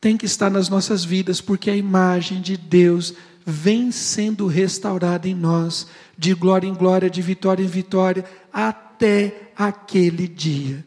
tem 0.05 0.15
que 0.15 0.27
estar 0.27 0.51
nas 0.51 0.69
nossas 0.69 1.03
vidas, 1.03 1.41
porque 1.41 1.67
a 1.67 1.75
imagem 1.75 2.39
de 2.39 2.55
Deus 2.55 3.15
vem 3.43 3.91
sendo 3.91 4.45
restaurada 4.45 5.27
em 5.27 5.33
nós, 5.33 5.87
de 6.15 6.35
glória 6.35 6.67
em 6.67 6.75
glória, 6.75 7.09
de 7.09 7.23
vitória 7.23 7.63
em 7.63 7.67
vitória, 7.67 8.23
até 8.53 9.49
aquele 9.57 10.27
dia. 10.27 10.85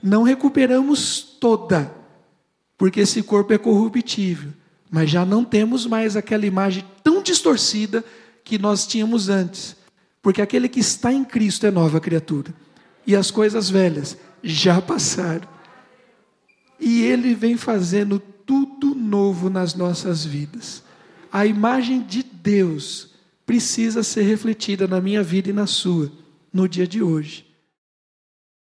Não 0.00 0.22
recuperamos 0.22 1.20
toda, 1.40 1.92
porque 2.78 3.00
esse 3.00 3.20
corpo 3.20 3.52
é 3.52 3.58
corruptível, 3.58 4.52
mas 4.88 5.10
já 5.10 5.24
não 5.24 5.44
temos 5.44 5.84
mais 5.84 6.14
aquela 6.14 6.46
imagem 6.46 6.84
tão 7.02 7.24
distorcida 7.24 8.04
que 8.44 8.58
nós 8.58 8.86
tínhamos 8.86 9.28
antes, 9.28 9.74
porque 10.22 10.40
aquele 10.40 10.68
que 10.68 10.78
está 10.78 11.12
em 11.12 11.24
Cristo 11.24 11.66
é 11.66 11.70
nova 11.72 11.98
criatura, 11.98 12.54
e 13.04 13.16
as 13.16 13.28
coisas 13.28 13.68
velhas 13.68 14.16
já 14.40 14.80
passaram 14.80 15.48
e 16.80 17.02
Ele 17.02 17.34
vem 17.34 17.56
fazendo 17.56 18.18
tudo 18.18 18.94
novo 18.94 19.50
nas 19.50 19.74
nossas 19.74 20.24
vidas. 20.24 20.82
A 21.30 21.46
imagem 21.46 22.02
de 22.02 22.22
Deus 22.22 23.10
precisa 23.44 24.02
ser 24.02 24.22
refletida 24.22 24.86
na 24.86 25.00
minha 25.00 25.22
vida 25.22 25.50
e 25.50 25.52
na 25.52 25.66
sua, 25.66 26.10
no 26.52 26.68
dia 26.68 26.86
de 26.86 27.02
hoje. 27.02 27.49